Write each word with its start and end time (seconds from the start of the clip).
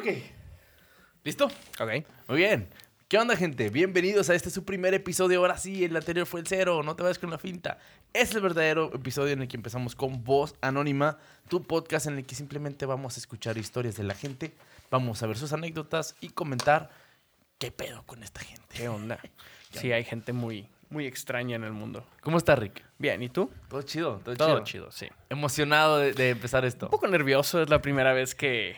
Ok. 0.00 0.06
¿Listo? 1.24 1.44
Ok. 1.78 1.90
Muy 2.28 2.38
bien. 2.38 2.70
¿Qué 3.06 3.18
onda, 3.18 3.36
gente? 3.36 3.68
Bienvenidos 3.68 4.30
a 4.30 4.34
este 4.34 4.48
su 4.48 4.64
primer 4.64 4.94
episodio. 4.94 5.40
Ahora 5.40 5.58
sí, 5.58 5.84
el 5.84 5.94
anterior 5.94 6.24
fue 6.26 6.40
el 6.40 6.46
cero. 6.46 6.82
No 6.82 6.96
te 6.96 7.02
vayas 7.02 7.18
con 7.18 7.28
la 7.28 7.36
finta. 7.36 7.76
Es 8.14 8.34
el 8.34 8.40
verdadero 8.40 8.90
episodio 8.94 9.34
en 9.34 9.42
el 9.42 9.48
que 9.48 9.58
empezamos 9.58 9.94
con 9.94 10.24
Voz 10.24 10.54
Anónima, 10.62 11.18
tu 11.50 11.62
podcast 11.62 12.06
en 12.06 12.16
el 12.16 12.24
que 12.24 12.34
simplemente 12.34 12.86
vamos 12.86 13.18
a 13.18 13.20
escuchar 13.20 13.58
historias 13.58 13.96
de 13.98 14.04
la 14.04 14.14
gente, 14.14 14.54
vamos 14.90 15.22
a 15.22 15.26
ver 15.26 15.36
sus 15.36 15.52
anécdotas 15.52 16.16
y 16.22 16.30
comentar 16.30 16.88
qué 17.58 17.70
pedo 17.70 18.02
con 18.06 18.22
esta 18.22 18.40
gente. 18.40 18.74
¿Qué 18.74 18.88
onda? 18.88 19.20
Sí, 19.70 19.92
hay 19.92 20.04
gente 20.04 20.32
muy, 20.32 20.66
muy 20.88 21.06
extraña 21.06 21.56
en 21.56 21.64
el 21.64 21.72
mundo. 21.72 22.06
¿Cómo 22.22 22.38
está, 22.38 22.56
Rick? 22.56 22.82
Bien, 22.96 23.22
¿y 23.22 23.28
tú? 23.28 23.50
Todo 23.68 23.82
chido, 23.82 24.22
todo, 24.24 24.34
Todo 24.34 24.48
chido. 24.64 24.64
chido, 24.64 24.92
sí. 24.92 25.08
Emocionado 25.28 25.98
de, 25.98 26.14
de 26.14 26.30
empezar 26.30 26.64
esto. 26.64 26.86
Un 26.86 26.90
poco 26.90 27.06
nervioso, 27.06 27.60
es 27.62 27.68
la 27.68 27.82
primera 27.82 28.14
vez 28.14 28.34
que 28.34 28.76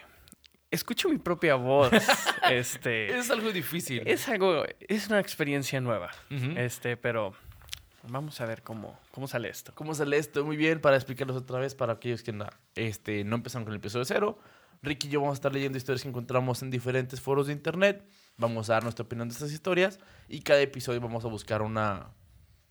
escucho 0.73 1.09
mi 1.09 1.19
propia 1.19 1.55
voz. 1.55 1.93
este, 2.51 3.17
Es 3.17 3.31
algo 3.31 3.53
difícil. 3.53 4.03
es 4.07 4.29
algo, 4.29 4.65
es 4.81 5.07
una 5.07 5.21
experiencia 5.21 5.81
nueva. 5.81 6.11
Ujú. 6.31 6.53
Este, 6.57 6.97
pero 6.97 7.35
vamos 8.09 8.41
a 8.41 8.47
ver 8.47 8.63
cómo, 8.63 8.99
cómo 9.13 9.29
sale 9.29 9.49
esto. 9.49 9.73
¿Cómo 9.75 9.95
sale 9.95 10.17
esto? 10.17 10.45
Muy 10.45 10.57
bien, 10.57 10.81
para 10.81 10.97
explicarlos 10.97 11.37
otra 11.37 11.61
vez, 11.61 11.75
para 11.75 11.93
aquellos 11.93 12.23
que 12.23 12.33
no, 12.33 12.47
este, 12.75 13.23
no 13.23 13.37
empezaron 13.37 13.65
con 13.65 13.73
el 13.73 13.79
episodio 13.79 14.05
cero. 14.05 14.39
Ricky 14.83 15.07
y 15.07 15.11
yo 15.11 15.21
vamos 15.21 15.35
a 15.35 15.39
estar 15.39 15.53
leyendo 15.53 15.79
historias 15.79 16.03
que 16.03 16.09
encontramos 16.09 16.63
en 16.63 16.71
diferentes 16.71 17.21
foros 17.21 17.47
de 17.47 17.53
internet. 17.53 18.05
Vamos 18.37 18.69
a 18.69 18.75
dar 18.75 18.83
nuestra 18.83 19.05
opinión 19.05 19.29
de 19.29 19.33
estas 19.35 19.53
historias. 19.53 20.01
Y 20.29 20.41
cada 20.41 20.61
episodio 20.61 21.01
vamos 21.01 21.25
a 21.25 21.29
buscar 21.29 21.63
una, 21.63 22.09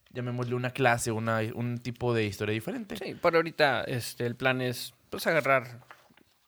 llamémosle 0.09 0.56
una 0.56 0.72
clase, 0.72 1.12
una, 1.12 1.40
un 1.56 1.78
tipo 1.78 2.14
de 2.14 2.26
historia 2.26 2.54
diferente. 2.54 2.98
Sí, 2.98 3.14
por 3.14 3.36
ahorita 3.38 3.84
este, 3.84 4.26
el 4.26 4.36
plan 4.36 4.59
es 4.59 4.94
pues 5.09 5.26
agarrar 5.28 5.80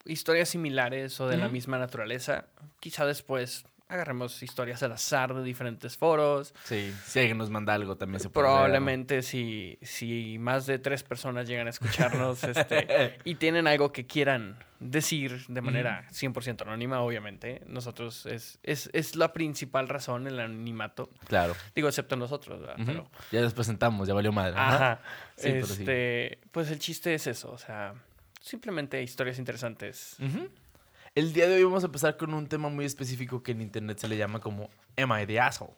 historias 0.06 0.50
similares 0.50 1.20
o 1.20 1.28
de 1.28 1.38
la 1.38 1.50
misma 1.50 1.78
naturaleza. 1.78 2.46
Quizá 2.80 3.06
después 3.06 3.66
agarremos 3.94 4.42
historias 4.42 4.82
al 4.84 4.94
azar 4.94 5.34
de 5.34 5.44
diferentes 5.44 5.98
foros. 5.98 6.54
Sí, 6.64 6.94
si 7.06 7.20
alguien 7.20 7.38
nos 7.38 7.50
manda 7.50 7.74
algo 7.74 7.96
también 7.96 8.20
se 8.20 8.30
puede 8.30 8.48
leer, 8.48 8.56
¿no? 8.56 8.58
Probablemente 8.58 9.22
si, 9.22 9.78
si 9.82 10.38
más 10.40 10.66
de 10.66 10.80
tres 10.80 11.04
personas 11.04 11.48
llegan 11.48 11.68
a 11.68 11.70
escucharnos 11.70 12.44
este, 12.44 13.18
y 13.24 13.36
tienen 13.36 13.68
algo 13.68 13.92
que 13.92 14.06
quieran 14.06 14.58
decir 14.80 15.46
de 15.48 15.62
manera 15.62 16.06
100% 16.12 16.64
anónima, 16.64 17.02
obviamente, 17.02 17.62
nosotros 17.68 18.26
es, 18.26 18.60
es, 18.64 18.90
es 18.94 19.16
la 19.16 19.32
principal 19.32 19.88
razón 19.88 20.28
el 20.28 20.40
anonimato. 20.40 21.10
Claro. 21.28 21.56
Digo, 21.76 21.88
excepto 21.88 22.16
nosotros, 22.16 22.62
¿verdad? 22.62 22.76
Pero, 22.86 23.10
Ya 23.32 23.42
nos 23.42 23.54
presentamos, 23.54 24.08
ya 24.08 24.14
valió 24.14 24.32
madre. 24.32 24.56
Ajá. 24.58 24.76
ajá. 24.76 25.02
Sí, 25.36 25.50
pero 25.52 25.68
sí. 25.68 25.74
este, 25.84 26.40
Pues 26.52 26.70
el 26.72 26.80
chiste 26.80 27.14
es 27.14 27.28
eso, 27.28 27.52
o 27.52 27.58
sea, 27.58 27.94
simplemente 28.48 29.02
historias 29.02 29.40
interesantes. 29.40 30.18
El 31.16 31.32
día 31.32 31.48
de 31.48 31.56
hoy 31.56 31.64
vamos 31.64 31.84
a 31.84 31.86
empezar 31.86 32.18
con 32.18 32.34
un 32.34 32.48
tema 32.48 32.70
muy 32.70 32.86
específico 32.86 33.42
que 33.42 33.52
en 33.54 33.62
internet 33.62 34.00
se 34.00 34.08
le 34.08 34.18
llama 34.18 34.40
como 34.42 34.70
Am 34.98 35.12
I 35.22 35.26
the 35.26 35.40
asshole? 35.40 35.74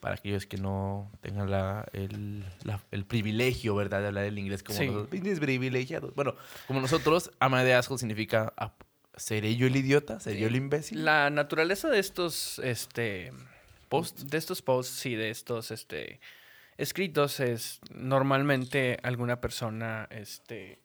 Para 0.00 0.14
aquellos 0.14 0.46
que 0.46 0.56
no 0.56 1.10
tengan 1.20 1.50
la- 1.50 1.86
el, 1.92 2.44
la- 2.64 2.82
el 2.92 3.04
privilegio, 3.04 3.74
¿verdad? 3.74 4.00
De 4.00 4.06
hablar 4.06 4.24
el 4.24 4.38
inglés 4.38 4.62
como 4.62 4.78
Sí. 4.78 4.86
nosotros. 4.86 5.08
Privilegiados. 5.40 6.14
Bueno, 6.14 6.34
como 6.66 6.80
nosotros, 6.80 7.30
am 7.40 7.54
I 7.54 7.64
the 7.64 7.74
asshole 7.74 7.98
significa 7.98 8.52
ah, 8.56 8.72
¿seré 9.16 9.54
yo 9.56 9.66
el 9.66 9.76
idiota? 9.76 10.18
¿Seré 10.20 10.40
yo 10.40 10.46
el 10.46 10.56
imbécil? 10.56 11.04
La 11.04 11.28
naturaleza 11.28 11.88
de 11.90 11.98
estos, 11.98 12.58
este, 12.60 13.32
Post. 13.90 14.20
de 14.20 14.38
estos 14.38 14.62
posts, 14.62 14.94
sí, 14.94 15.14
de 15.14 15.30
estos, 15.30 15.72
este, 15.72 16.20
escritos 16.78 17.40
es 17.40 17.80
normalmente 17.90 18.98
alguna 19.02 19.40
persona, 19.40 20.06
este, 20.10 20.78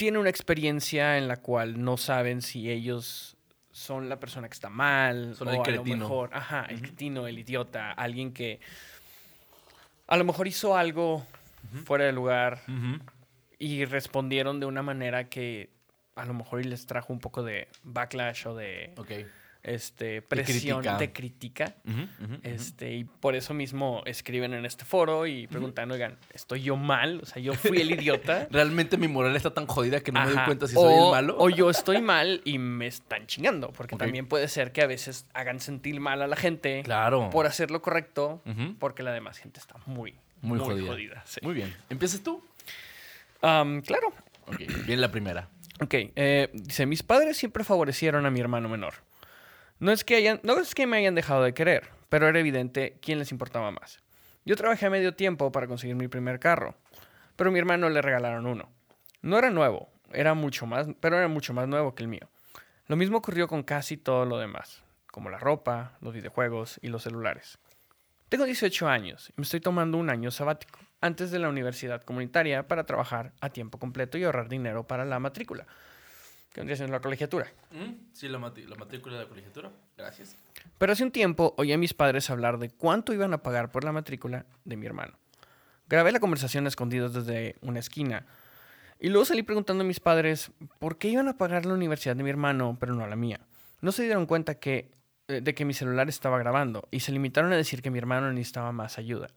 tiene 0.00 0.16
una 0.16 0.30
experiencia 0.30 1.18
en 1.18 1.28
la 1.28 1.36
cual 1.36 1.84
no 1.84 1.98
saben 1.98 2.40
si 2.40 2.70
ellos 2.70 3.36
son 3.70 4.08
la 4.08 4.18
persona 4.18 4.48
que 4.48 4.54
está 4.54 4.70
mal 4.70 5.34
Son 5.36 5.48
o 5.48 5.62
el 5.66 5.74
a 5.74 5.76
lo 5.76 5.84
mejor, 5.84 6.30
ajá, 6.32 6.64
el 6.70 6.76
Ujú. 6.76 6.84
cretino, 6.84 7.26
el 7.26 7.38
idiota, 7.38 7.92
alguien 7.92 8.32
que 8.32 8.60
a 10.06 10.16
lo 10.16 10.24
mejor 10.24 10.48
hizo 10.48 10.74
algo 10.74 11.26
fuera 11.84 12.06
de 12.06 12.12
lugar 12.12 12.62
y 13.58 13.84
respondieron 13.84 14.58
de 14.58 14.64
una 14.64 14.82
manera 14.82 15.28
que 15.28 15.68
a 16.14 16.24
lo 16.24 16.32
mejor 16.32 16.64
les 16.64 16.86
trajo 16.86 17.12
un 17.12 17.20
poco 17.20 17.42
de 17.42 17.68
backlash 17.82 18.46
o 18.46 18.54
de. 18.54 18.94
Este 19.62 20.22
presión 20.22 20.82
de 20.98 21.12
crítica. 21.12 21.74
Este, 22.42 22.92
y 22.94 23.04
por 23.04 23.34
eso 23.34 23.52
mismo 23.54 24.02
escriben 24.06 24.54
en 24.54 24.64
este 24.64 24.84
foro 24.84 25.26
y 25.26 25.46
preguntan, 25.46 25.90
oigan, 25.90 26.16
¿estoy 26.32 26.62
yo 26.62 26.76
mal? 26.76 27.20
O 27.22 27.26
sea, 27.26 27.42
yo 27.42 27.52
fui 27.54 27.80
el 27.80 27.90
idiota. 27.90 28.48
Realmente 28.50 28.96
mi 28.96 29.08
moral 29.08 29.36
está 29.36 29.52
tan 29.52 29.66
jodida 29.66 30.00
que 30.00 30.12
no 30.12 30.20
me 30.24 30.32
doy 30.32 30.44
cuenta 30.44 30.66
si 30.66 30.76
o, 30.76 30.80
soy 30.80 30.94
el 30.94 31.10
malo. 31.10 31.36
o 31.38 31.50
yo 31.50 31.68
estoy 31.70 32.00
mal 32.00 32.40
y 32.44 32.58
me 32.58 32.86
están 32.86 33.26
chingando. 33.26 33.70
Porque 33.72 33.96
también 33.96 34.26
puede 34.26 34.48
ser 34.48 34.72
que 34.72 34.82
a 34.82 34.86
veces 34.86 35.26
hagan 35.34 35.60
sentir 35.60 36.00
mal 36.00 36.22
a 36.22 36.26
la 36.26 36.36
gente 36.36 36.82
Claro. 36.84 37.30
por 37.30 37.46
hacer 37.46 37.70
lo 37.70 37.82
correcto, 37.82 38.42
porque 38.78 39.02
la 39.02 39.12
demás 39.12 39.38
gente 39.38 39.60
está 39.60 39.76
muy, 39.86 40.14
Muy, 40.40 40.58
muy, 40.58 40.68
jodida. 40.68 40.86
jodida. 40.88 41.22
sí. 41.26 41.40
Muy 41.42 41.54
bien. 41.54 41.74
¿Empiezas 41.90 42.22
tú? 42.22 42.42
Claro. 43.40 44.12
Ok. 44.46 44.60
Bien 44.86 45.00
la 45.00 45.10
primera. 45.10 45.48
Ok, 45.82 45.94
eh, 45.94 46.50
dice, 46.52 46.84
mis 46.84 47.02
padres 47.02 47.36
siempre 47.38 47.64
favorecieron 47.64 48.26
a 48.26 48.30
mi 48.30 48.40
hermano 48.40 48.68
menor. 48.68 48.94
No 49.80 49.92
es, 49.92 50.04
que 50.04 50.86
me 50.86 50.98
hayan 50.98 51.14
dejado 51.14 51.42
de 51.42 51.54
querer, 51.54 51.88
pero 52.10 52.28
era 52.28 52.38
evidente 52.38 52.98
quién 53.00 53.18
les 53.18 53.32
importaba 53.32 53.70
más. 53.70 53.98
Yo 54.44 54.54
trabajé 54.54 54.84
a 54.84 54.90
medio 54.90 55.14
tiempo 55.14 55.50
para 55.52 55.66
conseguir 55.66 55.96
mi 55.96 56.06
primer 56.06 56.38
carro, 56.38 56.74
pero 57.34 57.48
a 57.48 57.52
mi 57.52 57.58
hermano 57.58 57.88
le 57.88 58.02
regalaron 58.02 58.46
uno. 58.46 58.68
No 59.22 59.38
era 59.38 59.48
nuevo, 59.48 59.88
era 60.12 60.34
mucho 60.34 60.66
más, 60.66 60.86
pero 61.00 61.16
era 61.16 61.28
mucho 61.28 61.54
más 61.54 61.66
nuevo 61.66 61.94
que 61.94 62.02
el 62.02 62.10
mío. 62.10 62.28
Lo 62.88 62.96
mismo 62.96 63.16
ocurrió 63.16 63.48
con 63.48 63.62
casi 63.62 63.96
todo 63.96 64.26
lo 64.26 64.36
demás, 64.36 64.84
como 65.06 65.30
la 65.30 65.38
ropa, 65.38 65.96
los 66.02 66.12
videojuegos 66.12 66.78
y 66.82 66.88
los 66.88 67.04
celulares. 67.04 67.58
Tengo 68.28 68.44
18 68.44 68.86
años 68.86 69.30
y 69.30 69.32
me 69.38 69.44
estoy 69.44 69.60
tomando 69.60 69.96
un 69.96 70.10
año 70.10 70.30
sabático 70.30 70.78
antes 71.00 71.30
de 71.30 71.38
la 71.38 71.48
universidad 71.48 72.02
comunitaria 72.02 72.68
para 72.68 72.84
trabajar 72.84 73.32
a 73.40 73.48
tiempo 73.48 73.78
completo 73.78 74.18
y 74.18 74.24
ahorrar 74.24 74.50
dinero 74.50 74.86
para 74.86 75.06
la 75.06 75.18
matrícula, 75.18 75.66
que 76.52 76.60
vendría 76.60 76.76
siendo 76.76 76.92
la 76.94 77.00
colegiatura. 77.00 77.46
Sí, 78.12 78.28
la, 78.28 78.38
la 78.38 78.76
matrícula 78.76 79.16
de 79.16 79.22
la 79.22 79.28
colegiatura. 79.28 79.70
Gracias. 79.96 80.36
Pero 80.78 80.92
hace 80.92 81.04
un 81.04 81.12
tiempo 81.12 81.54
oí 81.58 81.72
a 81.72 81.78
mis 81.78 81.94
padres 81.94 82.28
hablar 82.30 82.58
de 82.58 82.70
cuánto 82.70 83.12
iban 83.12 83.32
a 83.32 83.42
pagar 83.42 83.70
por 83.70 83.84
la 83.84 83.92
matrícula 83.92 84.46
de 84.64 84.76
mi 84.76 84.86
hermano. 84.86 85.14
Grabé 85.88 86.12
la 86.12 86.20
conversación 86.20 86.64
a 86.66 86.68
escondidas 86.68 87.12
desde 87.14 87.56
una 87.62 87.80
esquina 87.80 88.26
y 88.98 89.08
luego 89.08 89.24
salí 89.24 89.42
preguntando 89.42 89.82
a 89.82 89.86
mis 89.86 89.98
padres 89.98 90.50
por 90.78 90.98
qué 90.98 91.08
iban 91.08 91.28
a 91.28 91.38
pagar 91.38 91.66
la 91.66 91.74
universidad 91.74 92.16
de 92.16 92.22
mi 92.22 92.30
hermano, 92.30 92.76
pero 92.78 92.94
no 92.94 93.06
la 93.06 93.16
mía. 93.16 93.40
No 93.80 93.92
se 93.92 94.02
dieron 94.02 94.26
cuenta 94.26 94.56
que, 94.56 94.90
eh, 95.28 95.40
de 95.40 95.54
que 95.54 95.64
mi 95.64 95.72
celular 95.72 96.08
estaba 96.08 96.38
grabando 96.38 96.86
y 96.90 97.00
se 97.00 97.12
limitaron 97.12 97.52
a 97.52 97.56
decir 97.56 97.80
que 97.80 97.90
mi 97.90 97.98
hermano 97.98 98.30
necesitaba 98.32 98.72
más 98.72 98.98
ayuda. 98.98 99.28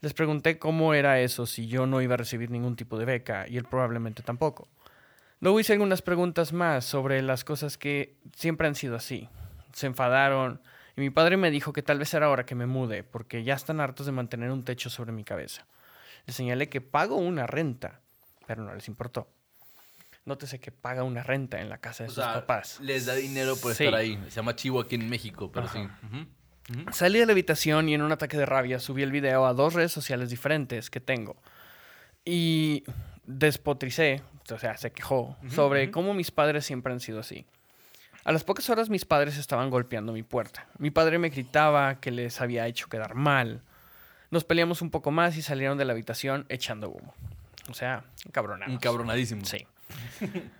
Les 0.00 0.14
pregunté 0.14 0.58
cómo 0.58 0.94
era 0.94 1.20
eso 1.20 1.46
si 1.46 1.68
yo 1.68 1.86
no 1.86 2.00
iba 2.00 2.14
a 2.14 2.18
recibir 2.18 2.50
ningún 2.50 2.76
tipo 2.76 2.98
de 2.98 3.04
beca 3.04 3.46
y 3.48 3.56
él 3.56 3.64
probablemente 3.64 4.22
tampoco. 4.22 4.68
Luego 5.40 5.60
hice 5.60 5.72
algunas 5.72 6.02
preguntas 6.02 6.52
más 6.52 6.84
sobre 6.84 7.22
las 7.22 7.44
cosas 7.44 7.76
que 7.78 8.16
siempre 8.34 8.66
han 8.66 8.74
sido 8.74 8.96
así. 8.96 9.28
Se 9.72 9.86
enfadaron 9.86 10.60
y 10.96 11.00
mi 11.02 11.10
padre 11.10 11.36
me 11.36 11.50
dijo 11.50 11.72
que 11.72 11.82
tal 11.82 11.98
vez 11.98 12.12
era 12.14 12.30
hora 12.30 12.46
que 12.46 12.54
me 12.54 12.66
mude 12.66 13.02
porque 13.04 13.44
ya 13.44 13.54
están 13.54 13.80
hartos 13.80 14.06
de 14.06 14.12
mantener 14.12 14.50
un 14.50 14.64
techo 14.64 14.88
sobre 14.88 15.12
mi 15.12 15.24
cabeza. 15.24 15.66
Les 16.26 16.34
señalé 16.34 16.68
que 16.68 16.80
pago 16.80 17.16
una 17.16 17.46
renta, 17.46 18.00
pero 18.46 18.62
no 18.64 18.74
les 18.74 18.88
importó. 18.88 19.28
Nótese 20.24 20.58
que 20.58 20.72
paga 20.72 21.04
una 21.04 21.22
renta 21.22 21.60
en 21.60 21.68
la 21.68 21.78
casa 21.78 22.02
de 22.04 22.08
O 22.08 22.12
sus 22.12 22.24
sea, 22.24 22.32
papás. 22.34 22.80
les 22.80 23.06
da 23.06 23.14
dinero 23.14 23.54
por 23.56 23.74
Sí. 23.74 23.84
estar 23.84 24.00
ahí. 24.00 24.18
Se 24.24 24.30
llama 24.36 24.56
chivo 24.56 24.80
aquí 24.80 24.96
en 24.96 25.08
México, 25.08 25.52
pero 25.52 25.66
Ajá. 25.66 25.98
sí. 26.12 26.26
Salí 26.90 27.20
de 27.20 27.26
la 27.26 27.32
habitación 27.32 27.88
y 27.88 27.94
en 27.94 28.02
un 28.02 28.10
ataque 28.10 28.36
de 28.36 28.44
rabia 28.46 28.80
subí 28.80 29.02
el 29.04 29.12
video 29.12 29.46
a 29.46 29.52
dos 29.52 29.74
redes 29.74 29.92
sociales 29.92 30.30
diferentes 30.30 30.90
que 30.90 30.98
tengo. 30.98 31.36
Y 32.24 32.82
despotricé, 33.26 34.22
o 34.50 34.58
sea, 34.58 34.76
se 34.76 34.92
quejó 34.92 35.36
sobre 35.50 35.90
cómo 35.90 36.14
mis 36.14 36.30
padres 36.30 36.64
siempre 36.64 36.92
han 36.92 37.00
sido 37.00 37.20
así. 37.20 37.46
A 38.24 38.32
las 38.32 38.42
pocas 38.42 38.68
horas 38.70 38.90
mis 38.90 39.04
padres 39.04 39.36
estaban 39.38 39.70
golpeando 39.70 40.12
mi 40.12 40.22
puerta. 40.24 40.66
Mi 40.78 40.90
padre 40.90 41.18
me 41.18 41.28
gritaba 41.28 42.00
que 42.00 42.10
les 42.10 42.40
había 42.40 42.66
hecho 42.66 42.88
quedar 42.88 43.14
mal. 43.14 43.62
Nos 44.30 44.44
peleamos 44.44 44.82
un 44.82 44.90
poco 44.90 45.12
más 45.12 45.36
y 45.36 45.42
salieron 45.42 45.78
de 45.78 45.84
la 45.84 45.92
habitación 45.92 46.44
echando 46.48 46.90
humo. 46.90 47.14
O 47.70 47.74
sea, 47.74 48.04
encabronados. 48.24 48.74
Encabronadísimo. 48.74 49.44
Sí. 49.44 49.66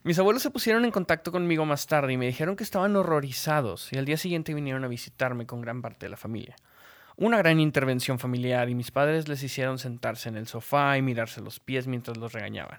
Mis 0.04 0.18
abuelos 0.18 0.42
se 0.42 0.50
pusieron 0.50 0.84
en 0.84 0.92
contacto 0.92 1.32
conmigo 1.32 1.64
más 1.64 1.86
tarde 1.86 2.12
y 2.12 2.16
me 2.16 2.26
dijeron 2.26 2.54
que 2.54 2.62
estaban 2.62 2.94
horrorizados 2.94 3.92
y 3.92 3.98
al 3.98 4.04
día 4.04 4.16
siguiente 4.16 4.54
vinieron 4.54 4.84
a 4.84 4.88
visitarme 4.88 5.46
con 5.46 5.60
gran 5.60 5.82
parte 5.82 6.06
de 6.06 6.10
la 6.10 6.16
familia. 6.16 6.54
Una 7.16 7.38
gran 7.38 7.60
intervención 7.60 8.18
familiar 8.18 8.68
y 8.68 8.74
mis 8.74 8.90
padres 8.90 9.26
les 9.28 9.42
hicieron 9.42 9.78
sentarse 9.78 10.28
en 10.28 10.36
el 10.36 10.46
sofá 10.46 10.98
y 10.98 11.02
mirarse 11.02 11.40
los 11.40 11.60
pies 11.60 11.86
mientras 11.86 12.16
los 12.18 12.32
regañaban. 12.32 12.78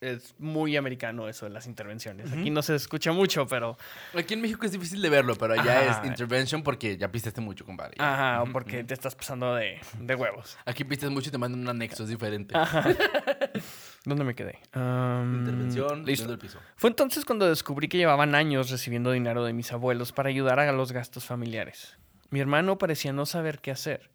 Es 0.00 0.34
muy 0.38 0.76
americano 0.76 1.28
eso 1.28 1.46
de 1.46 1.50
las 1.50 1.66
intervenciones. 1.66 2.30
Aquí 2.30 2.50
no 2.50 2.60
se 2.60 2.74
escucha 2.74 3.12
mucho, 3.12 3.46
pero... 3.46 3.78
Aquí 4.14 4.34
en 4.34 4.42
México 4.42 4.66
es 4.66 4.72
difícil 4.72 5.00
de 5.00 5.08
verlo, 5.08 5.34
pero 5.34 5.54
allá 5.54 5.80
Ajá. 5.80 6.00
es 6.02 6.06
intervention 6.06 6.62
porque 6.62 6.98
ya 6.98 7.10
pisteste 7.10 7.40
mucho, 7.40 7.64
compadre. 7.64 7.94
Ajá, 7.98 8.42
o 8.42 8.46
porque 8.52 8.84
te 8.84 8.92
estás 8.92 9.14
pasando 9.14 9.54
de, 9.54 9.80
de 9.98 10.14
huevos. 10.14 10.58
Aquí 10.66 10.84
pistes 10.84 11.10
mucho 11.10 11.28
y 11.30 11.32
te 11.32 11.38
mandan 11.38 11.60
un 11.60 11.68
anexo, 11.68 12.02
es 12.02 12.10
diferente. 12.10 12.54
¿Dónde 14.04 14.24
me 14.24 14.34
quedé? 14.34 14.58
Um, 14.74 15.38
Intervención, 15.40 16.04
listo. 16.04 16.24
viendo 16.26 16.32
el 16.34 16.38
piso. 16.38 16.58
Fue 16.76 16.90
entonces 16.90 17.24
cuando 17.24 17.48
descubrí 17.48 17.88
que 17.88 17.96
llevaban 17.96 18.34
años 18.34 18.68
recibiendo 18.70 19.10
dinero 19.10 19.44
de 19.44 19.54
mis 19.54 19.72
abuelos 19.72 20.12
para 20.12 20.28
ayudar 20.28 20.58
a 20.60 20.70
los 20.72 20.92
gastos 20.92 21.24
familiares. 21.24 21.96
Mi 22.30 22.40
hermano 22.40 22.78
parecía 22.78 23.12
no 23.12 23.26
saber 23.26 23.60
qué 23.60 23.70
hacer. 23.70 24.10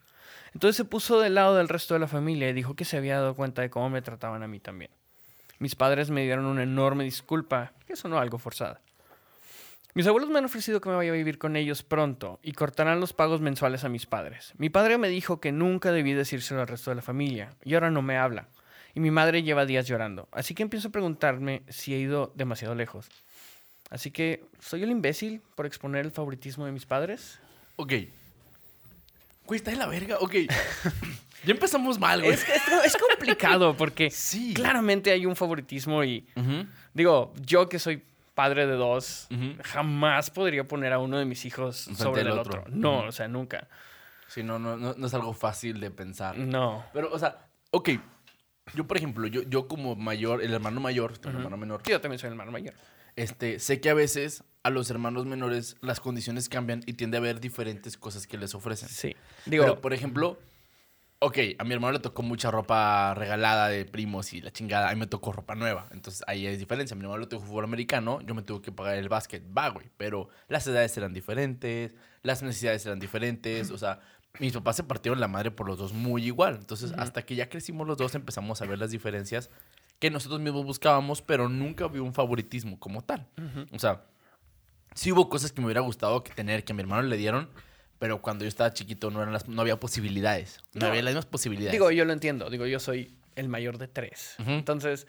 Entonces 0.54 0.78
se 0.78 0.86
puso 0.86 1.20
del 1.20 1.36
lado 1.36 1.56
del 1.56 1.70
resto 1.70 1.94
de 1.94 2.00
la 2.00 2.08
familia 2.08 2.50
y 2.50 2.54
dijo 2.54 2.76
que 2.76 2.86
se 2.86 2.98
había 2.98 3.16
dado 3.16 3.36
cuenta 3.36 3.62
de 3.62 3.70
cómo 3.70 3.90
me 3.90 4.02
trataban 4.02 4.44
a 4.44 4.48
mí 4.48 4.60
también. 4.60 4.92
Mis 5.60 5.76
padres 5.76 6.10
me 6.10 6.24
dieron 6.24 6.46
una 6.46 6.64
enorme 6.64 7.04
disculpa, 7.04 7.74
que 7.86 7.96
sonó 7.96 8.18
algo 8.20 8.38
forzada. 8.38 8.82
Mis 9.94 10.08
abuelos 10.08 10.30
me 10.30 10.38
han 10.38 10.46
ofrecido 10.46 10.80
que 10.80 10.90
me 10.90 10.96
vaya 10.96 11.12
a 11.12 11.16
vivir 11.16 11.38
con 11.38 11.56
ellos 11.56 11.84
pronto 11.84 12.40
y 12.44 12.54
cortarán 12.54 13.00
los 13.00 13.12
pagos 13.14 13.42
mensuales 13.42 13.84
a 13.84 13.90
mis 13.90 14.06
padres. 14.06 14.54
Mi 14.58 14.70
padre 14.70 14.98
me 14.98 15.10
dijo 15.10 15.42
que 15.42 15.52
nunca 15.52 15.92
debí 15.92 16.14
decírselo 16.14 16.62
al 16.62 16.68
resto 16.68 16.92
de 16.92 16.96
la 16.96 17.02
familia 17.02 17.50
y 17.64 17.74
ahora 17.74 17.92
no 17.92 18.02
me 18.02 18.18
habla. 18.18 18.48
Y 18.94 19.00
mi 19.00 19.12
madre 19.12 19.44
lleva 19.44 19.66
días 19.66 19.88
llorando. 19.88 20.30
Así 20.32 20.56
que 20.56 20.64
empiezo 20.64 20.88
a 20.88 20.92
preguntarme 20.92 21.64
si 21.70 21.94
he 21.94 22.00
ido 22.00 22.32
demasiado 22.36 22.76
lejos. 22.76 23.10
Así 23.90 24.12
que, 24.12 24.46
¿soy 24.60 24.84
el 24.84 24.92
imbécil 24.92 25.42
por 25.56 25.66
exponer 25.66 26.06
el 26.06 26.12
favoritismo 26.12 26.66
de 26.66 26.72
mis 26.72 26.86
padres? 26.86 27.40
Ok. 27.80 27.94
Güey, 29.46 29.58
está 29.58 29.72
de 29.72 29.78
la 29.78 29.88
verga. 29.88 30.18
Ok. 30.20 30.34
ya 31.46 31.52
empezamos 31.52 31.98
mal, 31.98 32.20
güey. 32.22 32.34
Es, 32.34 32.48
es- 32.48 32.86
es 32.86 32.98
complicado 32.98 33.76
porque 33.78 34.12
Sí. 34.12 34.54
claramente 34.54 35.12
hay 35.12 35.26
un 35.26 35.36
favoritismo 35.36 36.04
y 36.04 36.28
digo, 36.94 37.34
yo 37.46 37.70
que 37.70 37.80
soy 37.80 38.04
padre 38.36 38.68
de 38.68 38.74
dos, 38.74 39.28
jamás 39.64 40.30
podría 40.30 40.66
poner 40.68 40.94
a 40.94 41.00
uno 41.00 41.18
de 41.18 41.26
mis 41.26 41.46
hijos 41.46 41.78
sobre 41.96 42.22
el 42.22 42.32
otro. 42.32 42.62
otro. 42.62 42.66
No, 42.70 43.00
o 43.06 43.12
sea, 43.12 43.28
nunca. 43.28 43.68
Sí, 44.28 44.44
no, 44.44 44.60
no, 44.60 44.78
no, 44.78 44.94
no 44.96 45.08
es 45.08 45.14
algo 45.14 45.34
fácil 45.34 45.80
de 45.80 45.90
pensar. 45.90 46.38
No. 46.38 46.86
Pero, 46.94 47.10
o 47.12 47.18
sea, 47.18 47.48
ok. 47.72 47.90
Yo, 48.76 48.86
por 48.86 48.98
ejemplo, 48.98 49.26
yo, 49.26 49.42
yo 49.44 49.68
como 49.68 49.96
mayor, 49.96 50.44
el 50.44 50.54
hermano 50.54 50.80
mayor, 50.80 51.14
el 51.24 51.30
hermano 51.30 51.58
menor, 51.58 51.82
Yo 51.84 52.00
también 52.00 52.20
soy 52.20 52.28
el 52.28 52.34
hermano 52.34 52.52
mayor. 52.52 52.76
Este, 53.20 53.60
sé 53.60 53.82
que 53.82 53.90
a 53.90 53.94
veces 53.94 54.44
a 54.64 54.70
los 54.70 54.90
hermanos 54.90 55.26
menores 55.26 55.76
las 55.82 56.00
condiciones 56.00 56.48
cambian 56.48 56.84
y 56.86 56.94
tiende 56.94 57.18
a 57.18 57.20
haber 57.20 57.42
diferentes 57.42 57.98
cosas 57.98 58.28
que 58.28 58.38
les 58.38 58.56
ofrecen. 58.56 58.88
Sí. 58.88 59.16
Digo, 59.46 59.64
Pero, 59.64 59.82
por 59.82 59.94
ejemplo, 59.94 60.38
ok, 61.20 61.38
a 61.58 61.66
mi 61.66 61.74
hermano 61.74 61.94
le 61.94 62.00
tocó 62.00 62.22
mucha 62.22 62.50
ropa 62.50 63.14
regalada 63.16 63.68
de 63.68 63.84
primos 63.84 64.32
y 64.34 64.40
la 64.40 64.52
chingada. 64.52 64.90
A 64.90 64.94
mí 64.94 65.00
me 65.02 65.08
tocó 65.08 65.34
ropa 65.34 65.54
nueva. 65.56 65.90
Entonces 65.92 66.24
ahí 66.28 66.48
hay 66.48 66.56
diferencia. 66.56 66.96
A 66.96 66.98
mi 66.98 67.04
hermano 67.04 67.20
le 67.20 67.28
tocó 67.28 67.46
fútbol 67.46 67.66
americano, 67.66 68.22
yo 68.22 68.34
me 68.34 68.42
tuve 68.42 68.62
que 68.62 68.72
pagar 68.72 68.96
el 68.96 69.10
básquet. 69.10 69.44
Va, 69.56 69.68
güey. 69.68 69.90
Pero 69.98 70.30
las 70.48 70.66
edades 70.68 70.96
eran 70.98 71.14
diferentes, 71.14 71.94
las 72.22 72.42
necesidades 72.42 72.86
eran 72.86 73.00
diferentes. 73.00 73.70
O 73.72 73.78
sea, 73.78 74.00
mis 74.40 74.54
papás 74.54 74.78
se 74.78 74.84
partieron 74.84 75.20
la 75.20 75.28
madre 75.28 75.52
por 75.52 75.68
los 75.68 75.78
dos 75.78 75.92
muy 75.92 76.26
igual. 76.26 76.56
Entonces, 76.56 76.94
hasta 76.98 77.24
que 77.24 77.36
ya 77.36 77.50
crecimos 77.50 77.86
los 77.86 77.98
dos, 77.98 78.16
empezamos 78.16 78.62
a 78.62 78.66
ver 78.66 78.80
las 78.80 78.92
diferencias 78.92 79.50
que 80.00 80.10
nosotros 80.10 80.40
mismos 80.42 80.66
buscábamos, 80.66 81.22
pero 81.22 81.50
nunca 81.50 81.88
vi 81.88 82.00
un 82.00 82.14
favoritismo 82.14 82.80
como 82.80 83.02
tal. 83.04 83.28
O 83.72 83.80
sea, 83.80 84.04
sí 84.96 85.12
hubo 85.12 85.30
cosas 85.30 85.52
que 85.52 85.62
me 85.62 85.66
hubiera 85.68 85.82
gustado 85.82 86.24
que 86.24 86.32
tener, 86.34 86.64
que 86.64 86.72
a 86.72 86.76
mi 86.76 86.82
hermano 86.82 87.04
le 87.04 87.18
dieron, 87.18 87.50
pero 88.00 88.22
cuando 88.22 88.46
yo 88.46 88.50
estaba 88.50 88.74
chiquito 88.74 89.12
no, 89.12 89.22
eran 89.22 89.34
las, 89.34 89.48
no 89.50 89.62
había 89.62 89.80
posibilidades. 89.80 90.64
No, 90.74 90.82
No. 90.82 90.88
había 90.88 91.02
las 91.04 91.12
mismas 91.12 91.26
posibilidades. 91.26 91.74
digo, 91.74 91.92
yo 91.92 92.06
lo 92.06 92.14
entiendo. 92.14 92.50
Digo, 92.50 92.66
yo 92.66 92.80
soy 92.80 93.14
el 93.36 93.50
mayor 93.50 93.78
de 93.78 93.88
tres. 93.88 94.36
Entonces, 94.48 95.06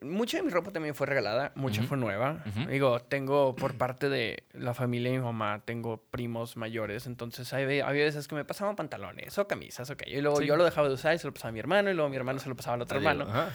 mucha 0.00 0.38
de 0.38 0.42
mi 0.42 0.50
ropa 0.50 0.70
también 0.70 0.94
fue 0.94 1.06
regalada, 1.06 1.52
mucha 1.54 1.82
fue 1.82 1.96
nueva. 1.96 2.42
Digo, 2.68 3.00
tengo 3.00 3.54
por 3.54 3.74
parte 3.76 4.08
de 4.08 4.44
la 4.52 4.74
familia 4.74 5.10
de 5.12 5.18
mi 5.18 5.24
mamá, 5.24 5.62
tengo 5.64 5.98
primos 6.10 6.56
mayores, 6.56 7.06
entonces 7.06 7.52
hay, 7.52 7.80
había 7.80 8.04
veces 8.04 8.26
que 8.28 8.34
me 8.34 8.44
pasaban 8.44 8.76
pantalones 8.76 9.36
o 9.38 9.46
camisas, 9.46 9.90
ok. 9.90 10.02
Y 10.06 10.20
luego 10.20 10.40
Sí. 10.40 10.46
yo 10.46 10.56
lo 10.56 10.64
dejaba 10.64 10.88
de 10.88 10.94
usar 10.94 11.14
y 11.14 11.18
se 11.18 11.26
lo 11.26 11.32
pasaba 11.34 11.50
a 11.50 11.52
mi 11.52 11.58
hermano, 11.60 11.90
y 11.90 11.94
luego 11.94 12.08
mi 12.08 12.16
hermano 12.16 12.38
se 12.38 12.48
lo 12.48 12.56
pasaba 12.56 12.74
al 12.74 12.82
otro 12.82 12.98
hermano. 12.98 13.24
Ajá. 13.28 13.50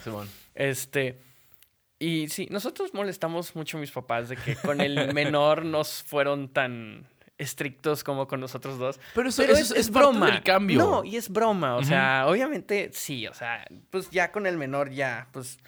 Este. 0.54 1.18
Y 1.98 2.28
sí, 2.28 2.48
nosotros 2.50 2.94
molestamos 2.94 3.54
mucho 3.54 3.76
a 3.78 3.80
mis 3.80 3.90
papás 3.92 4.28
de 4.28 4.36
que 4.36 4.56
con 4.56 4.80
el 4.80 4.94
menor 5.14 5.64
nos 5.64 6.02
fueron 6.02 6.48
tan 6.48 7.06
estrictos 7.38 8.04
como 8.04 8.26
con 8.28 8.40
nosotros 8.40 8.78
dos. 8.78 9.00
Pero 9.14 9.28
eso, 9.28 9.42
Pero 9.42 9.54
eso 9.56 9.74
es, 9.74 9.86
es 9.88 9.90
parte 9.90 10.18
del 10.18 10.42
cambio. 10.42 10.78
No, 10.78 11.04
y 11.04 11.16
es 11.16 11.28
broma. 11.28 11.76
O 11.76 11.82
sea, 11.84 12.26
obviamente 12.28 12.90
sí. 12.92 13.26
O 13.26 13.34
sea, 13.34 13.64
pues 13.90 14.10
ya 14.10 14.30
con 14.32 14.46
el 14.46 14.56
menor 14.58 14.90
ya, 14.90 15.28
pues 15.32 15.58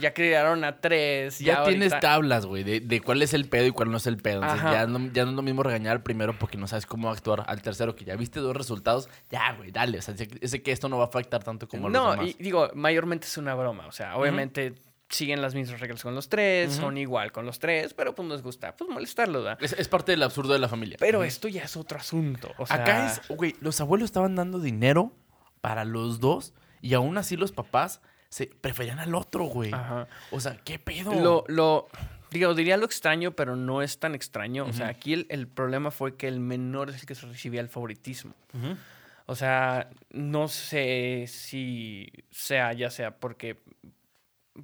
ya 0.00 0.12
criaron 0.14 0.64
a 0.64 0.80
tres. 0.80 1.38
ya 1.38 1.58
Ya, 1.58 1.64
tienes 1.64 1.92
ahorita- 1.92 2.00
tablas, 2.00 2.46
güey, 2.46 2.64
de, 2.64 2.80
de 2.80 3.00
cuál 3.00 3.22
es 3.22 3.34
el 3.34 3.48
pedo 3.48 3.66
y 3.66 3.70
cuál 3.70 3.90
no 3.90 3.98
es 3.98 4.06
el 4.06 4.16
pedo. 4.16 4.42
Entonces, 4.42 4.62
ya 4.70 4.86
no, 4.86 4.98
ya 5.12 5.24
no 5.24 5.30
es 5.30 5.36
lo 5.36 5.42
mismo 5.42 5.62
regañar 5.62 5.92
al 5.92 6.02
primero 6.02 6.36
porque 6.38 6.58
no 6.58 6.66
sabes 6.66 6.86
cómo 6.86 7.10
actuar 7.10 7.44
al 7.46 7.62
tercero, 7.62 7.94
que 7.94 8.04
ya 8.04 8.16
viste 8.16 8.40
dos 8.40 8.56
resultados. 8.56 9.08
Ya, 9.30 9.52
güey, 9.52 9.70
dale. 9.70 9.98
O 9.98 10.02
sea, 10.02 10.16
sé, 10.16 10.26
que 10.62 10.72
esto 10.72 10.88
no 10.88 10.98
va 10.98 11.04
a 11.04 11.06
afectar 11.08 11.44
tanto 11.44 11.68
como 11.68 11.86
a 11.86 11.90
los 11.90 11.92
No, 12.02 12.10
demás. 12.12 12.26
y 12.38 12.42
digo, 12.42 12.70
mayormente 12.74 13.26
es 13.26 13.36
una 13.38 13.54
broma. 13.54 13.86
O 13.86 13.92
sea, 13.92 14.16
obviamente 14.16 14.74
siguen 15.08 15.42
las 15.42 15.56
mismas 15.56 15.80
reglas 15.80 16.04
con 16.04 16.14
los 16.14 16.28
tres, 16.28 16.72
son 16.72 16.96
igual 16.96 17.32
con 17.32 17.44
los 17.44 17.58
tres, 17.58 17.94
pero 17.94 18.14
pues 18.14 18.28
nos 18.28 18.42
gusta 18.42 18.76
pues 18.76 18.88
molestarlo, 18.88 19.42
¿verdad? 19.42 19.58
Es, 19.60 19.72
es 19.72 19.88
parte 19.88 20.12
del 20.12 20.22
absurdo 20.22 20.52
de 20.52 20.60
la 20.60 20.68
familia. 20.68 20.96
Pero 21.00 21.24
esto 21.24 21.48
ya 21.48 21.64
es 21.64 21.76
otro 21.76 21.98
asunto. 21.98 22.52
O 22.58 22.64
sea, 22.66 22.76
Acá 22.76 23.06
es, 23.06 23.20
güey, 23.28 23.56
los 23.60 23.80
abuelos 23.80 24.04
estaban 24.04 24.36
dando 24.36 24.60
dinero 24.60 25.12
para 25.60 25.84
los 25.84 26.20
dos 26.20 26.54
y 26.80 26.94
aún 26.94 27.18
así 27.18 27.36
los 27.36 27.50
papás 27.50 28.00
se 28.30 28.46
preferían 28.46 29.00
al 29.00 29.14
otro, 29.14 29.44
güey. 29.44 29.72
Ajá. 29.72 30.06
O 30.30 30.40
sea, 30.40 30.56
¿qué 30.64 30.78
pedo? 30.78 31.12
Lo, 31.14 31.44
lo, 31.48 31.88
digo, 32.30 32.54
diría 32.54 32.76
lo 32.76 32.86
extraño, 32.86 33.32
pero 33.32 33.56
no 33.56 33.82
es 33.82 33.98
tan 33.98 34.14
extraño. 34.14 34.64
O 34.66 34.72
sea, 34.72 34.88
aquí 34.88 35.12
el, 35.12 35.26
el 35.28 35.48
problema 35.48 35.90
fue 35.90 36.16
que 36.16 36.28
el 36.28 36.40
menor 36.40 36.90
es 36.90 37.00
el 37.00 37.06
que 37.06 37.14
se 37.14 37.26
recibía 37.26 37.60
el 37.60 37.68
favoritismo. 37.68 38.32
O 39.26 39.34
sea, 39.34 39.90
no 40.10 40.48
sé 40.48 41.26
si 41.28 42.10
sea, 42.30 42.72
ya 42.72 42.90
sea 42.90 43.16
porque, 43.16 43.58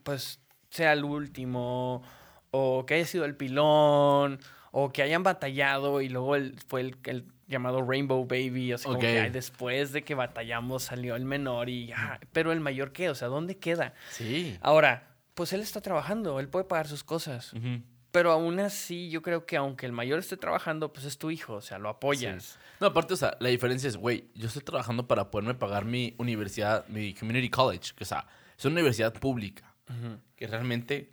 pues, 0.03 0.41
sea 0.71 0.93
el 0.93 1.05
último, 1.05 2.03
o 2.51 2.87
que 2.87 2.95
haya 2.95 3.05
sido 3.05 3.25
el 3.25 3.37
pilón, 3.37 4.39
o 4.71 4.93
que 4.93 5.03
hayan 5.03 5.23
batallado 5.23 6.01
y 6.01 6.09
luego 6.09 6.37
el, 6.37 6.59
fue 6.67 6.83
el, 6.83 6.97
el 7.05 7.25
llamado 7.47 7.83
Rainbow 7.83 8.27
Baby, 8.27 8.73
o 8.73 8.79
sea, 8.79 8.89
como 8.89 8.99
que 8.99 9.21
ay, 9.21 9.31
después 9.31 9.93
de 9.93 10.03
que 10.03 10.15
batallamos 10.15 10.85
salió 10.85 11.17
el 11.17 11.25
menor 11.25 11.69
y 11.69 11.87
ya, 11.87 12.21
pero 12.33 12.53
el 12.53 12.61
mayor 12.61 12.93
qué, 12.93 13.09
o 13.11 13.15
sea, 13.15 13.29
¿dónde 13.29 13.57
queda? 13.59 13.95
Sí. 14.11 14.59
Ahora, 14.61 15.17
pues 15.35 15.53
él 15.53 15.61
está 15.61 15.81
trabajando, 15.81 16.41
él 16.41 16.49
puede 16.49 16.65
pagar 16.65 16.89
sus 16.89 17.05
cosas. 17.05 17.53
Pero 18.11 18.33
aún 18.33 18.59
así, 18.61 19.11
yo 19.11 19.21
creo 19.21 19.45
que 19.45 19.59
aunque 19.59 19.85
el 19.85 19.93
mayor 19.93 20.19
esté 20.19 20.39
trabajando, 20.39 20.91
pues 20.93 21.05
es 21.05 21.19
tu 21.19 21.31
hijo, 21.31 21.55
o 21.55 21.61
sea, 21.61 21.79
lo 21.79 21.91
apoyas. 21.91 22.59
No, 22.81 22.87
aparte, 22.87 23.13
o 23.13 23.17
sea, 23.17 23.37
la 23.41 23.51
diferencia 23.51 23.89
es, 23.89 23.99
güey, 23.99 24.31
yo 24.35 24.47
estoy 24.47 24.63
trabajando 24.63 25.07
para 25.07 25.31
poderme 25.31 25.55
pagar 25.55 25.85
mi 25.85 26.15
universidad, 26.17 26.87
mi 26.89 27.13
community 27.13 27.51
college, 27.51 27.93
que 27.95 28.05
o 28.05 28.07
sea, 28.07 28.27
es 28.57 28.65
una 28.65 28.75
universidad 28.75 29.13
pública, 29.13 29.75
que 30.35 30.47
realmente, 30.47 31.13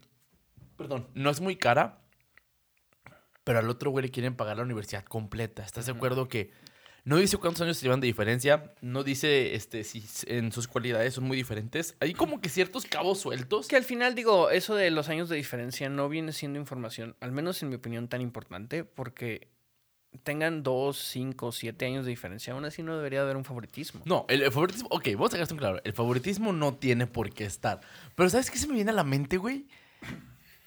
perdón, 0.77 1.09
no 1.13 1.29
es 1.29 1.41
muy 1.41 1.57
cara, 1.57 2.00
pero 3.43 3.59
al 3.59 3.69
otro 3.69 3.91
güey 3.91 4.05
le 4.05 4.12
quieren 4.12 4.35
pagar 4.35 4.57
la 4.57 4.63
universidad 4.63 5.03
completa. 5.03 5.63
¿Estás 5.63 5.85
de 5.85 5.91
acuerdo 5.91 6.27
que 6.27 6.51
no 7.05 7.17
dice 7.17 7.38
cuántos 7.38 7.62
años 7.62 7.77
se 7.77 7.83
llevan 7.83 8.00
de 8.00 8.07
diferencia? 8.07 8.73
No 8.81 9.03
dice 9.03 9.55
este, 9.55 9.83
si 9.83 10.03
en 10.27 10.51
sus 10.51 10.67
cualidades 10.67 11.15
son 11.15 11.25
muy 11.25 11.35
diferentes. 11.35 11.95
Hay 12.00 12.13
como 12.13 12.39
que 12.39 12.50
ciertos 12.50 12.85
cabos 12.85 13.19
sueltos. 13.19 13.67
Que 13.67 13.75
al 13.75 13.83
final, 13.83 14.15
digo, 14.15 14.50
eso 14.50 14.75
de 14.75 14.89
los 14.89 15.09
años 15.09 15.27
de 15.27 15.35
diferencia 15.35 15.89
no 15.89 16.07
viene 16.07 16.31
siendo 16.31 16.59
información, 16.59 17.15
al 17.19 17.31
menos 17.31 17.62
en 17.62 17.69
mi 17.69 17.75
opinión, 17.75 18.07
tan 18.07 18.21
importante, 18.21 18.85
porque 18.85 19.50
tengan 20.23 20.63
dos, 20.63 20.97
cinco, 20.97 21.51
siete 21.51 21.85
años 21.85 22.05
de 22.05 22.12
diferencia, 22.12 22.53
aún 22.53 22.65
así 22.65 22.83
no 22.83 22.95
debería 22.95 23.21
haber 23.21 23.35
un 23.35 23.43
favoritismo. 23.43 24.01
No, 24.05 24.25
el, 24.29 24.43
el 24.43 24.51
favoritismo, 24.51 24.88
ok, 24.91 25.09
vamos 25.13 25.33
a 25.33 25.38
dejar 25.38 25.57
claro. 25.57 25.81
El 25.83 25.93
favoritismo 25.93 26.53
no 26.53 26.75
tiene 26.75 27.07
por 27.07 27.33
qué 27.33 27.45
estar. 27.45 27.81
Pero 28.15 28.29
¿sabes 28.29 28.50
qué 28.50 28.57
se 28.57 28.67
me 28.67 28.75
viene 28.75 28.91
a 28.91 28.93
la 28.93 29.03
mente, 29.03 29.38
güey? 29.38 29.65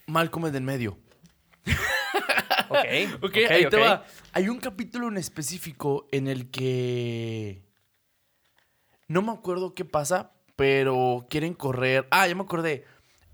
Malcolm 0.06 0.46
es 0.46 0.52
del 0.52 0.64
medio. 0.64 0.98
Ok, 2.68 3.22
Ok, 3.22 3.36
ahí 3.48 3.68
te 3.68 3.76
va. 3.76 4.04
Hay 4.32 4.48
un 4.48 4.58
capítulo 4.58 5.08
en 5.08 5.16
específico 5.16 6.06
en 6.10 6.26
el 6.26 6.50
que. 6.50 7.62
No 9.08 9.22
me 9.22 9.32
acuerdo 9.32 9.74
qué 9.74 9.84
pasa, 9.84 10.32
pero 10.56 11.26
quieren 11.30 11.54
correr. 11.54 12.08
Ah, 12.10 12.26
ya 12.26 12.34
me 12.34 12.42
acordé. 12.42 12.84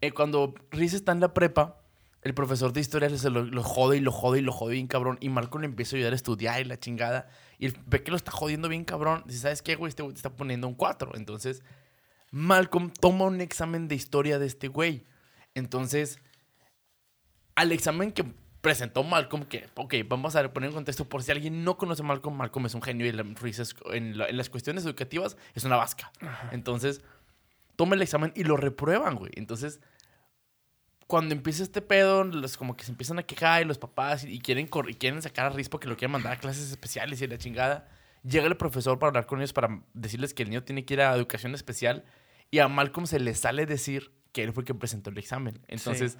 Eh, 0.00 0.12
cuando 0.12 0.54
Reese 0.70 0.96
está 0.96 1.12
en 1.12 1.20
la 1.20 1.32
prepa, 1.32 1.80
el 2.20 2.34
profesor 2.34 2.72
de 2.72 2.80
historia 2.80 3.08
se 3.10 3.30
lo, 3.30 3.44
lo 3.44 3.62
jode 3.62 3.96
y 3.96 4.00
lo 4.00 4.12
jode 4.12 4.40
y 4.40 4.42
lo 4.42 4.52
jode 4.52 4.74
bien 4.74 4.86
cabrón. 4.86 5.16
Y 5.20 5.28
Malcolm 5.28 5.62
le 5.62 5.66
empieza 5.66 5.96
a 5.96 5.98
ayudar 5.98 6.12
a 6.12 6.16
estudiar 6.16 6.60
y 6.60 6.64
la 6.64 6.78
chingada. 6.78 7.28
Y 7.58 7.68
ve 7.86 8.02
que 8.02 8.10
lo 8.10 8.16
está 8.16 8.30
jodiendo 8.30 8.68
bien 8.68 8.84
cabrón. 8.84 9.22
Dice, 9.26 9.40
¿sabes 9.40 9.62
qué, 9.62 9.76
güey? 9.76 9.88
Este 9.88 10.02
güey 10.02 10.14
te 10.14 10.18
está 10.18 10.36
poniendo 10.36 10.68
un 10.68 10.74
4. 10.74 11.12
Entonces, 11.14 11.62
Malcolm 12.30 12.92
toma 12.92 13.24
un 13.24 13.40
examen 13.40 13.88
de 13.88 13.94
historia 13.94 14.38
de 14.38 14.46
este 14.46 14.68
güey. 14.68 15.04
Entonces, 15.54 16.18
al 17.54 17.72
examen 17.72 18.12
que 18.12 18.24
presentó 18.62 19.02
Malcolm, 19.02 19.44
que, 19.44 19.68
ok, 19.74 19.94
vamos 20.06 20.34
a 20.36 20.52
poner 20.52 20.68
en 20.70 20.74
contexto, 20.74 21.06
por 21.08 21.22
si 21.22 21.30
alguien 21.32 21.64
no 21.64 21.76
conoce 21.76 22.02
a 22.02 22.06
Malcolm, 22.06 22.36
Malcolm 22.36 22.64
es 22.66 22.74
un 22.74 22.80
genio 22.82 23.04
y 23.04 23.10
en, 23.10 24.16
la- 24.16 24.26
en 24.28 24.36
las 24.36 24.48
cuestiones 24.48 24.84
educativas 24.86 25.36
es 25.54 25.64
una 25.64 25.76
vasca. 25.76 26.10
Entonces, 26.52 27.02
toma 27.76 27.94
el 27.96 28.02
examen 28.02 28.32
y 28.36 28.44
lo 28.44 28.56
reprueban, 28.56 29.16
güey. 29.16 29.32
Entonces, 29.34 29.80
cuando 31.06 31.34
empieza 31.34 31.62
este 31.62 31.82
pedo, 31.82 32.24
los 32.24 32.56
como 32.56 32.76
que 32.76 32.84
se 32.84 32.90
empiezan 32.92 33.18
a 33.18 33.22
quejar 33.24 33.62
y 33.62 33.64
los 33.66 33.78
papás 33.78 34.24
y, 34.24 34.38
quieren, 34.38 34.68
y 34.88 34.94
quieren 34.94 35.20
sacar 35.20 35.46
a 35.46 35.50
Reese 35.50 35.68
porque 35.68 35.88
lo 35.88 35.96
quieren 35.96 36.12
mandar 36.12 36.32
a 36.32 36.36
clases 36.36 36.70
especiales 36.70 37.20
y 37.20 37.26
la 37.26 37.36
chingada. 37.38 37.88
Llega 38.22 38.46
el 38.46 38.56
profesor 38.56 38.98
para 38.98 39.08
hablar 39.08 39.26
con 39.26 39.40
ellos 39.40 39.52
para 39.52 39.82
decirles 39.92 40.32
que 40.32 40.44
el 40.44 40.50
niño 40.50 40.62
tiene 40.62 40.84
que 40.84 40.94
ir 40.94 41.00
a 41.02 41.14
educación 41.14 41.54
especial 41.54 42.04
y 42.50 42.60
a 42.60 42.68
Malcolm 42.68 43.06
se 43.06 43.18
le 43.18 43.34
sale 43.34 43.66
decir 43.66 44.12
que 44.30 44.44
él 44.44 44.52
fue 44.52 44.62
el 44.62 44.66
que 44.66 44.74
presentó 44.74 45.10
el 45.10 45.18
examen. 45.18 45.60
Entonces, 45.68 46.16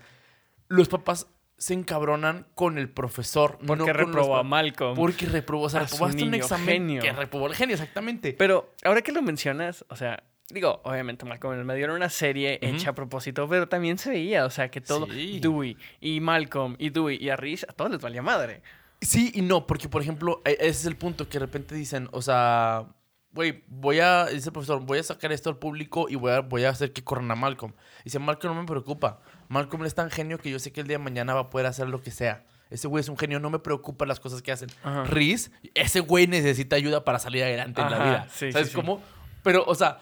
los 0.69 0.89
papás 0.89 1.29
se 1.59 1.75
encabronan 1.75 2.47
con 2.55 2.79
el 2.79 2.89
profesor. 2.89 3.59
Porque 3.67 3.87
no 3.87 3.93
reprobó 3.93 4.37
a 4.37 4.43
Malcolm. 4.43 4.97
Porque 4.97 5.27
reprobó, 5.27 5.65
o 5.65 5.69
sea, 5.71 5.81
reprobaste 5.81 6.23
un 6.25 6.35
examen 6.35 6.67
genio. 6.67 7.03
que 7.03 7.13
reprobó 7.13 7.47
el 7.47 7.55
genio, 7.55 7.75
exactamente. 7.75 8.33
Pero 8.33 8.73
ahora 8.85 9.03
que 9.03 9.13
lo 9.13 9.23
mencionas, 9.23 9.85
o 9.89 9.97
sea, 9.97 10.23
digo, 10.51 10.81
obviamente 10.85 11.25
Malcolm 11.25 11.55
en 11.55 11.61
el 11.61 11.65
medio 11.65 11.85
era 11.85 11.95
una 11.95 12.09
serie 12.11 12.59
hecha 12.63 12.91
a 12.91 12.95
propósito, 12.95 13.49
pero 13.49 13.69
también 13.69 13.97
se 13.99 14.11
veía, 14.11 14.45
o 14.45 14.51
sea, 14.51 14.71
que 14.71 14.81
todo, 14.81 15.07
Sí. 15.07 15.39
Dewey 15.41 15.77
y 16.01 16.21
Malcolm 16.21 16.75
y 16.79 16.91
Dewey 16.91 17.17
y 17.23 17.31
a 17.31 17.37
Reese, 17.37 17.65
a 17.69 17.73
todos 17.73 17.91
les 17.93 18.01
valía 18.01 18.23
madre. 18.23 18.63
Sí 19.01 19.31
y 19.35 19.43
no, 19.43 19.67
porque 19.67 19.89
por 19.89 20.03
ejemplo, 20.03 20.43
e- 20.45 20.53
ese 20.61 20.69
es 20.71 20.87
el 20.87 20.97
punto 20.97 21.29
que 21.29 21.39
de 21.39 21.47
repente 21.47 21.75
dicen, 21.75 22.09
o 22.13 22.23
sea, 22.23 22.87
güey, 23.33 23.65
voy 23.69 24.01
a, 24.01 24.27
dice 24.27 24.49
el 24.49 24.53
profesor, 24.53 24.81
voy 24.81 24.99
a 24.99 25.03
sacar 25.03 25.33
esto 25.33 25.51
al 25.51 25.59
público 25.59 26.07
y 26.09 26.17
voy 26.17 26.33
a, 26.33 26.41
voy 26.41 26.65
a 26.65 26.71
hacer 26.71 26.93
que 26.93 27.03
corran 27.03 27.31
a 27.31 27.35
Malcolm. 27.35 27.73
Dice, 28.05 28.19
Malcolm 28.19 28.55
no 28.55 28.63
me 28.63 28.67
preocupa. 28.67 29.21
Malcolm 29.49 29.85
es 29.85 29.95
tan 29.95 30.11
genio 30.11 30.39
que 30.39 30.51
yo 30.51 30.59
sé 30.59 30.73
que 30.73 30.81
el 30.81 30.87
día 30.87 30.99
de 30.99 31.05
mañana 31.05 31.35
va 31.35 31.41
a 31.41 31.51
poder 31.51 31.67
hacer 31.67 31.89
lo 31.89 32.03
que 32.03 32.11
sea. 32.11 32.45
Ese 32.71 32.89
güey 32.89 33.03
es 33.03 33.09
un 33.09 33.19
genio, 33.19 33.39
no 33.39 33.51
me 33.51 33.59
preocupa 33.59 34.07
las 34.07 34.19
cosas 34.19 34.41
que 34.41 34.51
hacen. 34.53 34.71
Ajá. 34.83 35.05
Reese, 35.05 35.51
ese 35.75 36.01
güey 36.01 36.27
necesita 36.27 36.77
ayuda 36.77 37.05
para 37.05 37.19
salir 37.19 37.43
adelante 37.43 37.83
en 37.83 37.91
la 37.91 37.99
vida. 37.99 38.29
sí, 38.33 38.51
¿Sabes 38.51 38.69
sí, 38.69 38.75
sí. 38.75 38.81
cómo? 38.81 39.03
Pero, 39.43 39.65
o 39.67 39.75
sea, 39.75 40.01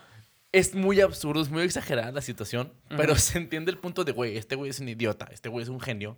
es 0.52 0.74
muy 0.74 1.00
absurdo, 1.00 1.40
es 1.40 1.50
muy 1.50 1.62
exagerada 1.62 2.12
la 2.12 2.20
situación, 2.20 2.72
pero 2.88 3.16
se 3.16 3.38
entiende 3.38 3.70
el 3.70 3.78
punto 3.78 4.04
de, 4.04 4.12
güey, 4.12 4.36
este 4.36 4.56
güey 4.56 4.70
es 4.70 4.80
un 4.80 4.88
idiota, 4.88 5.28
este 5.32 5.48
güey 5.48 5.62
es 5.62 5.68
un 5.68 5.80
genio. 5.80 6.16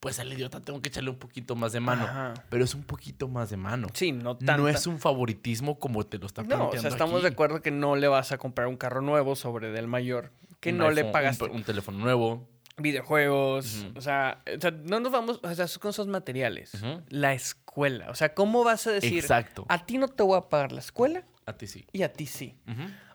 Pues 0.00 0.18
al 0.18 0.32
idiota 0.32 0.60
tengo 0.60 0.80
que 0.80 0.88
echarle 0.88 1.10
un 1.10 1.18
poquito 1.18 1.54
más 1.56 1.72
de 1.72 1.80
mano. 1.80 2.04
Ajá. 2.04 2.34
Pero 2.48 2.64
es 2.64 2.74
un 2.74 2.84
poquito 2.84 3.28
más 3.28 3.50
de 3.50 3.58
mano. 3.58 3.88
Sí, 3.92 4.12
no 4.12 4.36
tanto. 4.36 4.56
No 4.62 4.68
es 4.68 4.86
un 4.86 4.98
favoritismo 4.98 5.78
como 5.78 6.04
te 6.06 6.16
lo 6.18 6.26
está 6.26 6.42
No, 6.42 6.48
planteando 6.48 6.78
o 6.78 6.80
sea, 6.80 6.90
estamos 6.90 7.16
aquí. 7.16 7.22
de 7.24 7.28
acuerdo 7.28 7.60
que 7.60 7.70
no 7.70 7.96
le 7.96 8.08
vas 8.08 8.32
a 8.32 8.38
comprar 8.38 8.66
un 8.68 8.76
carro 8.78 9.02
nuevo 9.02 9.36
sobre 9.36 9.70
del 9.72 9.86
mayor, 9.88 10.32
que 10.60 10.70
Un 10.72 10.78
no 10.78 10.90
le 10.90 11.02
iPhone, 11.02 11.12
pagas 11.12 11.40
Un, 11.42 11.50
un 11.50 11.64
teléfono 11.64 11.98
nuevo. 11.98 12.48
videojuegos, 12.78 13.86
o, 13.94 14.00
sea, 14.00 14.42
o 14.56 14.60
sea, 14.60 14.70
no 14.70 15.00
nos 15.00 15.12
vamos, 15.12 15.40
o 15.42 15.54
sea, 15.54 15.66
son 15.68 15.80
cosas 15.80 16.06
materiales. 16.06 16.72
La 17.08 17.34
escuela, 17.34 18.10
o 18.10 18.14
sea, 18.14 18.34
¿cómo 18.34 18.64
vas 18.64 18.86
a 18.86 18.92
decir, 18.92 19.18
Exacto. 19.18 19.66
a 19.68 19.84
ti 19.84 19.98
no 19.98 20.08
te 20.08 20.22
voy 20.22 20.38
a 20.38 20.48
pagar 20.48 20.72
la 20.72 20.80
escuela 20.80 21.24
A 21.46 21.52
ti 21.52 21.66
sí. 21.66 21.86
y 21.92 22.02
a 22.02 22.12
ti 22.12 22.26
sí? 22.26 22.56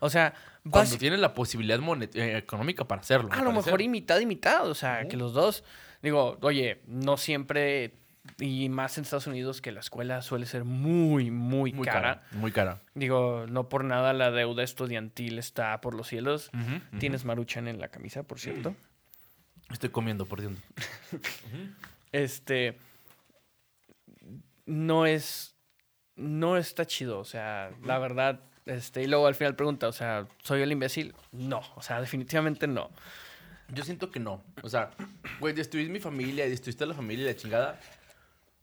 O 0.01 0.09
sea, 0.09 0.33
vas, 0.63 0.71
Cuando 0.71 0.97
tienes 0.97 1.19
la 1.19 1.33
posibilidad 1.33 1.79
eh, 2.13 2.37
económica 2.37 2.87
para 2.87 3.01
hacerlo. 3.01 3.29
a 3.31 3.41
lo 3.41 3.51
mejor 3.51 3.81
y 3.81 3.87
mitad 3.89 4.19
y 4.19 4.25
mitad, 4.27 4.69
o 4.69 4.75
sea, 4.75 5.07
que 5.07 5.17
los 5.17 5.33
dos, 5.33 5.63
digo, 6.01 6.37
oye, 6.41 6.81
no 6.87 7.17
siempre, 7.17 7.93
y 8.39 8.69
más 8.69 8.97
en 8.97 9.03
Estados 9.03 9.27
Unidos, 9.27 9.61
que 9.61 9.71
la 9.71 9.79
escuela 9.79 10.21
suele 10.21 10.45
ser 10.45 10.63
muy, 10.63 11.31
muy, 11.31 11.73
Muy 11.73 11.85
cara. 11.85 12.01
cara. 12.01 12.23
Muy 12.31 12.51
cara. 12.51 12.81
Digo, 12.93 13.45
no 13.47 13.69
por 13.69 13.83
nada 13.83 14.13
la 14.13 14.31
deuda 14.31 14.63
estudiantil 14.63 15.39
está 15.39 15.79
por 15.81 15.93
los 15.93 16.07
cielos. 16.07 16.51
Tienes 16.99 17.25
maruchan 17.25 17.67
en 17.67 17.79
la 17.79 17.89
camisa, 17.89 18.23
por 18.23 18.39
cierto. 18.39 18.75
Estoy 19.71 19.89
comiendo, 19.89 20.25
por 20.25 20.41
cierto. 20.41 20.61
Este. 22.11 22.77
No 24.65 25.05
es. 25.05 25.55
No 26.15 26.55
está 26.55 26.85
chido. 26.85 27.19
O 27.19 27.25
sea, 27.25 27.71
la 27.83 27.99
verdad. 27.99 28.39
Este, 28.65 29.03
y 29.03 29.07
luego 29.07 29.27
al 29.27 29.35
final 29.35 29.55
pregunta, 29.55 29.87
o 29.87 29.91
sea, 29.91 30.27
¿soy 30.41 30.61
el 30.61 30.71
imbécil? 30.71 31.13
No, 31.31 31.61
o 31.75 31.81
sea, 31.81 31.99
definitivamente 32.01 32.65
no. 32.67 32.89
Yo 33.73 33.83
siento 33.83 34.11
que 34.11 34.19
no. 34.19 34.43
O 34.61 34.69
sea, 34.69 34.91
güey, 35.39 35.53
destruís 35.53 35.89
mi 35.89 35.99
familia, 35.99 36.47
destruiste 36.47 36.83
a 36.83 36.87
la 36.87 36.93
familia 36.93 37.23
y 37.23 37.27
la 37.27 37.35
chingada. 37.35 37.79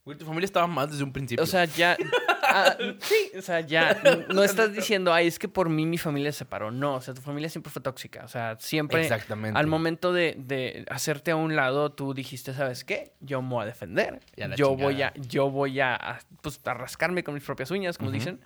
Güey, 0.04 0.18
tu 0.18 0.24
familia 0.24 0.46
estaba 0.46 0.66
mal 0.66 0.90
desde 0.90 1.04
un 1.04 1.12
principio. 1.12 1.42
O 1.44 1.46
sea, 1.46 1.64
ya. 1.64 1.96
ah, 2.42 2.76
sí, 3.00 3.30
o 3.38 3.42
sea, 3.42 3.60
ya. 3.60 4.00
No 4.34 4.42
estás 4.42 4.72
diciendo, 4.72 5.12
ay, 5.14 5.28
es 5.28 5.38
que 5.38 5.46
por 5.48 5.68
mí 5.68 5.86
mi 5.86 5.96
familia 5.98 6.32
se 6.32 6.38
separó. 6.38 6.72
No, 6.72 6.94
o 6.96 7.00
sea, 7.00 7.14
tu 7.14 7.20
familia 7.20 7.48
siempre 7.48 7.70
fue 7.70 7.80
tóxica. 7.82 8.24
O 8.24 8.28
sea, 8.28 8.56
siempre. 8.58 9.02
Exactamente. 9.02 9.56
Al 9.58 9.68
momento 9.68 10.12
de, 10.12 10.34
de 10.38 10.84
hacerte 10.90 11.30
a 11.30 11.36
un 11.36 11.54
lado, 11.54 11.92
tú 11.92 12.14
dijiste, 12.14 12.52
¿sabes 12.52 12.82
qué? 12.84 13.12
Yo 13.20 13.42
me 13.42 13.50
voy 13.50 13.62
a 13.62 13.66
defender. 13.66 14.20
Y 14.36 14.42
a 14.42 14.48
la 14.48 14.56
yo 14.56 14.76
voy 14.76 15.02
a, 15.02 15.12
chingada. 15.12 15.28
yo 15.30 15.50
voy 15.50 15.78
a, 15.80 16.18
pues, 16.42 16.60
a 16.64 16.74
rascarme 16.74 17.22
con 17.22 17.34
mis 17.34 17.44
propias 17.44 17.70
uñas, 17.70 17.96
como 17.96 18.10
Ujú. 18.10 18.18
dicen. 18.18 18.40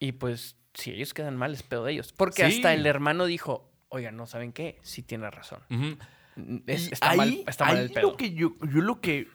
Y 0.00 0.12
pues, 0.12 0.56
si 0.74 0.90
ellos 0.90 1.14
quedan 1.14 1.36
mal, 1.36 1.52
es 1.54 1.62
pedo 1.62 1.84
de 1.84 1.92
ellos. 1.92 2.12
Porque 2.12 2.48
Sí. 2.50 2.56
hasta 2.56 2.74
el 2.74 2.84
hermano 2.86 3.26
dijo, 3.26 3.70
oigan, 3.88 4.16
¿no 4.16 4.26
saben 4.26 4.52
qué? 4.52 4.78
Sí 4.82 5.02
tiene 5.02 5.30
razón. 5.30 5.60
Es- 6.66 6.92
está, 6.92 7.14
mal, 7.14 7.28
ahí- 7.28 7.44
está 7.46 7.64
mal 7.64 7.76
ahí 7.76 7.82
el 7.84 7.90
pedo. 7.92 8.10
Lo 8.10 8.16
que 8.16 8.32
yo, 8.32 8.54
yo 8.60 8.80
lo 8.80 9.00
que. 9.00 9.28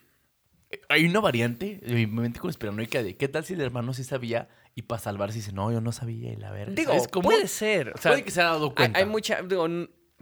Hay 0.90 1.06
una 1.06 1.20
variante 1.20 1.80
de 1.86 1.94
mi 1.94 2.08
mente 2.08 2.40
conspiranoica 2.40 3.04
de 3.04 3.16
qué 3.16 3.28
tal 3.28 3.46
si 3.46 3.54
el 3.54 3.62
hermano 3.62 3.94
sí 3.94 4.04
sabía 4.04 4.50
y 4.74 4.84
para 4.84 5.00
salvarse 5.00 5.38
dice, 5.38 5.52
no, 5.52 5.72
yo 5.72 5.82
no 5.82 5.92
sabía 5.92 6.32
y 6.32 6.36
la 6.36 6.50
verga. 6.52 6.74
Digo, 6.74 6.94
¿Sabes 6.94 7.08
cómo? 7.10 7.30
puede 7.30 7.48
ser. 7.48 7.90
O 7.90 7.98
sea, 7.98 8.12
Puede 8.14 8.24
que 8.24 8.32
se 8.32 8.42
haya 8.42 8.52
dado 8.52 8.74
cuenta. 8.74 8.98
hay 8.98 9.06
mucha, 9.06 9.44
digo, 9.44 9.68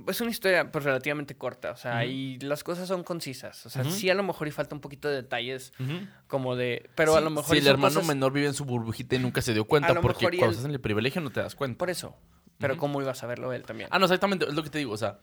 es 0.08 0.20
una 0.20 0.30
historia 0.32 0.70
pues 0.70 0.84
relativamente 0.84 1.38
corta, 1.38 1.72
o 1.72 1.78
sea, 1.78 2.04
y 2.06 2.38
las 2.40 2.64
cosas 2.66 2.88
son 2.90 3.04
concisas. 3.04 3.66
O 3.66 3.70
sea, 3.70 3.86
sí 3.86 4.10
a 4.10 4.14
lo 4.16 4.24
mejor 4.24 4.48
y 4.50 4.52
falta 4.52 4.76
un 4.76 4.82
poquito 4.82 5.08
de 5.08 5.16
detalles 5.18 5.72
como 6.28 6.56
de, 6.58 6.90
pero 6.96 7.16
a 7.16 7.22
lo 7.22 7.30
mejor 7.30 7.56
Si 7.56 7.62
el 7.62 7.68
hermano 7.68 7.94
cosas- 7.94 8.08
menor 8.08 8.34
vive 8.34 8.48
en 8.48 8.54
su 8.54 8.66
burbujita 8.66 9.16
y 9.16 9.20
nunca 9.20 9.42
se 9.42 9.54
dio 9.54 9.64
cuenta, 9.66 10.02
porque 10.02 10.26
cuando 10.26 10.50
estás 10.50 10.66
en 10.66 10.72
el 10.72 10.82
privilegio 10.82 11.22
no 11.22 11.30
te 11.30 11.40
das 11.42 11.56
cuenta. 11.56 11.78
por 11.78 11.90
eso. 11.90 12.18
Pero 12.62 12.78
cómo 12.78 13.02
iba 13.02 13.12
a 13.12 13.16
saberlo 13.16 13.52
él 13.54 13.64
también. 13.64 13.90
Ah, 13.92 14.00
no, 14.00 14.06
exactamente, 14.06 14.46
es 14.46 14.54
lo 14.54 14.64
que 14.64 14.70
te 14.70 14.78
digo, 14.78 14.94
o 14.94 14.98
sea, 14.98 15.20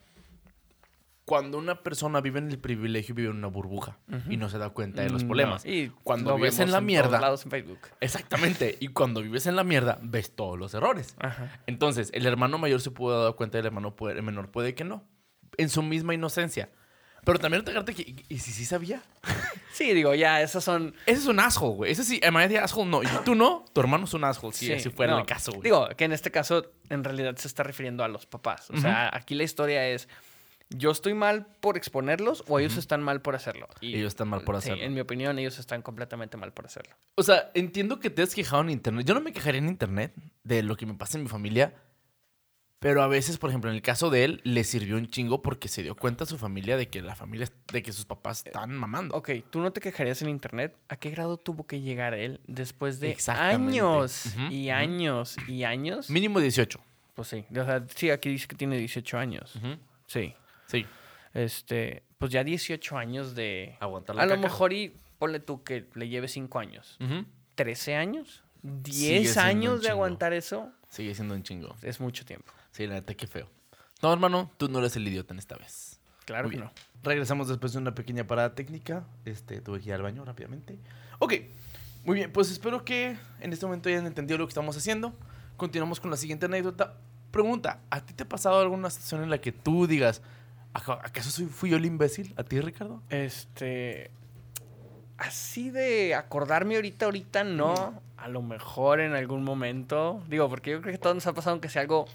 cuando 1.24 1.58
una 1.58 1.82
persona 1.82 2.22
vive 2.22 2.38
en 2.38 2.48
el 2.50 2.58
privilegio, 2.58 3.14
vive 3.14 3.28
en 3.28 3.36
una 3.36 3.48
burbuja 3.48 3.98
y 4.30 4.38
no 4.38 4.48
se 4.48 4.56
da 4.56 4.70
cuenta 4.70 5.02
de 5.02 5.10
los 5.10 5.24
Mm, 5.24 5.26
problemas. 5.26 5.64
no, 5.64 5.70
Y 5.70 5.92
Cuando 6.02 6.30
lo 6.30 6.36
vives 6.36 6.58
en 6.58 6.72
la 6.72 6.80
mierda- 6.80 7.20
lados 7.20 7.44
en 7.44 7.50
Facebook. 7.50 7.80
Exactamente, 8.00 8.78
y 8.80 8.88
cuando 8.88 9.20
vives 9.20 9.46
en 9.46 9.54
la 9.54 9.62
mierda, 9.62 9.98
ves 10.02 10.34
todos 10.34 10.58
los 10.58 10.72
errores. 10.72 11.14
Ajá. 11.18 11.60
Entonces, 11.66 12.10
el 12.14 12.24
hermano 12.24 12.56
mayor 12.56 12.80
se 12.80 12.90
pudo 12.90 13.24
dar 13.24 13.34
cuenta, 13.34 13.58
el 13.58 13.66
hermano 13.66 13.94
puede- 13.94 14.16
el 14.16 14.22
menor 14.22 14.50
puede 14.50 14.74
que 14.74 14.84
no, 14.84 15.04
en 15.58 15.68
su 15.68 15.82
misma 15.82 16.14
inocencia. 16.14 16.70
Pero 17.24 17.38
también 17.38 17.64
te 17.64 17.70
agarraste 17.70 17.94
que, 17.94 18.02
¿y- 18.02 18.24
¿y 18.28 18.38
si 18.38 18.52
sí 18.52 18.64
sabía? 18.64 19.02
Sí, 19.72 19.94
digo, 19.94 20.12
ya, 20.12 20.42
esas 20.42 20.64
son... 20.64 20.92
Ese 21.06 21.20
es 21.20 21.26
un 21.26 21.38
asshole, 21.38 21.76
güey. 21.76 21.92
Ese 21.92 22.02
sí, 22.02 22.18
además 22.20 22.48
de 22.48 22.58
asshole, 22.58 22.90
no. 22.90 23.00
Y 23.00 23.06
tú 23.24 23.36
no, 23.36 23.64
tu 23.72 23.80
hermano 23.80 24.06
es 24.06 24.14
un 24.14 24.24
asshole, 24.24 24.52
si 24.52 24.72
así 24.72 24.90
fuera 24.90 25.12
no. 25.12 25.20
el 25.20 25.26
caso, 25.26 25.52
güey. 25.52 25.62
Digo, 25.62 25.88
que 25.96 26.04
en 26.04 26.10
este 26.12 26.32
caso 26.32 26.72
en 26.88 27.04
realidad 27.04 27.36
se 27.36 27.46
está 27.46 27.62
refiriendo 27.62 28.02
a 28.02 28.08
los 28.08 28.26
papás. 28.26 28.70
O 28.70 28.76
sea, 28.78 29.08
aquí 29.14 29.36
la 29.36 29.44
historia 29.44 29.86
es, 29.86 30.08
yo 30.70 30.90
estoy 30.90 31.14
mal 31.14 31.46
por 31.60 31.76
exponerlos 31.76 32.42
o 32.48 32.58
ellos 32.58 32.76
están 32.76 33.04
mal 33.04 33.22
por 33.22 33.36
hacerlo. 33.36 33.68
Y, 33.80 33.94
Ellos 33.94 34.08
están 34.08 34.26
mal 34.26 34.40
por 34.40 34.56
sí, 34.56 34.70
hacerlo. 34.70 34.82
en 34.84 34.94
mi 34.94 35.00
opinión, 35.00 35.38
ellos 35.38 35.60
están 35.60 35.80
completamente 35.80 36.36
mal 36.36 36.52
por 36.52 36.66
hacerlo. 36.66 36.96
O 37.14 37.22
sea, 37.22 37.52
entiendo 37.54 38.00
que 38.00 38.10
te 38.10 38.22
has 38.22 38.34
quejado 38.34 38.62
en 38.62 38.70
internet. 38.70 39.06
Yo 39.06 39.14
no 39.14 39.20
me 39.20 39.32
quejaría 39.32 39.60
en 39.60 39.68
internet 39.68 40.12
de 40.42 40.64
lo 40.64 40.76
que 40.76 40.86
me 40.86 40.94
pasa 40.94 41.18
en 41.18 41.22
mi 41.22 41.28
familia. 41.30 41.72
Pero 42.80 43.02
a 43.02 43.08
veces, 43.08 43.38
por 43.38 43.50
ejemplo, 43.50 43.70
en 43.70 43.76
el 43.76 43.82
caso 43.82 44.08
de 44.08 44.24
él, 44.24 44.40
le 44.44 44.62
sirvió 44.62 44.96
un 44.96 45.08
chingo 45.08 45.42
porque 45.42 45.66
se 45.66 45.82
dio 45.82 45.96
cuenta 45.96 46.24
a 46.24 46.26
su 46.28 46.38
familia 46.38 46.76
de 46.76 46.88
que 46.88 47.02
la 47.02 47.16
familia, 47.16 47.48
de 47.72 47.82
que 47.82 47.92
sus 47.92 48.04
papás 48.04 48.44
están 48.46 48.72
mamando. 48.72 49.16
Ok, 49.16 49.30
tú 49.50 49.60
no 49.60 49.72
te 49.72 49.80
quejarías 49.80 50.22
en 50.22 50.28
internet. 50.28 50.76
¿A 50.88 50.96
qué 50.96 51.10
grado 51.10 51.38
tuvo 51.38 51.66
que 51.66 51.80
llegar 51.80 52.14
él 52.14 52.40
después 52.46 53.00
de 53.00 53.16
años 53.26 54.26
y 54.50 54.68
años 54.68 55.36
y 55.48 55.64
años? 55.64 56.08
Mínimo 56.08 56.38
18. 56.38 56.78
Pues 57.14 57.26
sí, 57.26 57.44
o 57.50 57.64
sea, 57.64 57.84
sí, 57.96 58.10
aquí 58.10 58.28
dice 58.28 58.46
que 58.46 58.54
tiene 58.54 58.78
18 58.78 59.18
años. 59.18 59.58
Sí. 60.06 60.34
Sí. 60.66 60.86
Este, 61.34 62.04
pues 62.18 62.30
ya 62.30 62.44
18 62.44 62.96
años 62.96 63.34
de... 63.34 63.76
Aguantar 63.80 64.14
la 64.14 64.22
A 64.22 64.26
lo 64.26 64.38
mejor 64.38 64.72
y 64.72 64.94
ponle 65.18 65.40
tú 65.40 65.64
que 65.64 65.86
le 65.94 66.08
lleve 66.08 66.28
5 66.28 66.58
años. 66.60 66.96
Ujú. 67.00 67.24
¿13 67.56 67.96
años? 67.96 68.44
Sigue 68.84 69.20
¿10 69.20 69.24
siendo 69.24 69.40
un 69.40 69.46
años 69.48 69.82
de 69.82 69.90
aguantar 69.90 70.32
eso? 70.32 70.70
Sigue 70.88 71.12
siendo 71.14 71.34
un 71.34 71.42
chingo. 71.42 71.74
Es 71.82 71.98
mucho 71.98 72.24
tiempo. 72.24 72.52
Sí, 72.78 72.86
la 72.86 72.94
neta, 72.94 73.12
qué 73.14 73.26
feo. 73.26 73.48
No, 74.02 74.12
hermano, 74.12 74.52
tú 74.56 74.68
no 74.68 74.78
eres 74.78 74.94
el 74.94 75.08
idiota 75.08 75.34
en 75.34 75.40
esta 75.40 75.56
vez. 75.56 75.98
Claro 76.26 76.44
Muy 76.44 76.52
que 76.52 76.56
bien. 76.58 76.70
no. 76.72 77.02
Regresamos 77.02 77.48
después 77.48 77.72
de 77.72 77.78
una 77.80 77.92
pequeña 77.92 78.24
parada 78.24 78.54
técnica. 78.54 79.02
Este, 79.24 79.60
tuve 79.60 79.80
que 79.80 79.88
ir 79.88 79.94
al 79.94 80.02
baño 80.02 80.24
rápidamente. 80.24 80.78
Ok, 81.18 81.34
muy 82.04 82.14
bien. 82.14 82.32
Pues 82.32 82.52
espero 82.52 82.84
que 82.84 83.16
en 83.40 83.52
este 83.52 83.66
momento 83.66 83.88
hayan 83.88 84.06
entendido 84.06 84.38
lo 84.38 84.46
que 84.46 84.50
estamos 84.52 84.76
haciendo. 84.76 85.12
Continuamos 85.56 85.98
con 85.98 86.12
la 86.12 86.16
siguiente 86.16 86.46
anécdota. 86.46 86.94
Pregunta, 87.32 87.80
¿a 87.90 88.00
ti 88.06 88.14
te 88.14 88.22
ha 88.22 88.28
pasado 88.28 88.60
alguna 88.60 88.90
situación 88.90 89.24
en 89.24 89.30
la 89.30 89.38
que 89.40 89.50
tú 89.50 89.88
digas, 89.88 90.22
"¿Aca- 90.72 91.00
¿acaso 91.02 91.30
soy, 91.32 91.46
fui 91.46 91.70
yo 91.70 91.78
el 91.78 91.84
imbécil? 91.84 92.32
¿A 92.36 92.44
ti, 92.44 92.60
Ricardo? 92.60 93.02
Este. 93.10 94.12
Así 95.16 95.70
de 95.70 96.14
acordarme 96.14 96.76
ahorita, 96.76 97.06
ahorita 97.06 97.42
no. 97.42 98.00
A 98.16 98.28
lo 98.28 98.40
mejor 98.42 99.00
en 99.00 99.14
algún 99.14 99.42
momento. 99.42 100.22
Digo, 100.28 100.48
porque 100.48 100.70
yo 100.70 100.80
creo 100.80 100.92
que 100.92 100.96
a 100.98 101.00
todos 101.00 101.16
nos 101.16 101.26
ha 101.26 101.32
pasado 101.32 101.52
aunque 101.54 101.68
sea 101.68 101.82
algo 101.82 102.06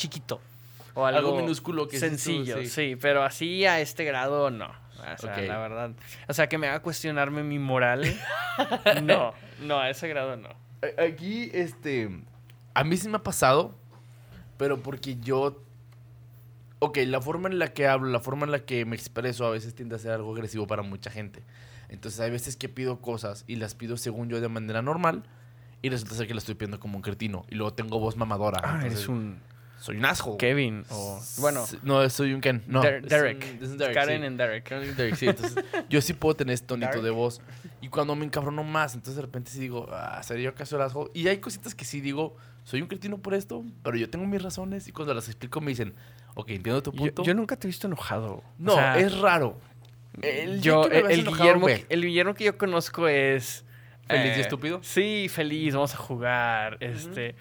chiquito. 0.00 0.40
O 0.94 1.04
algo, 1.06 1.18
Algo 1.18 1.36
minúsculo 1.40 1.86
que 1.86 1.96
dices 1.96 2.10
tú, 2.10 2.18
sencillo, 2.18 2.58
sí. 2.62 2.66
sí. 2.66 2.96
pero 3.00 3.22
así 3.22 3.64
a 3.66 3.80
este 3.80 4.04
grado 4.04 4.50
no. 4.50 4.66
O 5.14 5.18
sea, 5.18 5.40
la 5.40 5.58
verdad. 5.58 5.92
O 6.28 6.34
sea, 6.34 6.48
que 6.48 6.58
me 6.58 6.66
haga 6.68 6.80
cuestionarme 6.82 7.42
mi 7.42 7.58
moral. 7.58 8.04
no, 9.02 9.32
no, 9.62 9.78
a 9.78 9.88
ese 9.88 10.08
grado 10.08 10.36
no. 10.36 10.48
Aquí, 10.98 11.50
este. 11.54 12.10
A 12.74 12.84
mí 12.84 12.96
sí 12.96 13.08
me 13.08 13.16
ha 13.16 13.22
pasado, 13.22 13.74
pero 14.56 14.82
porque 14.82 15.16
yo. 15.16 15.62
Ok, 16.80 16.98
la 17.06 17.20
forma 17.20 17.48
en 17.48 17.58
la 17.58 17.68
que 17.68 17.86
hablo, 17.86 18.08
la 18.10 18.20
forma 18.20 18.46
en 18.46 18.52
la 18.52 18.60
que 18.60 18.84
me 18.84 18.96
expreso 18.96 19.46
a 19.46 19.50
veces 19.50 19.74
tiende 19.74 19.96
a 19.96 19.98
ser 19.98 20.12
algo 20.12 20.32
agresivo 20.32 20.66
para 20.66 20.82
mucha 20.82 21.10
gente. 21.10 21.42
Entonces 21.88 22.20
hay 22.20 22.30
veces 22.30 22.56
que 22.56 22.68
pido 22.68 23.00
cosas 23.00 23.44
y 23.46 23.56
las 23.56 23.74
pido 23.74 23.96
según 23.96 24.28
yo 24.28 24.40
de 24.40 24.48
manera 24.48 24.80
normal 24.80 25.24
y 25.82 25.88
resulta 25.90 26.14
ser 26.14 26.26
que 26.26 26.34
las 26.34 26.42
estoy 26.44 26.54
pidiendo 26.54 26.78
como 26.80 26.96
un 26.96 27.02
cretino 27.02 27.44
y 27.50 27.54
luego 27.56 27.74
tengo 27.74 27.98
voz 27.98 28.16
mamadora. 28.16 28.60
Ah, 28.62 28.74
entonces- 28.76 28.92
eres 28.98 29.08
un. 29.08 29.40
Soy 29.80 29.96
un 29.96 30.04
asshole. 30.04 30.36
Kevin 30.38 30.84
o... 30.90 31.20
Bueno, 31.38 31.66
No, 31.82 32.08
soy 32.10 32.32
un 32.34 32.40
Ken. 32.40 32.62
No. 32.66 32.80
Der- 32.82 32.96
es 32.98 33.02
un- 33.04 33.08
Derek. 33.08 33.44
es 33.62 33.68
un 33.70 33.78
Derek, 33.78 33.94
Karen 33.94 34.20
sí. 34.20 34.26
en 34.26 34.36
Derek. 34.36 34.64
Karen 34.68 34.90
y 34.90 34.92
Derek, 34.92 35.14
sí. 35.16 35.26
Entonces, 35.28 35.64
yo 35.88 36.00
sí 36.00 36.12
puedo 36.12 36.36
tener 36.36 36.54
este 36.54 36.66
tonito 36.68 36.88
Dark. 36.92 37.02
de 37.02 37.10
voz. 37.10 37.40
Y 37.80 37.88
cuando 37.88 38.14
me 38.14 38.24
encabrono 38.24 38.62
más, 38.62 38.94
entonces 38.94 39.16
de 39.16 39.22
repente 39.22 39.50
sí 39.50 39.58
digo, 39.58 39.88
ah, 39.90 40.22
¿sería 40.22 40.44
yo 40.44 40.50
acaso 40.50 40.76
el 40.76 40.82
asshole? 40.82 41.10
Y 41.14 41.26
hay 41.28 41.38
cositas 41.38 41.74
que 41.74 41.84
sí 41.84 42.00
digo, 42.00 42.36
soy 42.64 42.82
un 42.82 42.88
cretino 42.88 43.18
por 43.18 43.34
esto, 43.34 43.64
pero 43.82 43.96
yo 43.96 44.08
tengo 44.10 44.26
mis 44.26 44.42
razones. 44.42 44.86
Y 44.86 44.92
cuando 44.92 45.14
las 45.14 45.26
explico 45.28 45.60
me 45.60 45.70
dicen, 45.70 45.94
ok, 46.34 46.50
entiendo 46.50 46.82
tu 46.82 46.92
punto. 46.92 47.22
yo 47.24 47.34
nunca 47.34 47.56
te 47.56 47.66
he 47.66 47.68
visto 47.68 47.86
enojado. 47.86 48.44
no, 48.58 48.72
O 48.74 48.76
sea, 48.76 48.98
es 48.98 49.18
raro. 49.18 49.58
El 50.22 50.60
día 50.60 50.72
yo, 50.72 50.82
que 50.82 50.88
me 50.90 50.96
el, 50.96 51.02
veas 51.04 51.12
el 51.14 51.20
enojado, 51.20 51.42
Guillermo, 51.44 51.66
que- 51.66 51.86
el 51.88 52.02
Guillermo 52.04 52.34
que 52.34 52.44
yo 52.44 52.58
conozco 52.58 53.08
es... 53.08 53.64
eh, 54.08 54.16
¿Feliz 54.18 54.36
y 54.36 54.40
estúpido? 54.40 54.80
Sí, 54.82 55.28
feliz, 55.30 55.72
vamos 55.74 55.94
a 55.94 55.96
jugar. 55.96 56.76
Este, 56.80 57.34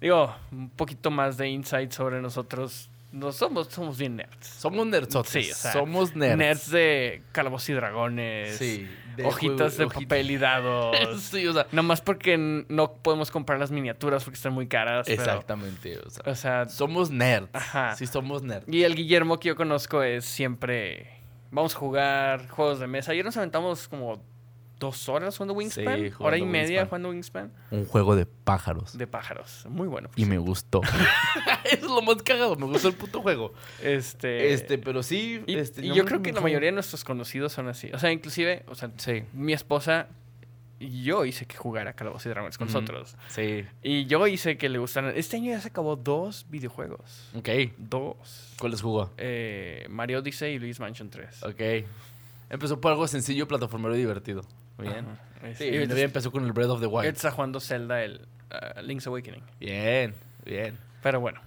Digo, 0.00 0.34
un 0.52 0.70
poquito 0.70 1.10
más 1.10 1.36
de 1.36 1.48
insight 1.48 1.92
sobre 1.92 2.20
nosotros. 2.20 2.88
No 3.12 3.32
somos, 3.32 3.66
somos 3.68 3.98
bien 3.98 4.14
nerds. 4.16 4.46
Somos 4.46 4.86
nerdsotes. 4.86 5.32
Sí, 5.32 5.50
o 5.50 5.54
sea, 5.54 5.72
Somos 5.72 6.14
nerds. 6.14 6.38
Nerds 6.38 6.70
de 6.70 7.22
calabozos 7.32 7.68
y 7.70 7.72
dragones. 7.72 8.56
Sí. 8.56 8.88
de 9.16 9.24
hojitas 9.26 9.76
de 9.76 9.86
hojita- 9.86 10.00
papel 10.08 10.30
y 10.30 10.36
dados. 10.38 10.96
sí, 11.30 11.44
o 11.46 11.52
sea. 11.52 11.66
Nomás 11.72 12.00
porque 12.00 12.38
no 12.38 12.92
podemos 12.94 13.32
comprar 13.32 13.58
las 13.58 13.72
miniaturas 13.72 14.22
porque 14.22 14.36
están 14.36 14.52
muy 14.52 14.68
caras. 14.68 15.06
pero- 15.08 15.20
Exactamente. 15.22 15.98
O 15.98 16.08
sea, 16.10 16.22
o 16.24 16.34
sea, 16.36 16.68
somos 16.68 17.10
nerds. 17.10 17.48
Ajá. 17.52 17.96
Sí, 17.96 18.06
somos 18.06 18.42
nerds. 18.42 18.66
y 18.72 18.84
el 18.84 18.94
Guillermo 18.94 19.40
que 19.40 19.48
yo 19.48 19.56
conozco 19.56 20.02
es 20.04 20.24
siempre. 20.24 21.10
Vamos 21.50 21.74
a 21.74 21.78
jugar 21.80 22.48
juegos 22.48 22.78
de 22.78 22.86
mesa. 22.86 23.10
Ayer 23.10 23.24
nos 23.24 23.36
aventamos 23.36 23.88
como 23.88 24.22
dos 24.80 25.08
horas 25.08 25.36
jugando 25.36 25.54
Wingspan. 25.54 25.84
Sí, 25.98 26.10
jugando 26.10 26.24
hora 26.26 26.38
y 26.38 26.42
media 26.42 26.62
Wingspan. 26.80 26.88
jugando 26.88 27.08
Wingspan. 27.10 27.52
Un 27.70 27.84
juego 27.84 28.16
de 28.16 28.26
pájaros. 28.26 28.98
De 28.98 29.06
pájaros. 29.06 29.64
Muy 29.68 29.86
bueno. 29.86 30.10
Y 30.16 30.24
me 30.24 30.38
gustó. 30.38 30.80
Es 31.64 31.82
lo 31.82 32.02
más 32.02 32.16
cagado. 32.24 32.56
Me 32.56 32.66
gustó 32.66 32.88
el 32.88 32.94
puto 32.94 33.22
juego. 33.22 33.52
Este. 33.82 34.52
Este, 34.52 34.78
pero 34.78 35.04
sí. 35.04 35.42
y, 35.46 35.54
este, 35.56 35.84
y 35.86 35.90
no 35.90 35.94
yo 35.94 36.04
creo 36.04 36.20
que 36.22 36.32
la 36.32 36.40
mayoría 36.40 36.68
de 36.68 36.72
nuestros 36.72 37.04
conocidos 37.04 37.52
son 37.52 37.68
así. 37.68 37.90
O 37.92 37.98
sea, 38.00 38.10
inclusive, 38.10 38.64
o 38.66 38.74
sea, 38.74 38.90
Sí. 38.96 39.22
mi 39.32 39.52
esposa 39.52 40.08
y 40.82 41.02
yo 41.02 41.26
hice 41.26 41.44
que 41.44 41.56
jugara 41.58 41.92
Calabozos 41.92 42.24
y 42.24 42.28
Dragones 42.30 42.56
con 42.56 42.66
nosotros. 42.68 43.14
Sí. 43.28 43.66
Y 43.82 44.06
yo 44.06 44.26
hice 44.26 44.56
que 44.56 44.70
le 44.70 44.78
gustaran. 44.78 45.12
Este 45.14 45.36
año 45.36 45.50
ya 45.52 45.60
se 45.60 45.68
acabó 45.68 45.94
dos 45.94 46.46
videojuegos. 46.48 47.28
Ok. 47.36 47.48
Dos. 47.76 48.54
¿Cuáles 48.58 48.80
jugó? 48.80 49.12
Eh, 49.18 49.86
Mario 49.90 50.20
Odyssey 50.20 50.54
y 50.54 50.58
Luis 50.58 50.80
Mansion 50.80 51.10
3. 51.10 51.42
Ok. 51.44 51.60
Empezó 52.48 52.80
por 52.80 52.92
algo 52.92 53.06
sencillo, 53.06 53.46
plataformero 53.46 53.94
y 53.94 53.98
divertido. 53.98 54.42
Bien. 54.80 55.06
Ajá. 55.06 55.54
Sí, 55.56 55.64
Y 55.64 55.86
novia 55.86 56.04
empezó 56.04 56.30
con 56.30 56.44
el 56.44 56.52
Breath 56.52 56.70
of 56.70 56.80
the 56.80 56.86
Wild. 56.86 57.06
está 57.08 57.30
jugando 57.30 57.60
Zelda, 57.60 58.02
el 58.02 58.26
uh, 58.50 58.80
Link's 58.82 59.06
Awakening. 59.06 59.42
Bien, 59.58 60.14
bien. 60.44 60.78
Pero 61.02 61.20
bueno. 61.20 61.40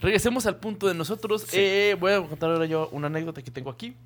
Regresemos 0.00 0.46
al 0.46 0.56
punto 0.56 0.86
de 0.86 0.94
nosotros. 0.94 1.42
Sí. 1.42 1.56
Eh, 1.58 1.96
voy 1.98 2.12
a 2.12 2.22
contar 2.22 2.50
ahora 2.50 2.66
yo 2.66 2.88
una 2.92 3.06
anécdota 3.08 3.42
que 3.42 3.50
tengo 3.50 3.70
aquí. 3.70 3.96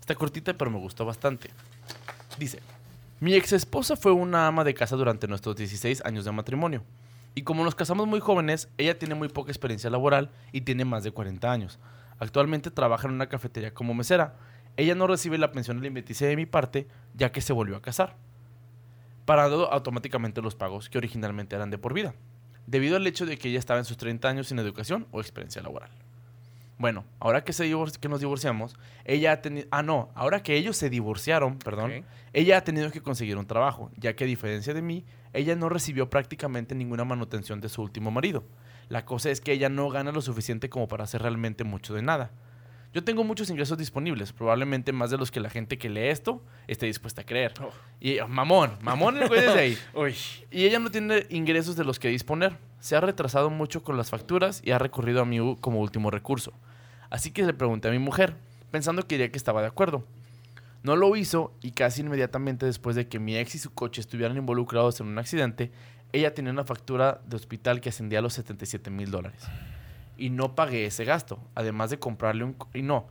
Está 0.00 0.14
cortita, 0.14 0.54
pero 0.54 0.70
me 0.70 0.78
gustó 0.78 1.04
bastante. 1.04 1.50
Dice, 2.38 2.60
mi 3.20 3.34
ex 3.34 3.52
esposa 3.52 3.96
fue 3.96 4.12
una 4.12 4.46
ama 4.46 4.64
de 4.64 4.74
casa 4.74 4.96
durante 4.96 5.26
nuestros 5.26 5.56
16 5.56 6.04
años 6.04 6.24
de 6.24 6.32
matrimonio. 6.32 6.82
Y 7.34 7.42
como 7.42 7.64
nos 7.64 7.74
casamos 7.74 8.06
muy 8.06 8.20
jóvenes, 8.20 8.68
ella 8.78 8.98
tiene 8.98 9.14
muy 9.14 9.28
poca 9.28 9.50
experiencia 9.50 9.90
laboral 9.90 10.30
y 10.52 10.60
tiene 10.60 10.84
más 10.84 11.02
de 11.04 11.10
40 11.10 11.50
años. 11.50 11.78
Actualmente 12.18 12.70
trabaja 12.70 13.08
en 13.08 13.14
una 13.14 13.28
cafetería 13.28 13.74
como 13.74 13.92
mesera. 13.94 14.36
Ella 14.76 14.94
no 14.94 15.06
recibe 15.06 15.38
la 15.38 15.52
pensión 15.52 15.78
alimenticia 15.78 16.26
de 16.26 16.36
mi 16.36 16.46
parte, 16.46 16.88
ya 17.14 17.30
que 17.32 17.40
se 17.40 17.52
volvió 17.52 17.76
a 17.76 17.82
casar, 17.82 18.16
parando 19.24 19.70
automáticamente 19.72 20.42
los 20.42 20.54
pagos 20.54 20.88
que 20.88 20.98
originalmente 20.98 21.54
eran 21.54 21.70
de 21.70 21.78
por 21.78 21.94
vida 21.94 22.14
debido 22.66 22.96
al 22.96 23.06
hecho 23.06 23.26
de 23.26 23.36
que 23.36 23.48
ella 23.48 23.58
estaba 23.58 23.78
en 23.78 23.84
sus 23.84 23.96
30 23.96 24.28
años 24.28 24.48
sin 24.48 24.58
educación 24.58 25.06
o 25.10 25.20
experiencia 25.20 25.62
laboral. 25.62 25.90
Bueno, 26.76 27.04
ahora 27.20 27.44
que, 27.44 27.52
se 27.52 27.70
que 28.00 28.08
nos 28.08 28.20
divorciamos, 28.20 28.76
ella 29.04 29.32
ha 29.32 29.42
tenido... 29.42 29.66
Ah, 29.70 29.82
no, 29.82 30.10
ahora 30.14 30.42
que 30.42 30.56
ellos 30.56 30.76
se 30.76 30.90
divorciaron, 30.90 31.58
perdón, 31.58 32.04
ella 32.32 32.58
ha 32.58 32.64
tenido 32.64 32.90
que 32.90 33.00
conseguir 33.00 33.36
un 33.36 33.46
trabajo, 33.46 33.92
ya 33.96 34.16
que 34.16 34.24
a 34.24 34.26
diferencia 34.26 34.74
de 34.74 34.82
mí, 34.82 35.04
ella 35.32 35.54
no 35.54 35.68
recibió 35.68 36.10
prácticamente 36.10 36.74
ninguna 36.74 37.04
manutención 37.04 37.60
de 37.60 37.68
su 37.68 37.80
último 37.80 38.10
marido. 38.10 38.42
La 38.88 39.04
cosa 39.04 39.30
es 39.30 39.40
que 39.40 39.52
ella 39.52 39.68
no 39.68 39.88
gana 39.88 40.10
lo 40.10 40.20
suficiente 40.20 40.68
como 40.68 40.88
para 40.88 41.04
hacer 41.04 41.22
realmente 41.22 41.62
mucho 41.62 41.94
de 41.94 42.02
nada. 42.02 42.32
Yo 42.94 43.02
tengo 43.02 43.24
muchos 43.24 43.50
ingresos 43.50 43.76
disponibles, 43.76 44.32
probablemente 44.32 44.92
más 44.92 45.10
de 45.10 45.18
los 45.18 45.32
que 45.32 45.40
la 45.40 45.50
gente 45.50 45.78
que 45.78 45.90
lee 45.90 46.10
esto 46.10 46.40
esté 46.68 46.86
dispuesta 46.86 47.22
a 47.22 47.24
creer. 47.24 47.52
Oh. 47.60 47.72
Y 47.98 48.18
mamón, 48.28 48.78
mamón 48.82 49.20
el 49.20 49.26
güey 49.26 49.40
desde 49.40 49.58
ahí. 49.58 49.78
Uy. 49.94 50.14
Y 50.52 50.64
ella 50.64 50.78
no 50.78 50.92
tiene 50.92 51.26
ingresos 51.28 51.74
de 51.74 51.82
los 51.82 51.98
que 51.98 52.06
disponer. 52.06 52.56
Se 52.78 52.94
ha 52.94 53.00
retrasado 53.00 53.50
mucho 53.50 53.82
con 53.82 53.96
las 53.96 54.10
facturas 54.10 54.62
y 54.64 54.70
ha 54.70 54.78
recurrido 54.78 55.20
a 55.20 55.24
mí 55.24 55.56
como 55.60 55.80
último 55.80 56.12
recurso. 56.12 56.52
Así 57.10 57.32
que 57.32 57.44
le 57.44 57.52
pregunté 57.52 57.88
a 57.88 57.90
mi 57.90 57.98
mujer, 57.98 58.36
pensando 58.70 59.02
que 59.02 59.16
diría 59.16 59.32
que 59.32 59.38
estaba 59.38 59.60
de 59.60 59.66
acuerdo. 59.66 60.04
No 60.84 60.94
lo 60.94 61.16
hizo 61.16 61.52
y 61.62 61.72
casi 61.72 62.02
inmediatamente 62.02 62.64
después 62.64 62.94
de 62.94 63.08
que 63.08 63.18
mi 63.18 63.36
ex 63.36 63.56
y 63.56 63.58
su 63.58 63.74
coche 63.74 64.02
estuvieran 64.02 64.36
involucrados 64.36 65.00
en 65.00 65.08
un 65.08 65.18
accidente, 65.18 65.72
ella 66.12 66.32
tenía 66.32 66.52
una 66.52 66.64
factura 66.64 67.20
de 67.26 67.34
hospital 67.34 67.80
que 67.80 67.88
ascendía 67.88 68.20
a 68.20 68.22
los 68.22 68.34
77 68.34 68.88
mil 68.90 69.10
dólares. 69.10 69.42
Y 70.16 70.30
no 70.30 70.54
pagué 70.54 70.86
ese 70.86 71.04
gasto, 71.04 71.40
además 71.54 71.90
de 71.90 71.98
comprarle 71.98 72.44
un... 72.44 72.56
Y 72.72 72.82
no, 72.82 73.08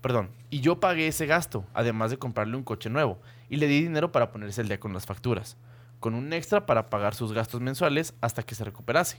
perdón. 0.00 0.30
Y 0.50 0.60
yo 0.60 0.80
pagué 0.80 1.08
ese 1.08 1.26
gasto, 1.26 1.66
además 1.74 2.10
de 2.10 2.18
comprarle 2.18 2.56
un 2.56 2.62
coche 2.62 2.90
nuevo. 2.90 3.18
Y 3.48 3.56
le 3.56 3.66
di 3.66 3.82
dinero 3.82 4.12
para 4.12 4.32
ponerse 4.32 4.60
el 4.60 4.68
día 4.68 4.80
con 4.80 4.92
las 4.92 5.06
facturas 5.06 5.56
con 6.00 6.14
un 6.14 6.32
extra 6.32 6.66
para 6.66 6.88
pagar 6.90 7.14
sus 7.14 7.32
gastos 7.32 7.60
mensuales 7.60 8.14
hasta 8.20 8.42
que 8.42 8.54
se 8.54 8.64
recuperase. 8.64 9.18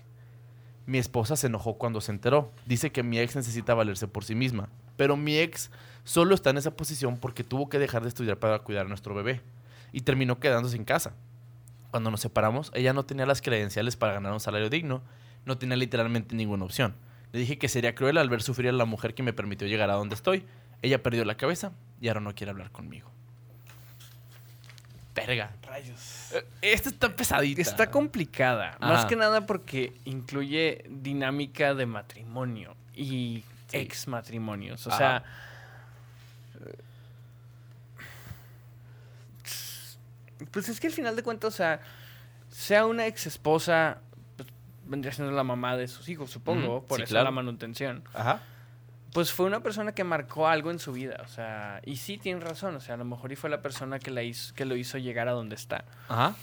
Mi 0.85 0.97
esposa 0.97 1.35
se 1.35 1.47
enojó 1.47 1.77
cuando 1.77 1.99
se 2.01 2.11
enteró. 2.11 2.51
Dice 2.65 2.91
que 2.91 3.03
mi 3.03 3.19
ex 3.19 3.35
necesita 3.35 3.73
valerse 3.73 4.07
por 4.07 4.23
sí 4.23 4.35
misma. 4.35 4.69
Pero 4.95 5.17
mi 5.17 5.37
ex 5.37 5.69
solo 6.05 6.33
está 6.33 6.51
en 6.51 6.57
esa 6.57 6.71
posición 6.71 7.17
porque 7.17 7.43
tuvo 7.43 7.67
que 7.67 7.79
dejar 7.79 8.03
de 8.03 8.07
estudiar 8.07 8.37
para 8.37 8.59
cuidar 8.59 8.85
a 8.85 8.89
nuestro 8.89 9.13
bebé. 9.13 9.41
Y 9.91 10.01
terminó 10.01 10.39
quedándose 10.39 10.77
en 10.77 10.85
casa. 10.85 11.13
Cuando 11.91 12.09
nos 12.09 12.21
separamos, 12.21 12.71
ella 12.73 12.93
no 12.93 13.05
tenía 13.05 13.25
las 13.25 13.41
credenciales 13.41 13.97
para 13.97 14.13
ganar 14.13 14.31
un 14.31 14.39
salario 14.39 14.69
digno. 14.69 15.01
No 15.45 15.57
tenía 15.57 15.75
literalmente 15.75 16.35
ninguna 16.35 16.63
opción. 16.63 16.95
Le 17.37 17.41
dije 17.41 17.59
que 17.59 17.69
sería 17.69 17.93
cruel 17.93 18.17
al 18.17 18.29
ver 18.29 18.41
sufrir 18.41 18.69
a 18.69 18.71
la 18.71 18.85
mujer 18.85 19.13
que 19.13 19.21
me 19.21 19.31
permitió 19.31 19.67
llegar 19.67 19.91
a 19.91 19.93
donde 19.93 20.15
estoy. 20.15 20.43
Ella 20.81 21.03
perdió 21.03 21.23
la 21.23 21.37
cabeza 21.37 21.71
y 22.01 22.07
ahora 22.07 22.19
no 22.19 22.33
quiere 22.33 22.49
hablar 22.49 22.71
conmigo. 22.71 23.11
Verga. 25.13 25.51
Rayos. 25.61 26.31
Eh, 26.33 26.43
Esta 26.63 26.89
está 26.89 27.15
pesadita. 27.15 27.61
Está 27.61 27.91
complicada. 27.91 28.75
Más 28.79 29.05
que 29.05 29.15
nada 29.15 29.45
porque 29.45 29.93
incluye 30.05 30.83
dinámica 30.89 31.75
de 31.75 31.85
matrimonio 31.85 32.75
y 32.95 33.43
Sí. 33.67 33.77
ex 33.77 34.07
matrimonios. 34.07 34.87
O 34.87 34.89
Ajá. 34.89 34.97
sea. 34.97 35.23
Pues 40.49 40.69
es 40.69 40.79
que 40.79 40.87
al 40.87 40.93
final 40.93 41.15
de 41.15 41.21
cuentas, 41.21 41.53
o 41.53 41.55
sea, 41.57 41.81
sea 42.49 42.87
una 42.87 43.05
ex 43.05 43.27
esposa, 43.27 44.01
vendría 44.87 45.11
siendo 45.11 45.33
la 45.33 45.43
mamá 45.43 45.77
de 45.77 45.87
sus 45.87 46.09
hijos, 46.09 46.31
supongo, 46.31 46.83
por 46.83 46.97
sí, 46.97 47.03
eso 47.03 47.11
claro. 47.11 47.25
la 47.25 47.31
manutención. 47.31 48.03
Ajá. 48.13 48.41
Pues 49.13 49.31
fue 49.31 49.45
una 49.45 49.61
persona 49.61 49.93
que 49.93 50.03
marcó 50.03 50.47
algo 50.47 50.69
en 50.69 50.79
su 50.79 50.91
vida, 50.91 51.21
o 51.23 51.27
sea, 51.27 51.81
y 51.85 51.97
sí 51.97 52.17
tiene 52.17 52.41
razón, 52.41 52.75
o 52.75 52.79
sea, 52.79 52.95
a 52.95 52.97
lo 52.97 53.05
mejor 53.05 53.31
y 53.31 53.35
fue 53.35 53.49
la 53.49 53.61
persona 53.61 53.99
que, 53.99 54.11
la 54.11 54.23
hizo, 54.23 54.53
que 54.53 54.65
lo 54.65 54.75
hizo 54.75 54.97
llegar 54.97 55.27
a 55.27 55.31
donde 55.31 55.55
está. 55.55 55.85
Ajá. 56.07 56.35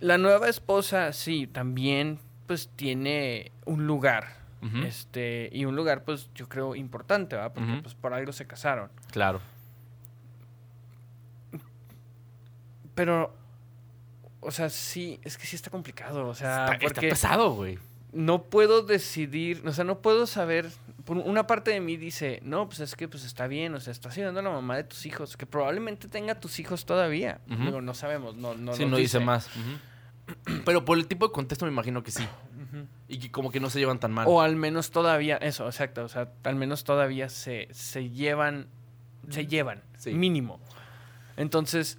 La 0.00 0.18
nueva 0.18 0.48
esposa, 0.48 1.12
sí, 1.12 1.46
también 1.46 2.18
pues 2.46 2.70
tiene 2.74 3.52
un 3.64 3.86
lugar. 3.86 4.46
Este, 4.84 5.48
y 5.52 5.64
un 5.64 5.76
lugar, 5.76 6.02
pues, 6.02 6.28
yo 6.34 6.48
creo 6.48 6.74
importante, 6.74 7.36
¿verdad? 7.36 7.52
Porque 7.54 7.78
pues 7.82 7.94
por 7.94 8.12
algo 8.12 8.32
se 8.32 8.48
casaron. 8.48 8.90
Claro. 9.12 9.40
Pero, 12.96 13.32
o 14.46 14.50
sea, 14.50 14.70
sí, 14.70 15.18
es 15.24 15.36
que 15.36 15.46
sí 15.46 15.56
está 15.56 15.70
complicado. 15.70 16.26
O 16.28 16.34
sea, 16.34 16.72
está, 16.72 16.86
está 16.86 17.00
pesado, 17.00 17.50
güey. 17.54 17.78
no 18.12 18.44
puedo 18.44 18.82
decidir, 18.82 19.62
o 19.66 19.72
sea, 19.72 19.84
no 19.84 20.00
puedo 20.00 20.26
saber. 20.26 20.70
Por 21.04 21.18
una 21.18 21.46
parte 21.46 21.70
de 21.70 21.80
mí 21.80 21.96
dice, 21.96 22.40
no, 22.42 22.66
pues 22.68 22.80
es 22.80 22.96
que 22.96 23.06
pues 23.08 23.24
está 23.24 23.46
bien, 23.46 23.74
o 23.74 23.80
sea, 23.80 23.92
estás 23.92 24.14
ayudando 24.16 24.40
a 24.40 24.42
la 24.42 24.50
mamá 24.50 24.76
de 24.76 24.84
tus 24.84 25.06
hijos, 25.06 25.36
que 25.36 25.46
probablemente 25.46 26.08
tenga 26.08 26.34
tus 26.40 26.58
hijos 26.58 26.84
todavía. 26.84 27.40
Ujú. 27.50 27.62
Digo, 27.64 27.80
no 27.80 27.94
sabemos, 27.94 28.34
no, 28.36 28.54
no 28.54 28.72
sí, 28.74 28.86
no 28.86 28.96
dice 28.96 29.20
más. 29.20 29.48
Pero 30.64 30.84
por 30.84 30.98
el 30.98 31.06
tipo 31.06 31.26
de 31.28 31.32
contexto 31.32 31.64
me 31.66 31.70
imagino 31.72 32.02
que 32.02 32.10
sí. 32.10 32.26
Y 33.08 33.18
que 33.18 33.30
como 33.30 33.52
que 33.52 33.60
no 33.60 33.70
se 33.70 33.78
llevan 33.78 34.00
tan 34.00 34.10
mal. 34.12 34.26
O 34.28 34.40
al 34.40 34.56
menos 34.56 34.90
todavía, 34.90 35.36
eso, 35.36 35.66
exacto, 35.66 36.02
o 36.04 36.08
sea, 36.08 36.32
al 36.42 36.56
menos 36.56 36.82
todavía 36.82 37.28
se, 37.28 37.68
se 37.70 38.10
llevan, 38.10 38.66
se 39.30 39.46
llevan, 39.46 39.82
Sí. 39.98 40.12
mínimo. 40.12 40.58
Entonces, 41.36 41.98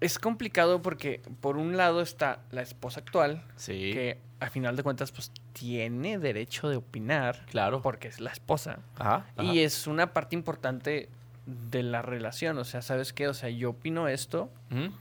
es 0.00 0.18
complicado 0.18 0.82
porque 0.82 1.20
por 1.40 1.56
un 1.56 1.76
lado 1.76 2.00
está 2.00 2.40
la 2.50 2.62
esposa 2.62 3.00
actual, 3.00 3.42
sí. 3.56 3.90
que 3.92 4.18
a 4.40 4.48
final 4.48 4.74
de 4.76 4.82
cuentas 4.82 5.12
pues 5.12 5.30
tiene 5.52 6.18
derecho 6.18 6.68
de 6.68 6.76
opinar, 6.76 7.44
Claro. 7.50 7.82
porque 7.82 8.08
es 8.08 8.20
la 8.20 8.30
esposa, 8.30 8.78
Ajá. 8.98 9.26
y 9.42 9.60
es 9.60 9.86
una 9.86 10.12
parte 10.14 10.34
importante 10.34 11.08
de 11.46 11.82
la 11.82 12.00
relación, 12.02 12.56
o 12.58 12.64
sea, 12.64 12.80
¿sabes 12.82 13.12
qué? 13.12 13.28
O 13.28 13.34
sea, 13.34 13.50
yo 13.50 13.70
opino 13.70 14.08
esto 14.08 14.50
Ujú. 14.70 14.92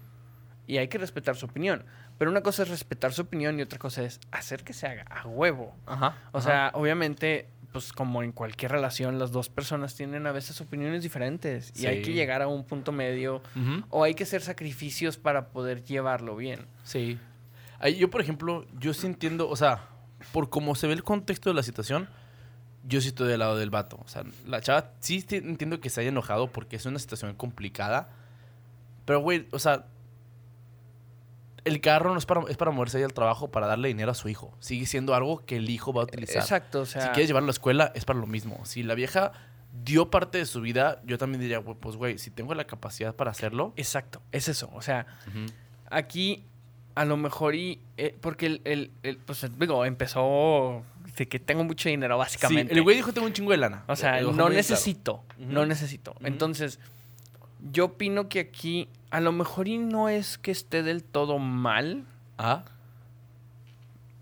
y 0.67 0.77
hay 0.77 0.87
que 0.87 0.97
respetar 0.97 1.35
su 1.35 1.45
opinión. 1.45 1.85
Pero 2.17 2.31
una 2.31 2.41
cosa 2.41 2.63
es 2.63 2.69
respetar 2.69 3.13
su 3.13 3.21
opinión 3.21 3.57
y 3.57 3.61
otra 3.61 3.79
cosa 3.79 4.03
es 4.03 4.19
hacer 4.31 4.65
que 4.65 4.73
se 4.73 4.87
haga 4.87 5.03
a 5.09 5.25
huevo. 5.25 5.73
Ajá. 5.85 6.17
O 6.33 6.41
sea, 6.41 6.71
obviamente, 6.73 7.47
pues 7.71 7.93
como 7.93 8.23
en 8.23 8.31
cualquier 8.31 8.71
relación, 8.71 9.19
las 9.19 9.31
dos 9.31 9.49
personas 9.49 9.95
tienen 9.95 10.25
a 10.27 10.31
veces 10.31 10.59
opiniones 10.61 11.03
diferentes 11.03 11.71
y 11.79 11.85
hay 11.85 11.97
Sí. 11.97 12.03
que 12.03 12.13
llegar 12.13 12.41
a 12.41 12.47
un 12.47 12.63
punto 12.65 12.91
medio 12.91 13.41
o 13.89 14.03
hay 14.03 14.15
que 14.15 14.23
hacer 14.23 14.41
sacrificios 14.41 15.17
para 15.17 15.49
poder 15.49 15.83
llevarlo 15.83 16.35
bien. 16.35 16.65
Sí. 16.83 17.19
Ahí, 17.79 17.95
yo, 17.95 18.09
por 18.09 18.21
ejemplo, 18.21 18.65
yo 18.79 18.93
sí 18.93 19.05
entiendo, 19.07 19.47
o 19.49 19.55
sea, 19.55 19.85
por 20.33 20.49
cómo 20.49 20.75
se 20.75 20.87
ve 20.87 20.93
el 20.93 21.03
contexto 21.03 21.49
de 21.49 21.53
la 21.53 21.63
situación, 21.63 22.09
yo 22.85 23.01
sí 23.01 23.09
estoy 23.09 23.27
del 23.27 23.39
lado 23.39 23.55
del 23.57 23.69
vato. 23.69 23.99
O 24.03 24.07
sea, 24.07 24.23
la 24.47 24.61
chava 24.61 24.91
sí 24.99 25.23
entiendo 25.29 25.79
que 25.79 25.89
se 25.89 26.01
haya 26.01 26.09
enojado 26.09 26.47
porque 26.51 26.75
es 26.75 26.85
una 26.85 26.97
situación 26.99 27.35
complicada. 27.35 28.09
Pero, 29.05 29.19
güey, 29.21 29.47
o 29.51 29.59
sea, 29.59 29.85
el 31.69 31.79
carro 31.81 32.11
no 32.11 32.17
es 32.17 32.25
para, 32.25 32.41
es 32.49 32.57
para 32.57 32.71
moverse 32.71 32.97
ahí 32.97 33.03
al 33.03 33.13
trabajo 33.13 33.49
para 33.49 33.67
darle 33.67 33.87
dinero 33.87 34.11
a 34.11 34.15
su 34.15 34.27
hijo. 34.29 34.53
Sigue 34.59 34.85
siendo 34.85 35.15
algo 35.15 35.45
que 35.45 35.55
el 35.57 35.69
hijo 35.69 35.93
va 35.93 36.01
a 36.01 36.05
utilizar. 36.05 36.37
Exacto, 36.41 36.81
o 36.81 36.85
sea, 36.85 37.01
si 37.03 37.07
quieres 37.09 37.27
llevarlo 37.27 37.45
a 37.45 37.47
la 37.47 37.51
escuela, 37.53 37.91
es 37.95 38.03
para 38.05 38.19
lo 38.19 38.27
mismo. 38.27 38.65
Si 38.65 38.83
la 38.83 38.93
vieja 38.95 39.31
dio 39.83 40.09
parte 40.09 40.37
de 40.39 40.45
su 40.45 40.61
vida, 40.61 41.01
yo 41.05 41.17
también 41.17 41.39
diría, 41.41 41.61
pues, 41.61 41.95
güey, 41.95 42.17
si 42.17 42.31
tengo 42.31 42.53
la 42.55 42.65
capacidad 42.65 43.15
para 43.15 43.31
hacerlo. 43.31 43.73
exacto, 43.77 44.21
es 44.31 44.47
eso. 44.49 44.69
O 44.73 44.81
sea, 44.81 45.05
aquí 45.89 46.43
a 46.95 47.05
lo 47.05 47.17
mejor 47.17 47.55
y 47.55 47.79
eh, 47.97 48.15
porque 48.19 48.45
el, 48.47 48.61
el- 48.65 48.91
el, 49.03 49.17
pues 49.17 49.45
digo, 49.57 49.85
empezó 49.85 50.83
de 51.15 51.27
que 51.27 51.39
tengo 51.39 51.63
mucho 51.63 51.87
dinero 51.89 52.15
Sí, 52.15 52.19
básicamente. 52.19 52.73
el 52.73 52.81
güey 52.81 52.95
dijo, 52.97 53.13
tengo 53.13 53.27
un 53.27 53.33
chingo 53.33 53.51
de 53.51 53.57
lana. 53.57 53.83
O 53.87 53.95
sea, 53.95 54.19
no 54.21 54.31
claro. 54.33 54.49
necesito, 54.49 55.23
no 55.37 55.65
necesito. 55.65 56.15
Entonces, 56.23 56.79
yo 57.71 57.85
opino 57.85 58.27
que 58.29 58.39
aquí 58.39 58.87
a 59.11 59.19
lo 59.19 59.31
mejor 59.31 59.67
y 59.67 59.77
no 59.77 60.09
es 60.09 60.37
que 60.37 60.51
esté 60.51 60.83
del 60.83 61.03
todo 61.03 61.39
mal, 61.39 62.05
Ajá. 62.37 62.63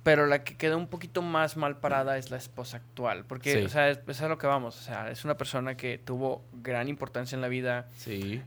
pero 0.04 0.26
la 0.26 0.44
que 0.46 0.56
queda 0.56 0.78
un 0.78 0.88
poquito 0.88 1.22
más 1.22 1.58
mal 1.58 1.78
parada 1.80 2.18
es 2.18 2.32
la 2.32 2.38
esposa 2.38 2.78
actual. 2.78 3.26
Porque, 3.26 3.54
Sí. 3.60 3.66
o 3.66 3.70
sea, 3.70 3.90
es, 3.90 4.00
es 4.08 4.22
a 4.22 4.30
lo 4.30 4.38
que 4.38 4.48
vamos. 4.48 4.80
O 4.80 4.82
sea, 4.82 5.12
es 5.12 5.26
una 5.26 5.36
persona 5.36 5.76
que 5.76 5.98
tuvo 5.98 6.42
gran 6.64 6.88
importancia 6.88 7.36
en 7.36 7.42
la 7.42 7.50
vida. 7.50 7.88
Sí. 7.98 8.42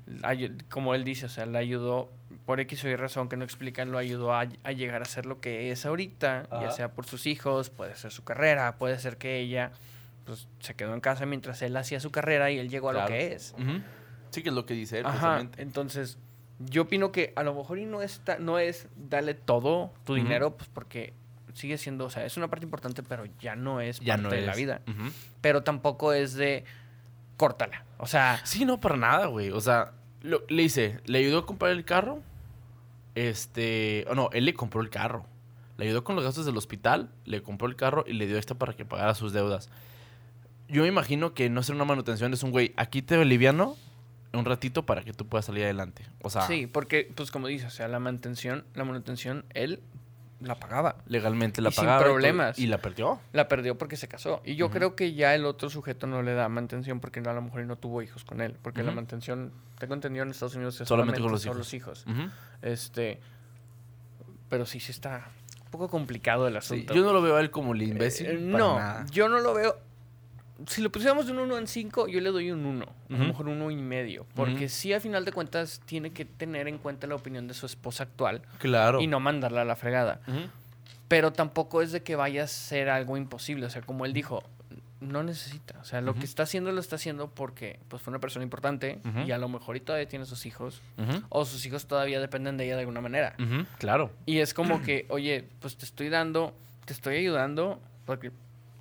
Como 0.71 0.95
él 0.95 1.05
dice, 1.05 1.27
o 1.27 1.29
sea, 1.29 1.45
le 1.45 1.59
ayudó, 1.59 2.11
por 2.47 2.61
X 2.61 2.83
o 2.85 2.89
Y 2.89 2.97
razón 2.97 3.29
que 3.29 3.37
no 3.37 3.45
explican, 3.45 3.93
lo 3.93 3.99
ayudó 3.99 4.33
a, 4.35 4.47
a 4.65 4.73
llegar 4.73 5.03
a 5.03 5.05
ser 5.05 5.27
lo 5.27 5.41
que 5.41 5.71
es 5.71 5.85
ahorita. 5.85 6.49
Ya 6.51 6.71
sea 6.71 6.93
por 6.93 7.05
sus 7.05 7.27
hijos, 7.27 7.69
puede 7.69 7.95
ser 7.97 8.11
su 8.11 8.25
carrera, 8.25 8.77
puede 8.79 8.99
ser 8.99 9.19
que 9.19 9.39
ella 9.39 9.73
pues, 10.25 10.49
se 10.61 10.75
quedó 10.75 10.95
en 10.95 11.01
casa 11.01 11.27
mientras 11.27 11.61
él 11.61 11.77
hacía 11.77 12.01
su 12.01 12.11
carrera 12.11 12.51
y 12.51 12.59
él 12.59 12.71
llegó 12.71 12.89
a 12.89 12.93
lo 12.95 13.05
que 13.07 13.35
es. 13.35 13.55
Sí, 14.31 14.43
que 14.43 14.49
es 14.49 14.55
lo 14.55 14.65
que 14.65 14.73
dice 14.75 15.01
él, 15.01 15.07
Ajá, 15.07 15.47
entonces 15.59 16.17
yo 16.61 16.83
opino 16.83 17.11
que 17.13 17.33
a 17.37 17.43
lo 17.43 17.55
mejor 17.55 17.79
y 17.79 17.87
no, 17.87 18.03
está, 18.03 18.39
no 18.39 18.59
es 18.59 18.87
darle 18.97 19.35
todo 19.35 19.93
tu 20.05 20.15
dinero, 20.15 20.57
pues 20.57 20.69
porque 20.73 21.13
sigue 21.55 21.79
siendo, 21.79 22.05
o 22.07 22.11
sea, 22.11 22.25
es 22.27 22.37
una 22.37 22.49
parte 22.49 22.65
importante, 22.67 23.03
pero 23.03 23.25
ya 23.41 23.57
no 23.57 23.81
es 23.81 23.99
Ya 24.01 24.15
parte 24.15 24.23
no 24.23 24.31
de 24.31 24.41
es. 24.41 24.47
la 24.47 24.55
vida. 24.55 24.83
Pero 25.41 25.63
tampoco 25.63 26.13
es 26.13 26.35
de 26.35 26.65
córtala. 27.37 27.85
O 27.99 28.07
sea, 28.07 28.41
Sí, 28.45 28.65
no, 28.65 28.79
para 28.81 28.97
nada, 28.97 29.27
güey. 29.27 29.51
O 29.51 29.61
sea, 29.61 29.93
lo- 30.23 30.43
le 30.49 30.63
hice, 30.63 31.01
le 31.07 31.19
ayudó 31.19 31.39
a 31.41 31.47
comprar 31.47 31.73
el 31.73 31.85
carro. 31.85 32.23
Este. 33.15 34.05
O 34.09 34.15
no, 34.15 34.31
él 34.33 34.45
le 34.45 34.55
compró 34.55 34.81
el 34.81 34.91
carro. 34.91 35.27
Le 35.77 35.87
ayudó 35.87 36.05
con 36.05 36.15
los 36.15 36.25
gastos 36.25 36.45
del 36.47 36.57
hospital, 36.57 37.11
le 37.25 37.43
compró 37.43 37.67
el 37.67 37.75
carro 37.75 38.05
y 38.07 38.13
le 38.13 38.27
dio 38.27 38.37
esto 38.39 38.55
para 38.57 38.75
que 38.75 38.85
pagara 38.85 39.15
sus 39.15 39.33
deudas. 39.33 39.71
Yo 40.69 40.83
me 40.83 40.89
imagino 40.89 41.33
que 41.35 41.49
no 41.51 41.63
será 41.63 41.77
una 41.77 41.85
manutención, 41.87 42.33
es 42.35 42.43
un 42.43 42.51
güey, 42.51 42.73
aquí 42.77 43.03
te 43.03 43.23
liviano 43.25 43.77
un 44.33 44.45
ratito 44.45 44.85
para 44.87 45.03
que 45.03 45.13
tú 45.13 45.27
puedas 45.27 45.45
salir 45.47 45.65
adelante. 45.65 46.05
O 46.23 46.31
sea, 46.31 46.43
sí, 46.47 46.67
porque 46.67 47.11
pues 47.15 47.31
como 47.31 47.47
dices, 47.49 47.67
o 47.69 47.71
sea, 47.71 47.89
la 47.89 47.99
mantención, 47.99 48.65
la 48.75 48.85
manutención 48.85 49.45
él 49.55 49.81
la 50.41 50.55
pagaba. 50.55 50.97
legalmente 51.07 51.61
la 51.61 51.69
Y 51.69 51.73
sin 51.73 51.85
pagaba. 51.85 52.03
todo, 52.05 52.13
problemas. 52.13 52.59
Y 52.59 52.67
la 52.67 52.79
perdió. 52.79 53.21
La 53.33 53.47
perdió 53.49 53.77
porque 53.77 53.97
se 53.97 54.09
casó. 54.09 54.41
Y 54.45 54.55
yo 54.57 54.71
creo 54.71 54.95
que 54.97 55.13
ya 55.13 55.35
el 55.35 55.45
otro 55.45 55.69
sujeto 55.69 56.07
no 56.07 56.23
le 56.23 56.33
da 56.33 56.49
mantención 56.49 56.99
porque 57.01 57.21
a 57.21 57.33
lo 57.35 57.43
mejor 57.43 57.65
no 57.67 57.77
tuvo 57.77 58.01
hijos 58.03 58.25
con 58.25 58.41
él. 58.41 58.57
Porque 58.63 58.83
la 58.83 58.91
mantención, 58.93 59.53
tengo 59.79 59.93
entendido 59.95 60.23
en 60.25 60.31
Estados 60.31 60.55
Unidos, 60.55 60.81
es 60.81 60.89
Solamente 60.89 61.19
solamente, 61.19 61.23
con 61.23 61.33
los 61.33 61.45
hijos. 61.45 61.57
los 61.59 61.75
hijos. 61.75 62.05
Ujú. 62.07 62.31
Este. 62.63 63.21
Pero 64.49 64.65
sí, 64.67 64.81
sí 64.81 64.93
está 64.93 65.29
un 65.65 65.71
poco 65.71 65.89
complicado 65.89 66.47
el 66.49 66.55
Sí, 66.55 66.59
asunto. 66.59 66.95
yo 66.95 67.03
no 67.05 67.13
lo 67.13 67.21
veo 67.23 67.37
a 67.37 67.41
él 67.41 67.51
como 67.51 67.75
el 67.75 67.83
imbécil. 67.83 68.27
Eh, 68.27 68.39
no, 68.41 68.79
nada. 68.79 69.07
yo 69.11 69.29
no 69.29 69.41
lo 69.41 69.55
veo. 69.55 69.77
Si 70.67 70.83
lo 70.83 70.91
pusiéramos 70.91 71.27
de 71.27 71.33
un 71.33 71.39
1 71.41 71.59
en 71.59 71.67
5, 71.67 72.09
yo 72.09 72.21
le 72.21 72.31
doy 72.31 72.51
un 72.51 72.65
1. 72.67 72.85
A 72.85 72.89
Ujú. 72.89 73.23
lo 73.23 73.29
mejor 73.29 73.49
un 73.49 73.63
1 73.63 73.71
y 73.71 73.77
medio. 73.77 74.27
Porque 74.35 74.67
Ujú. 74.67 74.69
sí, 74.69 74.93
a 74.93 75.01
final 75.01 75.25
de 75.25 75.33
cuentas, 75.33 75.81
tiene 75.87 76.13
que 76.13 76.25
tener 76.25 76.69
en 76.69 76.79
cuenta 76.79 77.07
la 77.07 77.15
opinión 77.15 77.47
de 77.49 77.55
su 77.55 77.67
esposa 77.67 78.05
actual 78.05 78.43
Claro. 78.59 79.01
y 79.01 79.07
no 79.07 79.21
mandarla 79.21 79.63
a 79.63 79.65
la 79.65 79.77
fregada. 79.77 80.21
Ujú. 80.27 80.39
Pero 81.09 81.33
tampoco 81.33 81.83
es 81.83 81.93
de 81.93 82.03
que 82.03 82.15
vaya 82.17 82.45
a 82.45 82.47
ser 82.47 82.89
algo 82.89 83.17
imposible. 83.17 83.67
O 83.67 83.71
sea, 83.71 83.83
como 83.83 84.05
él 84.05 84.13
dijo, 84.13 84.43
no 85.01 85.23
necesita. 85.23 85.79
O 85.81 85.85
sea, 85.85 86.01
lo 86.03 86.15
que 86.15 86.25
está 86.27 86.43
haciendo 86.43 86.71
lo 86.73 86.81
está 86.81 86.97
haciendo 86.97 87.29
porque 87.31 87.81
pues, 87.89 88.03
fue 88.03 88.11
una 88.13 88.21
persona 88.21 88.43
importante 88.45 89.01
y 89.27 89.31
a 89.31 89.39
lo 89.39 89.49
mejor 89.49 89.77
y 89.77 89.81
todavía 89.81 90.07
tiene 90.07 90.27
sus 90.27 90.45
hijos. 90.47 90.83
O 91.31 91.45
sus 91.47 91.65
hijos 91.67 91.87
todavía 91.87 92.21
dependen 92.21 92.57
de 92.59 92.67
ella 92.67 92.75
de 92.75 92.81
alguna 92.83 93.01
manera. 93.01 93.35
Claro. 93.79 94.11
Y 94.27 94.39
es 94.39 94.53
como 94.55 94.83
que, 94.83 95.07
oye, 95.09 95.49
pues 95.61 95.77
te 95.77 95.85
estoy 95.87 96.11
dando, 96.11 96.55
te 96.85 96.93
estoy 96.93 97.17
ayudando, 97.17 97.81
porque 98.05 98.31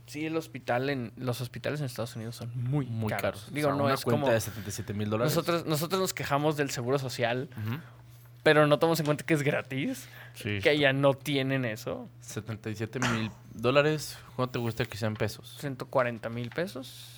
sí, 0.09 0.25
el 0.25 0.35
hospital 0.35 0.89
en, 0.89 1.13
los 1.15 1.39
hospitales 1.41 1.79
en 1.79 1.85
Estados 1.85 2.15
Unidos 2.15 2.35
son 2.35 2.51
muy, 2.55 2.85
Muy 2.85 3.09
caros. 3.09 3.41
caros. 3.43 3.53
Digo, 3.53 3.67
O 3.69 3.71
sea, 3.71 3.77
no 3.77 3.83
una 3.85 3.93
es 3.93 4.03
cuenta 4.03 4.21
como... 4.21 4.33
de 4.33 4.41
77 4.41 4.93
mil 4.93 5.09
dólares. 5.09 5.33
Nosotros, 5.33 5.65
nosotros 5.65 6.01
nos 6.01 6.13
quejamos 6.13 6.57
del 6.57 6.69
seguro 6.71 6.99
social, 6.99 7.49
Ujú. 7.65 7.79
pero 8.43 8.67
no 8.67 8.79
tomamos 8.79 8.99
en 8.99 9.05
cuenta 9.05 9.25
que 9.25 9.33
es 9.33 9.41
gratis, 9.43 10.07
Sí. 10.33 10.59
que 10.61 10.77
ya 10.77 10.91
no 10.93 11.13
tienen 11.13 11.65
eso. 11.65 12.09
77 12.21 12.99
mil 12.99 13.31
dólares. 13.53 14.17
¿Cuánto 14.35 14.53
te 14.53 14.59
gusta 14.59 14.85
que 14.85 14.97
sean 14.97 15.15
pesos? 15.15 15.55
140 15.59 16.29
mil 16.29 16.49
pesos. 16.49 17.15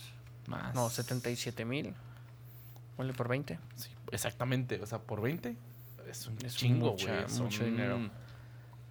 Más. 0.48 0.74
No, 0.76 0.90
77 0.90 1.66
mil. 1.66 1.94
Ponle 2.98 3.14
por 3.14 3.28
20. 3.28 3.58
Sí, 3.76 3.90
exactamente. 4.12 4.82
O 4.82 4.86
sea, 4.86 5.00
por 5.00 5.22
20 5.22 5.56
es 6.10 6.28
un 6.28 6.38
Es 6.46 6.56
chingo, 6.56 6.92
güey. 6.92 7.08
Mucho 7.40 7.64
dinero. 7.64 8.10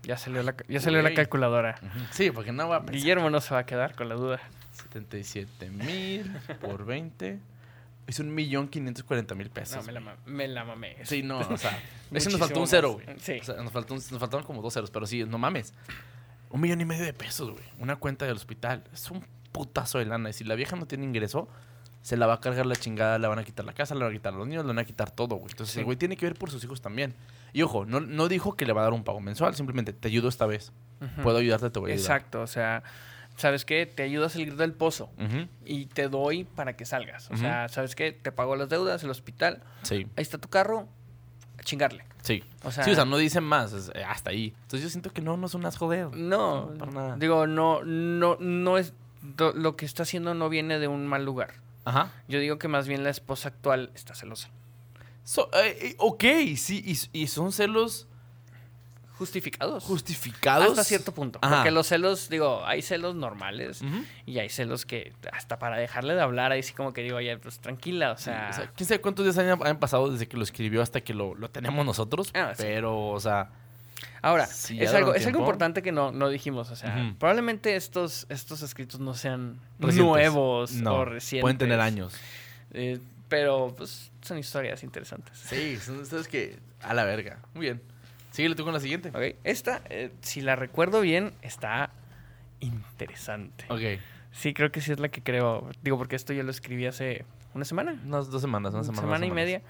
Ya 0.02 0.16
salió 0.16 0.42
la, 0.42 0.54
ya 0.68 0.80
salió 0.80 1.02
la 1.02 1.12
calculadora. 1.14 1.78
Sí, 2.10 2.30
porque 2.30 2.52
no 2.52 2.68
va 2.68 2.76
a 2.76 2.80
pensar. 2.80 2.96
Guillermo 2.96 3.30
no 3.30 3.40
se 3.40 3.52
va 3.54 3.60
a 3.60 3.66
quedar 3.66 3.94
con 3.94 4.08
la 4.08 4.14
duda. 4.14 4.40
77 4.72 5.70
mil 5.70 6.30
por 6.60 6.84
20. 6.84 7.38
Es 8.06 8.18
un 8.18 8.34
millón 8.34 8.68
540 8.68 9.34
mil 9.34 9.50
pesos. 9.50 9.76
No, 9.86 9.92
me 9.92 10.00
la, 10.00 10.16
me 10.26 10.48
la 10.48 10.64
mamé. 10.64 10.96
Sí, 11.04 11.22
no, 11.22 11.38
o 11.40 11.56
sea, 11.56 11.78
Muchísimo 12.10 12.38
nos 12.38 12.40
faltó 12.48 12.60
un 12.60 12.66
cero, 12.66 12.92
güey. 12.92 13.06
Sí. 13.18 13.38
O 13.40 13.44
sea, 13.44 13.56
nos, 13.62 13.72
faltó 13.72 13.94
un- 13.94 14.00
nos 14.10 14.18
faltaron 14.18 14.44
como 14.44 14.62
dos 14.62 14.74
ceros, 14.74 14.90
pero 14.90 15.06
sí, 15.06 15.24
no 15.24 15.38
mames. 15.38 15.74
Un 16.48 16.60
millón 16.60 16.80
y 16.80 16.84
medio 16.84 17.04
de 17.04 17.12
pesos, 17.12 17.50
güey. 17.50 17.64
Una 17.78 17.96
cuenta 17.96 18.24
del 18.24 18.34
hospital. 18.36 18.82
Es 18.92 19.10
un 19.10 19.24
putazo 19.52 19.98
de 19.98 20.06
lana. 20.06 20.30
Y 20.30 20.32
si 20.32 20.42
la 20.44 20.54
vieja 20.56 20.74
no 20.76 20.86
tiene 20.86 21.04
ingreso, 21.04 21.48
se 22.02 22.16
la 22.16 22.26
va 22.26 22.34
a 22.34 22.40
cargar 22.40 22.66
la 22.66 22.76
chingada, 22.76 23.18
le 23.18 23.26
van 23.28 23.38
a 23.38 23.44
quitar 23.44 23.64
la 23.64 23.72
casa, 23.72 23.94
le 23.94 24.02
van 24.04 24.10
a 24.10 24.16
quitar 24.16 24.32
a 24.32 24.36
los 24.36 24.46
niños, 24.46 24.64
le 24.64 24.68
van 24.68 24.78
a 24.78 24.84
quitar 24.84 25.10
todo, 25.10 25.36
güey. 25.36 25.50
Entonces 25.50 25.74
Sí. 25.74 25.80
el 25.80 25.84
güey 25.84 25.96
tiene 25.98 26.16
que 26.16 26.26
ver 26.26 26.34
por 26.34 26.50
sus 26.50 26.62
hijos 26.64 26.80
también. 26.80 27.14
Y 27.52 27.62
ojo, 27.62 27.84
no, 27.84 28.00
no 28.00 28.28
dijo 28.28 28.56
que 28.56 28.64
le 28.64 28.72
va 28.72 28.80
a 28.82 28.84
dar 28.84 28.92
un 28.92 29.04
pago 29.04 29.20
mensual, 29.20 29.54
simplemente 29.54 29.92
te 29.92 30.08
ayudo 30.08 30.28
esta 30.28 30.46
vez. 30.46 30.72
Puedo 31.22 31.38
ayudarte, 31.38 31.70
te 31.70 31.78
voy 31.78 31.90
a 31.90 31.94
ayudar. 31.94 32.16
Exacto, 32.18 32.42
o 32.42 32.46
sea, 32.46 32.82
¿sabes 33.36 33.64
qué? 33.64 33.86
Te 33.86 34.02
ayudo 34.02 34.26
a 34.26 34.28
salir 34.28 34.54
del 34.56 34.72
pozo 34.72 35.10
y 35.64 35.86
te 35.86 36.08
doy 36.08 36.44
para 36.44 36.74
que 36.76 36.84
salgas. 36.84 37.30
O 37.30 37.36
sea, 37.36 37.68
¿sabes 37.68 37.94
qué? 37.94 38.12
Te 38.12 38.32
pago 38.32 38.56
las 38.56 38.68
deudas, 38.68 39.02
el 39.04 39.10
hospital, 39.10 39.62
Sí, 39.82 40.06
ahí 40.16 40.22
está 40.22 40.38
tu 40.38 40.48
carro, 40.48 40.88
a 41.58 41.62
chingarle. 41.62 42.04
sí. 42.22 42.42
O 42.62 42.70
sea, 42.70 42.84
sí, 42.84 42.90
o 42.90 42.94
sea, 42.94 43.04
no 43.06 43.16
dicen 43.18 43.44
más, 43.44 43.72
es, 43.72 43.90
eh, 43.94 44.04
hasta 44.04 44.30
ahí. 44.30 44.54
Entonces 44.62 44.82
yo 44.82 44.88
siento 44.90 45.10
que 45.10 45.20
no, 45.22 45.36
no 45.38 45.48
son 45.48 45.62
unas 45.62 45.76
joder. 45.78 46.14
no, 46.14 46.66
No, 46.70 46.78
para 46.78 46.92
nada. 46.92 47.16
digo, 47.18 47.46
no, 47.46 47.82
no, 47.84 48.36
no 48.38 48.76
es, 48.78 48.92
lo 49.54 49.76
que 49.76 49.84
está 49.86 50.02
haciendo 50.04 50.34
no 50.34 50.48
viene 50.50 50.78
de 50.78 50.88
un 50.88 51.06
mal 51.06 51.24
lugar. 51.24 51.54
Ajá. 51.84 52.12
Yo 52.28 52.38
digo 52.40 52.58
que 52.58 52.68
más 52.68 52.86
bien 52.88 53.02
la 53.04 53.10
esposa 53.10 53.48
actual 53.48 53.90
está 53.94 54.14
celosa. 54.14 54.48
So, 55.24 55.48
eh, 55.54 55.78
eh, 55.80 55.94
ok, 55.98 56.24
sí, 56.56 56.82
y, 57.12 57.22
y 57.22 57.26
son 57.26 57.52
celos 57.52 58.06
Justificados. 59.18 59.84
justificados. 59.84 60.70
Hasta 60.70 60.82
cierto 60.84 61.12
punto. 61.12 61.38
Ajá. 61.42 61.56
Porque 61.56 61.70
los 61.70 61.86
celos, 61.86 62.30
digo, 62.30 62.64
hay 62.64 62.80
celos 62.80 63.14
normales 63.14 63.82
y 64.24 64.38
hay 64.38 64.48
celos 64.48 64.86
que 64.86 65.12
hasta 65.30 65.58
para 65.58 65.76
dejarle 65.76 66.14
de 66.14 66.22
hablar, 66.22 66.52
ahí 66.52 66.62
sí 66.62 66.72
como 66.72 66.94
que 66.94 67.02
digo, 67.02 67.18
oye, 67.18 67.36
pues 67.36 67.58
tranquila, 67.58 68.12
o 68.12 68.16
Sí, 68.16 68.24
sea... 68.24 68.48
o 68.50 68.52
sea, 68.54 68.70
quién 68.74 68.88
sabe 68.88 69.02
cuántos 69.02 69.26
días 69.26 69.36
hayan 69.36 69.78
pasado 69.78 70.10
desde 70.10 70.26
que 70.26 70.38
lo 70.38 70.42
escribió 70.42 70.80
hasta 70.80 71.02
que 71.02 71.12
lo, 71.12 71.34
lo 71.34 71.50
tenemos 71.50 71.84
nosotros. 71.84 72.30
Ah, 72.32 72.54
sí. 72.56 72.62
pero, 72.62 73.08
o 73.08 73.20
sea, 73.20 73.50
Ahora, 74.22 74.46
Sí, 74.46 74.80
es, 74.80 74.92
algo, 74.92 75.14
es 75.14 75.26
algo 75.26 75.40
importante 75.40 75.82
que 75.82 75.92
no, 75.92 76.12
no 76.12 76.28
dijimos. 76.28 76.70
O 76.70 76.76
sea, 76.76 77.14
probablemente 77.18 77.76
estos, 77.76 78.26
estos 78.28 78.62
escritos 78.62 79.00
no 79.00 79.14
sean 79.14 79.58
recientes. 79.78 80.04
nuevos 80.04 80.72
No, 80.72 80.94
o 80.96 81.04
recientes. 81.04 81.42
Pueden 81.42 81.58
tener 81.58 81.80
años. 81.80 82.14
Eh, 82.72 83.00
pero, 83.28 83.74
pues, 83.76 84.10
son 84.22 84.38
historias 84.38 84.82
interesantes. 84.82 85.38
Sí, 85.38 85.76
son 85.78 86.00
ustedes 86.00 86.28
que. 86.28 86.58
A 86.82 86.94
la 86.94 87.04
verga. 87.04 87.38
Muy 87.54 87.66
bien. 87.66 87.82
Síguele 88.32 88.54
tú 88.54 88.64
con 88.64 88.72
la 88.72 88.80
siguiente. 88.80 89.08
Ok, 89.10 89.36
Esta, 89.44 89.82
eh, 89.90 90.10
si 90.20 90.40
la 90.40 90.54
recuerdo 90.56 91.00
bien, 91.00 91.32
está 91.42 91.90
interesante. 92.60 93.64
Ok. 93.68 94.00
Sí, 94.32 94.54
creo 94.54 94.70
que 94.70 94.80
sí 94.80 94.92
es 94.92 95.00
la 95.00 95.08
que 95.08 95.22
creo. 95.22 95.68
Digo, 95.82 95.98
porque 95.98 96.14
esto 96.16 96.32
yo 96.32 96.42
lo 96.42 96.50
escribí 96.50 96.86
hace 96.86 97.24
una 97.54 97.64
semana. 97.64 98.00
Unas 98.06 98.30
dos 98.30 98.40
semanas, 98.40 98.72
una 98.74 98.84
Semana 98.84 99.02
semana. 99.02 99.26
y 99.26 99.30
media. 99.30 99.62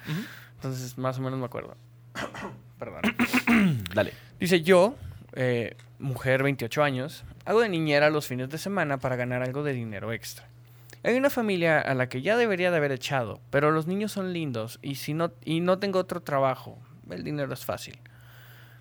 Entonces, 0.57 0.99
más 0.99 1.19
o 1.19 1.23
menos 1.23 1.39
me 1.39 1.47
acuerdo. 1.47 1.77
Perdón. 2.79 3.03
Dale. 3.95 4.13
Dice 4.39 4.63
yo, 4.63 4.97
eh, 5.35 5.77
mujer 5.99 6.43
28 6.43 6.83
años, 6.83 7.25
hago 7.45 7.61
de 7.61 7.69
niñera 7.69 8.11
los 8.11 8.27
fines 8.27 8.49
de 8.49 8.59
semana 8.59 8.99
para 8.99 9.17
ganar 9.17 9.43
algo 9.43 9.63
de 9.63 9.73
dinero 9.73 10.13
extra. 10.13 10.49
Hay 11.03 11.17
una 11.17 11.31
familia 11.31 11.81
a 11.81 11.95
la 11.95 12.09
que 12.09 12.21
ya 12.21 12.37
debería 12.37 12.71
de 12.71 12.77
haber 12.77 12.93
echado, 12.93 13.41
pero 13.51 13.71
los 13.71 13.87
niños 13.87 14.13
son 14.13 14.33
lindos 14.33 14.79
y, 14.83 14.97
si 14.97 15.15
no, 15.15 15.33
y 15.45 15.61
no 15.61 15.79
tengo 15.79 15.99
otro 15.99 16.21
trabajo, 16.21 16.79
el 17.11 17.25
dinero 17.25 17.53
es 17.55 17.65
fácil. 17.65 17.99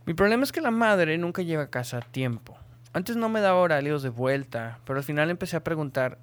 Mi 0.06 0.14
problema 0.14 0.44
es 0.44 0.52
que 0.52 0.62
la 0.62 0.72
madre 0.72 1.18
nunca 1.18 1.44
llega 1.44 1.64
a 1.64 1.70
casa 1.70 1.98
a 1.98 2.02
tiempo. 2.02 2.58
Antes 2.92 3.16
no 3.16 3.30
me 3.30 3.42
daba 3.42 3.60
horarios 3.60 4.02
de 4.02 4.10
vuelta, 4.10 4.80
pero 4.86 4.98
al 4.98 5.06
final 5.06 5.30
empecé 5.30 5.56
a 5.56 5.64
preguntar, 5.64 6.18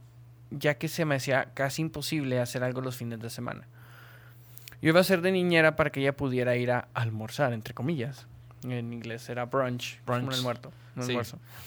ya 0.50 0.74
que 0.74 0.88
se 0.88 1.04
me 1.04 1.14
hacía 1.14 1.50
casi 1.54 1.82
imposible 1.82 2.40
hacer 2.40 2.64
algo 2.64 2.80
los 2.80 2.96
fines 2.96 3.20
de 3.20 3.30
semana. 3.30 3.66
Yo 4.82 4.88
iba 4.90 5.00
a 5.00 5.04
ser 5.04 5.20
de 5.22 5.32
niñera 5.32 5.76
para 5.76 5.90
que 5.90 6.00
ella 6.00 6.16
pudiera 6.16 6.56
ir 6.56 6.70
a 6.70 6.88
almorzar, 6.94 7.52
entre 7.52 7.74
comillas. 7.74 8.26
En 8.64 8.92
inglés 8.92 9.28
era 9.28 9.44
brunch, 9.44 10.00
brunch. 10.04 10.20
como 10.22 10.32
el 10.32 10.42
muerto, 10.42 10.72
Sí. 11.00 11.14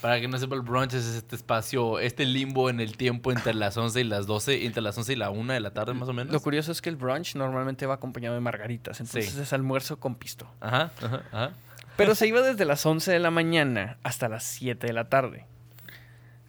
Para 0.02 0.20
que 0.20 0.28
no 0.28 0.38
sepa, 0.40 0.56
el 0.56 0.62
brunch 0.62 0.96
es 0.96 1.06
este 1.06 1.36
espacio, 1.36 2.00
este 2.00 2.26
limbo 2.26 2.68
en 2.70 2.80
el 2.80 2.98
tiempo 2.98 3.32
entre 3.32 3.54
las 3.54 3.78
11 3.78 4.02
y 4.02 4.04
las 4.04 4.26
12, 4.26 4.66
entre 4.66 4.82
las 4.82 4.98
11 4.98 5.14
y 5.14 5.16
la 5.16 5.30
1 5.30 5.54
de 5.54 5.60
la 5.60 5.70
tarde 5.72 5.94
más 5.94 6.10
o 6.10 6.14
menos. 6.14 6.34
Lo 6.34 6.40
curioso 6.42 6.72
es 6.72 6.82
que 6.82 6.90
el 6.90 6.96
brunch 6.96 7.36
normalmente 7.36 7.86
va 7.86 7.94
acompañado 7.94 8.34
de 8.34 8.42
margaritas, 8.42 9.00
entonces 9.00 9.32
Sí. 9.34 9.40
es 9.40 9.54
almuerzo 9.54 10.00
con 10.00 10.16
pisto. 10.16 10.52
Ajá, 10.62 10.92
ajá, 11.02 11.22
ajá. 11.32 11.52
Pero 11.96 12.16
se 12.16 12.28
iba 12.28 12.42
desde 12.42 12.66
las 12.66 12.84
11 12.86 13.12
de 13.12 13.20
la 13.20 13.30
mañana 13.30 13.98
hasta 14.04 14.28
las 14.30 14.44
7 14.44 14.88
de 14.88 14.94
la 14.94 15.10
tarde. 15.10 15.46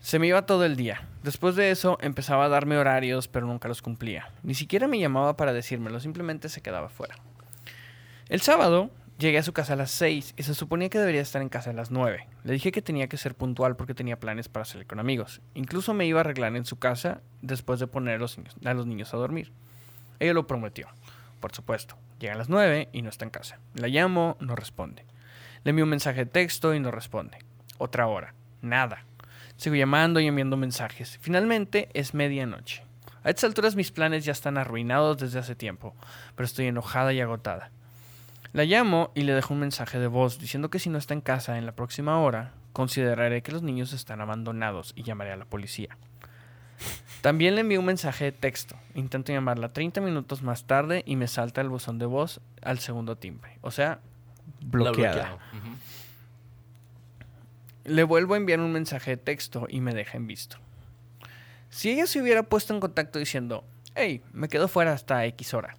Se 0.00 0.18
me 0.18 0.26
iba 0.28 0.46
todo 0.46 0.64
el 0.64 0.74
día. 0.76 1.02
Después 1.22 1.54
de 1.54 1.70
eso 1.70 1.98
empezaba 2.00 2.46
a 2.46 2.48
darme 2.48 2.78
horarios, 2.78 3.28
pero 3.28 3.46
nunca 3.46 3.68
los 3.68 3.82
cumplía. 3.82 4.30
Ni 4.42 4.54
siquiera 4.54 4.88
me 4.88 4.98
llamaba 4.98 5.36
para 5.36 5.52
decírmelo, 5.52 6.00
simplemente 6.00 6.48
se 6.48 6.62
quedaba 6.62 6.88
fuera. 6.88 7.16
El 8.28 8.40
sábado 8.40 8.90
llegué 9.18 9.38
a 9.38 9.42
su 9.42 9.52
casa 9.52 9.74
a 9.74 9.76
las 9.76 9.90
6 9.90 10.34
y 10.36 10.42
se 10.42 10.54
suponía 10.54 10.88
que 10.88 10.98
debería 10.98 11.20
estar 11.20 11.42
en 11.42 11.50
casa 11.50 11.70
a 11.70 11.74
las 11.74 11.90
9. 11.90 12.26
Le 12.42 12.52
dije 12.52 12.72
que 12.72 12.80
tenía 12.80 13.08
que 13.08 13.18
ser 13.18 13.34
puntual 13.34 13.76
porque 13.76 13.94
tenía 13.94 14.18
planes 14.18 14.48
para 14.48 14.64
salir 14.64 14.86
con 14.86 14.98
amigos. 14.98 15.42
Incluso 15.54 15.92
me 15.92 16.06
iba 16.06 16.20
a 16.20 16.22
arreglar 16.22 16.56
en 16.56 16.64
su 16.64 16.78
casa 16.78 17.20
después 17.42 17.80
de 17.80 17.86
poner 17.86 18.14
a 18.14 18.18
los 18.18 18.86
niños, 18.86 19.12
a, 19.12 19.18
dormir. 19.18 19.52
Ella 20.20 20.32
lo 20.32 20.46
prometió, 20.46 20.88
por 21.38 21.52
supuesto. 21.52 21.96
Llega 22.18 22.32
a 22.32 22.38
las 22.38 22.48
9 22.48 22.88
y 22.92 23.02
no 23.02 23.10
está 23.10 23.26
en 23.26 23.30
casa. 23.30 23.58
La 23.74 23.88
llamo, 23.88 24.36
no 24.40 24.56
responde. 24.56 25.04
Le 25.64 25.70
envío 25.70 25.84
un 25.84 25.90
mensaje 25.90 26.24
de 26.24 26.30
texto 26.30 26.74
y 26.74 26.80
no 26.80 26.90
responde. 26.90 27.38
Otra 27.78 28.06
hora. 28.06 28.34
Nada. 28.62 29.04
Sigo 29.60 29.76
llamando 29.76 30.20
y 30.20 30.26
enviando 30.26 30.56
mensajes. 30.56 31.18
Finalmente 31.20 31.90
es 31.92 32.14
medianoche. 32.14 32.82
A 33.22 33.28
estas 33.28 33.44
alturas 33.44 33.76
mis 33.76 33.90
planes 33.90 34.24
ya 34.24 34.32
están 34.32 34.56
arruinados 34.56 35.18
desde 35.18 35.38
hace 35.38 35.54
tiempo, 35.54 35.94
pero 36.34 36.46
estoy 36.46 36.68
enojada 36.68 37.12
y 37.12 37.20
agotada. 37.20 37.70
La 38.54 38.64
llamo 38.64 39.10
y 39.14 39.24
le 39.24 39.34
dejo 39.34 39.52
un 39.52 39.60
mensaje 39.60 39.98
de 39.98 40.06
voz 40.06 40.38
diciendo 40.38 40.70
que 40.70 40.78
si 40.78 40.88
no 40.88 40.96
está 40.96 41.12
en 41.12 41.20
casa 41.20 41.58
en 41.58 41.66
la 41.66 41.72
próxima 41.72 42.18
hora, 42.20 42.54
consideraré 42.72 43.42
que 43.42 43.52
los 43.52 43.62
niños 43.62 43.92
están 43.92 44.22
abandonados 44.22 44.94
y 44.96 45.02
llamaré 45.02 45.32
a 45.32 45.36
la 45.36 45.44
policía. 45.44 45.98
También 47.20 47.54
le 47.54 47.60
envío 47.60 47.80
un 47.80 47.86
mensaje 47.86 48.24
de 48.24 48.32
texto. 48.32 48.76
Intento 48.94 49.30
llamarla 49.30 49.74
30 49.74 50.00
minutos 50.00 50.40
más 50.40 50.64
tarde 50.64 51.02
y 51.04 51.16
me 51.16 51.28
salta 51.28 51.60
el 51.60 51.68
buzón 51.68 51.98
de 51.98 52.06
voz 52.06 52.40
al 52.62 52.78
segundo 52.78 53.18
timbre. 53.18 53.58
O 53.60 53.70
sea, 53.70 54.00
La 54.62 54.68
bloqueada. 54.68 55.36
Le 57.90 58.04
vuelvo 58.04 58.34
a 58.34 58.36
enviar 58.36 58.60
un 58.60 58.70
mensaje 58.70 59.10
de 59.10 59.16
texto 59.16 59.66
y 59.68 59.80
me 59.80 59.92
deja 59.92 60.16
en 60.16 60.28
visto. 60.28 60.58
Si 61.70 61.90
ella 61.90 62.06
se 62.06 62.22
hubiera 62.22 62.44
puesto 62.44 62.72
en 62.72 62.78
contacto 62.78 63.18
diciendo, 63.18 63.64
hey, 63.96 64.22
me 64.32 64.48
quedo 64.48 64.68
fuera 64.68 64.92
hasta 64.92 65.26
X 65.26 65.54
hora, 65.54 65.76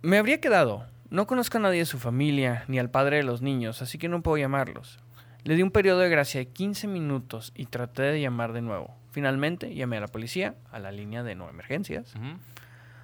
me 0.00 0.16
habría 0.16 0.40
quedado. 0.40 0.86
No 1.10 1.26
conozco 1.26 1.58
a 1.58 1.60
nadie 1.60 1.80
de 1.80 1.86
su 1.86 1.98
familia 1.98 2.64
ni 2.68 2.78
al 2.78 2.88
padre 2.88 3.16
de 3.16 3.24
los 3.24 3.42
niños, 3.42 3.82
así 3.82 3.98
que 3.98 4.08
no 4.08 4.22
puedo 4.22 4.36
llamarlos. 4.36 5.00
Le 5.42 5.56
di 5.56 5.62
un 5.64 5.72
periodo 5.72 5.98
de 5.98 6.08
gracia 6.08 6.38
de 6.38 6.46
15 6.46 6.86
minutos 6.86 7.52
y 7.56 7.66
traté 7.66 8.02
de 8.02 8.20
llamar 8.20 8.52
de 8.52 8.62
nuevo. 8.62 8.96
Finalmente 9.10 9.74
llamé 9.74 9.96
a 9.96 10.02
la 10.02 10.08
policía, 10.08 10.54
a 10.70 10.78
la 10.78 10.92
línea 10.92 11.24
de 11.24 11.34
no 11.34 11.50
emergencias. 11.50 12.14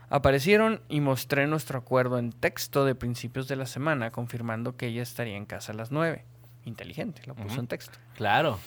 Aparecieron 0.08 0.82
y 0.88 1.00
mostré 1.00 1.48
nuestro 1.48 1.80
acuerdo 1.80 2.16
en 2.18 2.30
texto 2.30 2.84
de 2.84 2.94
principios 2.94 3.48
de 3.48 3.56
la 3.56 3.66
semana, 3.66 4.12
confirmando 4.12 4.76
que 4.76 4.86
ella 4.86 5.02
estaría 5.02 5.36
en 5.36 5.46
casa 5.46 5.72
a 5.72 5.74
las 5.74 5.90
9. 5.90 6.24
Inteligente, 6.64 7.22
lo 7.26 7.34
puso 7.34 7.60
en 7.60 7.66
texto. 7.66 7.98
Claro. 8.16 8.58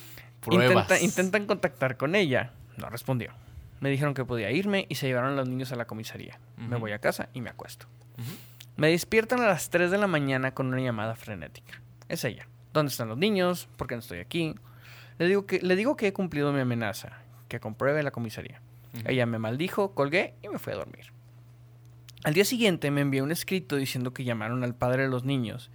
Pruebas. 0.41 0.67
Intenta- 0.89 1.01
intentan 1.01 1.45
contactar 1.45 1.97
con 1.97 2.15
ella. 2.15 2.51
No 2.77 2.89
respondió. 2.89 3.31
Me 3.79 3.89
dijeron 3.89 4.13
que 4.13 4.25
podía 4.25 4.51
irme 4.51 4.85
y 4.89 4.95
se 4.95 5.07
llevaron 5.07 5.33
a 5.33 5.35
los 5.35 5.47
niños 5.49 5.71
a 5.71 5.75
la 5.75 5.85
comisaría. 5.85 6.39
Me 6.57 6.75
voy 6.77 6.91
a 6.91 6.99
casa 6.99 7.29
y 7.33 7.41
me 7.41 7.49
acuesto. 7.49 7.85
Me 8.75 8.89
despiertan 8.89 9.41
a 9.41 9.47
las 9.47 9.69
3 9.69 9.91
de 9.91 9.97
la 9.97 10.07
mañana 10.07 10.53
con 10.53 10.67
una 10.67 10.79
llamada 10.81 11.15
frenética. 11.15 11.81
Es 12.09 12.23
ella. 12.25 12.47
¿Dónde 12.73 12.89
están 12.89 13.07
los 13.09 13.17
niños? 13.17 13.67
¿Por 13.77 13.87
qué 13.87 13.95
no 13.95 13.99
estoy 13.99 14.19
aquí? 14.19 14.55
Le 15.19 15.27
digo 15.27 15.45
que, 15.45 15.59
le 15.61 15.75
digo 15.75 15.95
que 15.95 16.07
he 16.07 16.13
cumplido 16.13 16.51
mi 16.51 16.59
amenaza, 16.61 17.19
que 17.47 17.59
compruebe 17.59 18.01
la 18.01 18.11
comisaría. 18.11 18.61
Ella 19.05 19.25
me 19.27 19.37
maldijo, 19.39 19.93
colgué 19.93 20.33
y 20.41 20.49
me 20.49 20.57
fui 20.59 20.73
a 20.73 20.77
dormir. 20.77 21.13
Al 22.23 22.33
día 22.33 22.45
siguiente 22.45 22.89
me 22.89 23.01
envió 23.01 23.23
un 23.23 23.31
escrito 23.31 23.75
diciendo 23.75 24.13
que 24.13 24.23
llamaron 24.23 24.63
al 24.63 24.75
padre 24.75 25.03
de 25.03 25.09
los 25.09 25.23
niños 25.23 25.69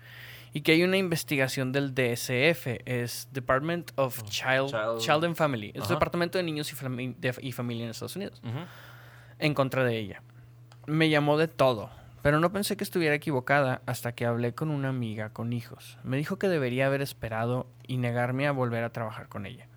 y 0.53 0.63
que 0.63 0.73
hay 0.73 0.83
una 0.83 0.97
investigación 0.97 1.73
del 1.73 1.95
DSF, 1.95 2.81
es 2.85 3.29
Department 3.33 3.93
of 3.97 4.23
Child, 4.25 4.71
Child- 4.71 4.99
Child 4.99 5.25
and 5.25 5.37
Family, 5.37 5.73
es 5.75 5.83
Ajá. 5.85 5.95
Departamento 5.95 6.39
de 6.39 6.45
Niños 6.45 6.73
y, 6.73 6.77
Fami- 6.77 7.15
de- 7.17 7.35
y 7.43 7.53
Familia 7.53 7.85
en 7.85 7.91
Estados 7.91 8.17
Unidos, 8.17 8.41
en 9.39 9.55
contra 9.55 9.85
de 9.85 9.99
ella. 9.99 10.23
Me 10.87 11.11
llamó 11.11 11.37
de 11.37 11.49
todo, 11.49 11.91
pero 12.23 12.41
no 12.41 12.51
pensé 12.53 12.77
que 12.77 12.85
estuviera 12.85 13.15
equivocada 13.15 13.83
hasta 13.87 14.13
que 14.13 14.25
hablé 14.27 14.55
con 14.55 14.71
una 14.71 14.89
amiga 14.89 15.31
con 15.33 15.53
hijos. 15.53 15.99
Me 16.03 16.17
dijo 16.17 16.39
que 16.39 16.49
debería 16.49 16.87
haber 16.87 17.03
esperado 17.03 17.67
y 17.87 17.99
negarme 17.99 18.47
a 18.47 18.53
volver 18.53 18.85
a 18.85 18.93
trabajar 18.93 19.29
con 19.29 19.45
ella. 19.47 19.69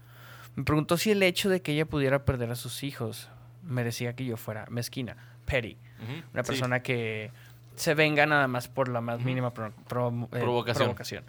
Me 0.56 0.64
preguntó 0.64 0.98
si 0.98 1.12
el 1.12 1.22
hecho 1.24 1.50
de 1.50 1.62
que 1.62 1.74
ella 1.74 1.86
pudiera 1.86 2.26
perder 2.26 2.52
a 2.52 2.56
sus 2.56 2.84
hijos 2.84 3.30
merecía 3.64 4.16
que 4.16 4.26
yo 4.26 4.38
fuera 4.38 4.66
mezquina, 4.70 5.18
petty, 5.46 5.78
Ujú. 6.02 6.12
una 6.34 6.44
Sí. 6.44 6.48
persona 6.48 6.82
que 6.82 7.32
se 7.76 7.94
venga 7.94 8.26
nada 8.26 8.48
más 8.48 8.68
por 8.68 8.88
la 8.90 9.02
más 9.02 9.22
mínima 9.22 9.54
pro- 9.54 9.72
pro- 9.88 10.10
eh, 10.32 10.40
Provocación. 10.40 10.86
provocación. 10.86 11.24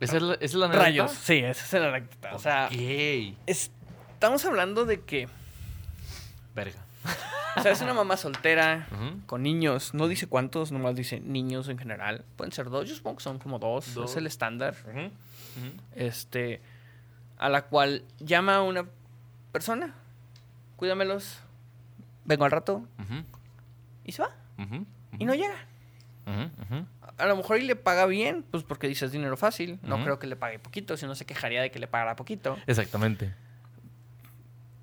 ¿Esa 0.00 0.16
es 0.16 0.22
la, 0.22 0.34
esa 0.34 0.44
es 0.44 0.54
la 0.54 0.66
anécdota? 0.66 0.84
Rayos, 0.84 1.10
sí, 1.12 1.34
esa 1.38 1.64
es 1.76 1.82
la 1.82 1.88
anécdota. 1.88 2.34
O 2.34 2.38
sea, 2.38 2.68
estamos 3.46 4.44
hablando 4.44 4.84
de 4.84 5.00
que, 5.00 5.26
Verga. 6.54 6.78
o 7.56 7.62
sea, 7.62 7.72
es 7.72 7.80
una 7.80 7.94
mamá 7.94 8.18
soltera 8.18 8.86
con 9.26 9.42
niños, 9.42 9.94
no 9.94 10.06
dice 10.06 10.26
cuántos, 10.26 10.70
nomás 10.70 10.96
dice 10.96 11.20
niños 11.20 11.68
en 11.68 11.78
general. 11.78 12.24
Pueden 12.36 12.52
ser 12.52 12.68
dos, 12.68 12.86
yo 12.88 12.94
supongo 12.94 13.16
que 13.18 13.24
son 13.24 13.38
como 13.38 13.58
dos, 13.58 13.94
Dos. 13.94 14.10
es 14.10 14.16
el 14.18 14.26
estándar. 14.26 14.74
Este, 15.94 16.60
a 17.38 17.48
la 17.48 17.62
cual 17.62 18.04
llama 18.20 18.56
a 18.56 18.62
una 18.62 18.84
persona, 19.52 19.94
cuídamelos, 20.76 21.38
vengo 22.26 22.44
al 22.44 22.50
rato 22.50 22.86
y 24.04 24.12
se 24.12 24.22
va 24.22 24.30
y 25.18 25.24
no 25.24 25.34
llega. 25.34 25.56
A 27.18 27.26
lo 27.26 27.36
mejor 27.36 27.58
y 27.58 27.62
le 27.62 27.76
paga 27.76 28.04
bien, 28.06 28.44
pues 28.50 28.62
porque 28.64 28.88
dices 28.88 29.12
dinero 29.12 29.36
fácil. 29.36 29.78
No 29.82 30.02
creo 30.02 30.18
que 30.18 30.26
le 30.26 30.36
pague 30.36 30.58
poquito, 30.58 30.96
si 30.96 31.06
no 31.06 31.14
se 31.14 31.24
quejaría 31.24 31.62
de 31.62 31.70
que 31.70 31.78
le 31.78 31.86
pagara 31.86 32.16
poquito. 32.16 32.58
Exactamente. 32.66 33.32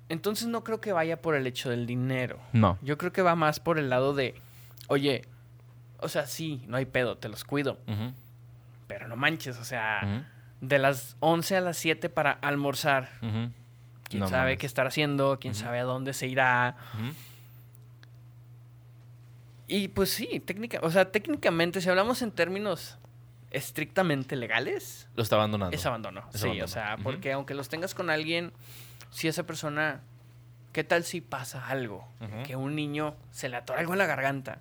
Entonces 0.08 0.48
no 0.48 0.64
creo 0.64 0.80
que 0.80 0.92
vaya 0.92 1.20
por 1.22 1.34
el 1.34 1.46
hecho 1.46 1.70
del 1.70 1.86
dinero. 1.86 2.38
No. 2.52 2.78
Yo 2.82 2.98
creo 2.98 3.12
que 3.12 3.22
va 3.22 3.36
más 3.36 3.60
por 3.60 3.78
el 3.78 3.88
lado 3.88 4.14
de, 4.14 4.34
oye, 4.88 5.22
o 6.00 6.08
sea, 6.08 6.26
sí, 6.26 6.62
no 6.68 6.76
hay 6.76 6.84
pedo, 6.84 7.16
te 7.16 7.28
los 7.28 7.44
cuido, 7.44 7.78
pero 8.86 9.08
no 9.08 9.16
manches, 9.16 9.58
o 9.58 9.64
sea, 9.64 10.26
de 10.60 10.78
las 10.78 11.16
11 11.20 11.56
a 11.56 11.60
las 11.62 11.76
7 11.78 12.08
para 12.10 12.32
almorzar. 12.32 13.10
¿Quién 13.20 14.20
No 14.20 14.28
sabe 14.28 14.42
mames. 14.52 14.58
qué 14.58 14.66
estar 14.66 14.86
haciendo? 14.86 15.38
¿Quién 15.40 15.54
sabe 15.54 15.78
a 15.78 15.84
dónde 15.84 16.12
se 16.12 16.26
irá? 16.26 16.76
Y 19.66 19.88
pues 19.88 20.10
sí, 20.10 20.40
técnica, 20.40 20.80
o 20.82 20.90
sea, 20.90 21.10
técnicamente, 21.10 21.80
si 21.80 21.88
hablamos 21.88 22.20
en 22.22 22.30
términos 22.32 22.98
estrictamente 23.50 24.36
legales, 24.36 25.08
Lo 25.14 25.22
está 25.22 25.36
abandonando. 25.36 25.74
es 25.76 25.86
abandono. 25.86 26.24
Es 26.34 26.40
sí, 26.40 26.46
abandono. 26.46 26.64
o 26.64 26.68
sea, 26.68 26.96
porque 27.02 27.32
aunque 27.32 27.54
los 27.54 27.68
tengas 27.68 27.94
con 27.94 28.10
alguien, 28.10 28.52
si 29.10 29.28
esa 29.28 29.44
persona, 29.44 30.02
¿qué 30.72 30.84
tal 30.84 31.04
si 31.04 31.20
pasa 31.20 31.66
algo? 31.68 32.06
Que 32.46 32.56
un 32.56 32.74
niño 32.74 33.14
se 33.30 33.48
le 33.48 33.56
atora 33.56 33.80
algo 33.80 33.92
en 33.92 33.98
la 33.98 34.06
garganta, 34.06 34.58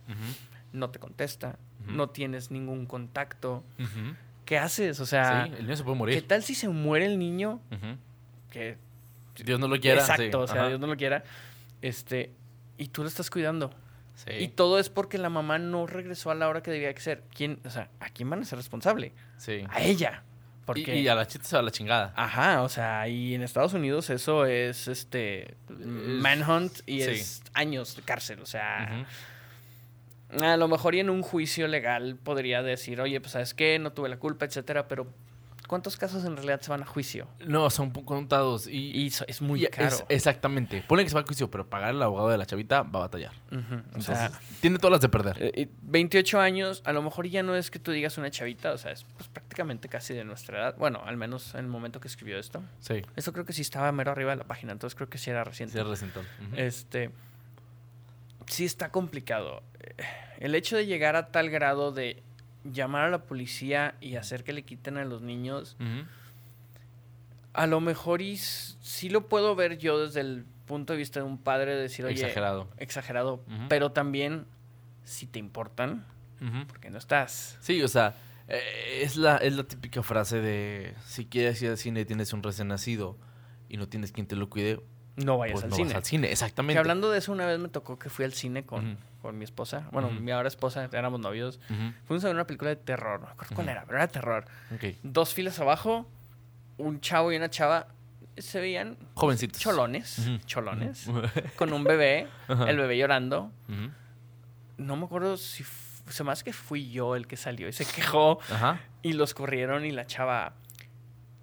no 0.72 0.90
te 0.90 1.00
contesta, 1.00 1.58
no 1.88 2.10
tienes 2.10 2.52
ningún 2.52 2.86
contacto. 2.86 3.64
¿Qué 4.46 4.58
haces? 4.58 5.00
O 5.00 5.06
sea, 5.06 5.46
sí, 5.48 5.54
el 5.58 5.64
niño 5.66 5.76
se 5.76 5.84
puede 5.84 5.96
¿qué 5.96 6.00
morir. 6.00 6.28
tal 6.28 6.44
si 6.44 6.54
se 6.56 6.70
muere 6.70 7.06
el 7.06 7.18
niño? 7.20 7.60
Que 8.52 8.78
Dios 9.44 9.60
no 9.60 9.68
lo 9.68 9.80
quiera. 9.80 10.02
Exacto, 10.02 10.46
sí. 10.48 10.52
o 10.52 10.54
sea. 10.54 10.68
Dios 10.68 10.80
no 10.80 10.88
lo 10.88 10.96
quiera. 10.96 11.24
Este, 11.82 12.32
y 12.78 12.88
tú 12.88 13.02
lo 13.02 13.08
estás 13.08 13.30
cuidando. 13.30 13.74
Sí. 14.16 14.32
Y 14.40 14.48
todo 14.50 14.80
es 14.80 14.90
porque 14.90 15.18
la 15.18 15.30
mamá 15.30 15.58
no 15.60 15.88
regresó 15.88 16.32
a 16.32 16.36
la 16.36 16.48
hora 16.48 16.62
que 16.62 16.72
debía 16.72 16.94
que 16.94 17.02
ser. 17.02 17.24
¿Quién, 17.36 17.60
o 17.66 17.70
sea, 17.70 17.90
¿a 18.00 18.10
quién 18.10 18.30
van 18.30 18.42
a 18.42 18.46
ser 18.46 18.58
responsable? 18.58 19.12
Sí. 19.38 19.64
A 19.70 19.82
ella. 19.82 20.24
Porque, 20.66 20.96
Y, 20.96 21.02
y 21.02 21.08
a 21.10 21.16
la 21.16 21.28
chita 21.28 21.44
se 21.44 21.56
va 21.56 21.60
a 21.60 21.64
la 21.64 21.72
chingada. 21.72 22.14
Ajá, 22.16 22.62
o 22.62 22.70
sea, 22.70 23.08
y 23.10 23.36
en 23.36 23.42
Estados 23.42 23.74
Unidos 23.74 24.10
eso 24.10 24.46
es 24.46 24.88
este 24.88 25.56
manhunt 25.68 26.80
y 26.86 27.02
sí. 27.02 27.10
es 27.10 27.44
años 27.54 27.96
de 27.96 28.02
cárcel, 28.02 28.40
o 28.40 28.46
sea, 28.46 29.06
A 30.42 30.58
lo 30.58 30.68
mejor 30.68 30.96
y 30.96 31.00
en 31.02 31.10
un 31.10 31.22
juicio 31.22 31.68
legal 31.68 32.16
podría 32.16 32.64
decir, 32.64 33.02
oye, 33.02 33.20
pues 33.20 33.34
sabes 33.34 33.54
qué, 33.54 33.78
no 33.78 33.92
tuve 33.92 34.08
la 34.08 34.18
culpa, 34.18 34.46
etcétera, 34.46 34.88
pero 34.88 35.08
¿cuántos 35.68 35.98
casos 35.98 36.24
en 36.26 36.36
realidad 36.36 36.62
se 36.62 36.70
van 36.72 36.82
a 36.84 36.86
juicio? 36.86 37.28
No, 37.46 37.70
son 37.70 37.92
contados. 37.92 38.68
Y, 38.68 38.92
Y 39.06 39.10
so- 39.12 39.26
es 39.28 39.42
muy 39.42 39.64
y 39.64 39.68
caro. 39.68 39.88
es- 39.88 40.06
exactamente. 40.10 40.84
Ponle 40.88 41.04
que 41.04 41.10
se 41.10 41.16
va 41.16 41.22
a 41.22 41.26
juicio, 41.26 41.50
pero 41.52 41.68
pagar 41.70 41.90
al 41.90 42.02
abogado 42.04 42.30
de 42.30 42.38
la 42.38 42.46
chavita 42.46 42.84
va 42.84 43.00
a 43.00 43.02
batallar. 43.04 43.32
Ujú, 43.52 43.74
O 43.76 43.78
Entonces, 43.78 44.18
sea, 44.18 44.32
tiene 44.62 44.78
todas 44.78 44.92
las 44.94 45.02
de 45.02 45.10
perder. 45.10 45.38
eh, 45.42 45.52
y 45.64 45.70
28 45.84 46.40
años, 46.40 46.82
a 46.86 46.94
lo 46.94 47.02
mejor 47.02 47.28
ya 47.28 47.44
no 47.44 47.56
es 47.56 47.72
que 47.72 47.80
tú 47.80 47.92
digas 47.92 48.18
una 48.18 48.30
chavita, 48.32 48.72
o 48.74 48.78
sea, 48.78 48.92
es 48.92 49.04
pues, 49.18 49.28
prácticamente 49.30 49.90
casi 49.90 50.14
de 50.14 50.24
nuestra 50.24 50.60
edad. 50.60 50.76
Bueno, 50.78 51.02
al 51.06 51.18
menos 51.18 51.54
en 51.54 51.62
el 51.62 51.68
momento 51.68 52.00
que 52.00 52.08
escribió 52.08 52.38
esto. 52.38 52.64
sí. 52.80 53.02
Eso 53.16 53.32
creo 53.34 53.46
que 53.46 53.54
sí 53.54 53.62
estaba 53.62 53.92
mero 53.92 54.12
arriba 54.12 54.32
de 54.32 54.38
la 54.38 54.44
página, 54.46 54.72
entonces 54.74 54.96
creo 54.96 55.10
que 55.10 55.18
sí 55.18 55.30
era 55.30 55.44
reciente. 55.44 55.78
Sí, 55.78 55.84
resentón. 55.84 56.26
Ujú. 56.48 56.56
Este. 56.58 57.10
Sí 58.48 58.66
está 58.66 58.90
complicado. 58.92 59.64
Eh, 59.80 59.96
El 60.40 60.56
hecho 60.56 60.76
de 60.76 60.86
llegar 60.86 61.16
a 61.16 61.28
tal 61.32 61.50
grado 61.50 61.92
de 61.94 62.22
llamar 62.64 63.06
a 63.06 63.10
la 63.10 63.24
policía 63.24 63.96
y 64.02 64.16
hacer 64.16 64.44
que 64.44 64.54
le 64.54 64.64
quiten 64.64 64.98
a 64.98 65.06
los 65.06 65.22
niños, 65.22 65.76
a 67.54 67.68
lo 67.68 67.80
mejor 67.82 68.22
y 68.22 68.38
sí 68.38 69.10
lo 69.10 69.28
puedo 69.28 69.56
ver 69.56 69.78
yo 69.78 70.00
desde 70.06 70.22
el 70.22 70.46
punto 70.66 70.94
de 70.94 70.98
vista 71.00 71.20
de 71.20 71.26
un 71.26 71.38
padre, 71.38 71.76
decir, 71.76 72.06
oye, 72.06 72.16
Exagerado. 72.16 72.68
exagerado, 72.78 73.44
pero 73.70 73.92
también 73.92 74.46
si 75.04 75.28
te 75.28 75.40
importan, 75.40 76.06
porque 76.68 76.90
no 76.90 76.98
estás. 76.98 77.58
Sí, 77.62 77.82
o 77.84 77.88
sea, 77.88 78.16
eh, 78.48 79.02
es, 79.04 79.16
la, 79.18 79.38
es 79.38 79.54
la 79.56 79.64
típica 79.64 80.02
frase 80.04 80.42
de 80.42 80.94
si 81.06 81.26
quieres 81.26 81.62
ir 81.62 81.70
al 81.70 81.78
cine 81.78 82.02
y 82.02 82.06
tienes 82.06 82.34
un 82.34 82.44
recién 82.44 82.68
nacido 82.70 83.18
y 83.70 83.78
no 83.78 83.88
tienes 83.88 84.12
quien 84.12 84.28
te 84.28 84.36
lo 84.36 84.50
cuide, 84.50 84.82
No 85.16 85.38
vayas 85.38 85.54
pues 85.54 85.64
al 85.66 85.70
no 85.70 85.76
cine. 85.76 85.88
vas 85.90 85.96
al 85.96 86.04
cine. 86.06 86.32
Exactamente. 86.32 86.74
Que 86.74 86.80
hablando 86.80 87.12
de 87.12 87.20
eso, 87.20 87.32
una 87.32 87.46
vez 87.46 87.60
me 87.60 87.70
tocó 87.70 88.00
que 88.00 88.10
fui 88.10 88.26
al 88.26 88.34
cine 88.34 88.66
con, 88.66 88.98
con 89.22 89.38
mi 89.38 89.44
esposa. 89.44 89.88
Bueno, 89.92 90.08
Ujú. 90.10 90.20
mi 90.22 90.32
ahora 90.32 90.48
esposa, 90.48 90.90
éramos 90.92 91.20
novios. 91.20 91.60
Fuimos 92.08 92.24
a 92.24 92.28
ver 92.28 92.36
una 92.36 92.48
película 92.48 92.70
de 92.72 92.78
terror. 92.78 93.20
No 93.22 93.28
me 93.28 93.32
acuerdo 93.34 93.56
cuál 93.56 93.70
era, 93.70 93.84
pero 93.86 93.98
era 93.98 94.08
terror. 94.08 94.46
Ok. 94.74 94.96
dos 95.04 95.34
filas 95.34 95.60
abajo, 95.60 96.08
un 96.78 97.00
chavo 97.00 97.32
y 97.32 97.36
una 97.38 97.50
chava 97.50 97.88
se 98.38 98.60
veían 98.60 98.98
Jovencitos. 99.14 99.62
cholones, 99.62 100.20
cholones, 100.48 101.06
con 101.58 101.72
un 101.74 101.84
bebé, 101.84 102.28
el 102.68 102.78
bebé 102.78 102.98
llorando. 102.98 103.52
No 104.78 104.96
me 104.96 105.06
acuerdo 105.06 105.38
si 105.38 105.64
se 106.10 106.24
más 106.24 106.44
que 106.44 106.52
fui 106.52 106.90
yo 106.90 107.16
el 107.16 107.28
que 107.28 107.38
salió 107.38 107.68
y 107.68 107.74
se 107.74 107.86
quejó 107.86 108.40
Ajá. 108.52 108.82
y 109.04 109.14
los 109.14 109.34
corrieron 109.34 109.86
y 109.86 109.92
la 109.92 110.06
chava 110.06 110.54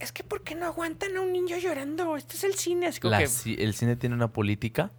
es 0.00 0.12
que 0.12 0.24
¿por 0.24 0.42
qué 0.42 0.54
no 0.54 0.66
aguantan 0.66 1.16
a 1.16 1.20
un 1.20 1.32
niño 1.32 1.56
llorando? 1.58 2.16
Este 2.16 2.36
es 2.36 2.44
el 2.44 2.54
cine, 2.54 2.86
así 2.86 3.00
como 3.00 3.12
La 3.12 3.18
que 3.18 3.28
el 3.62 3.74
cine 3.74 3.96
tiene 3.96 4.14
una 4.16 4.32
política 4.32 4.90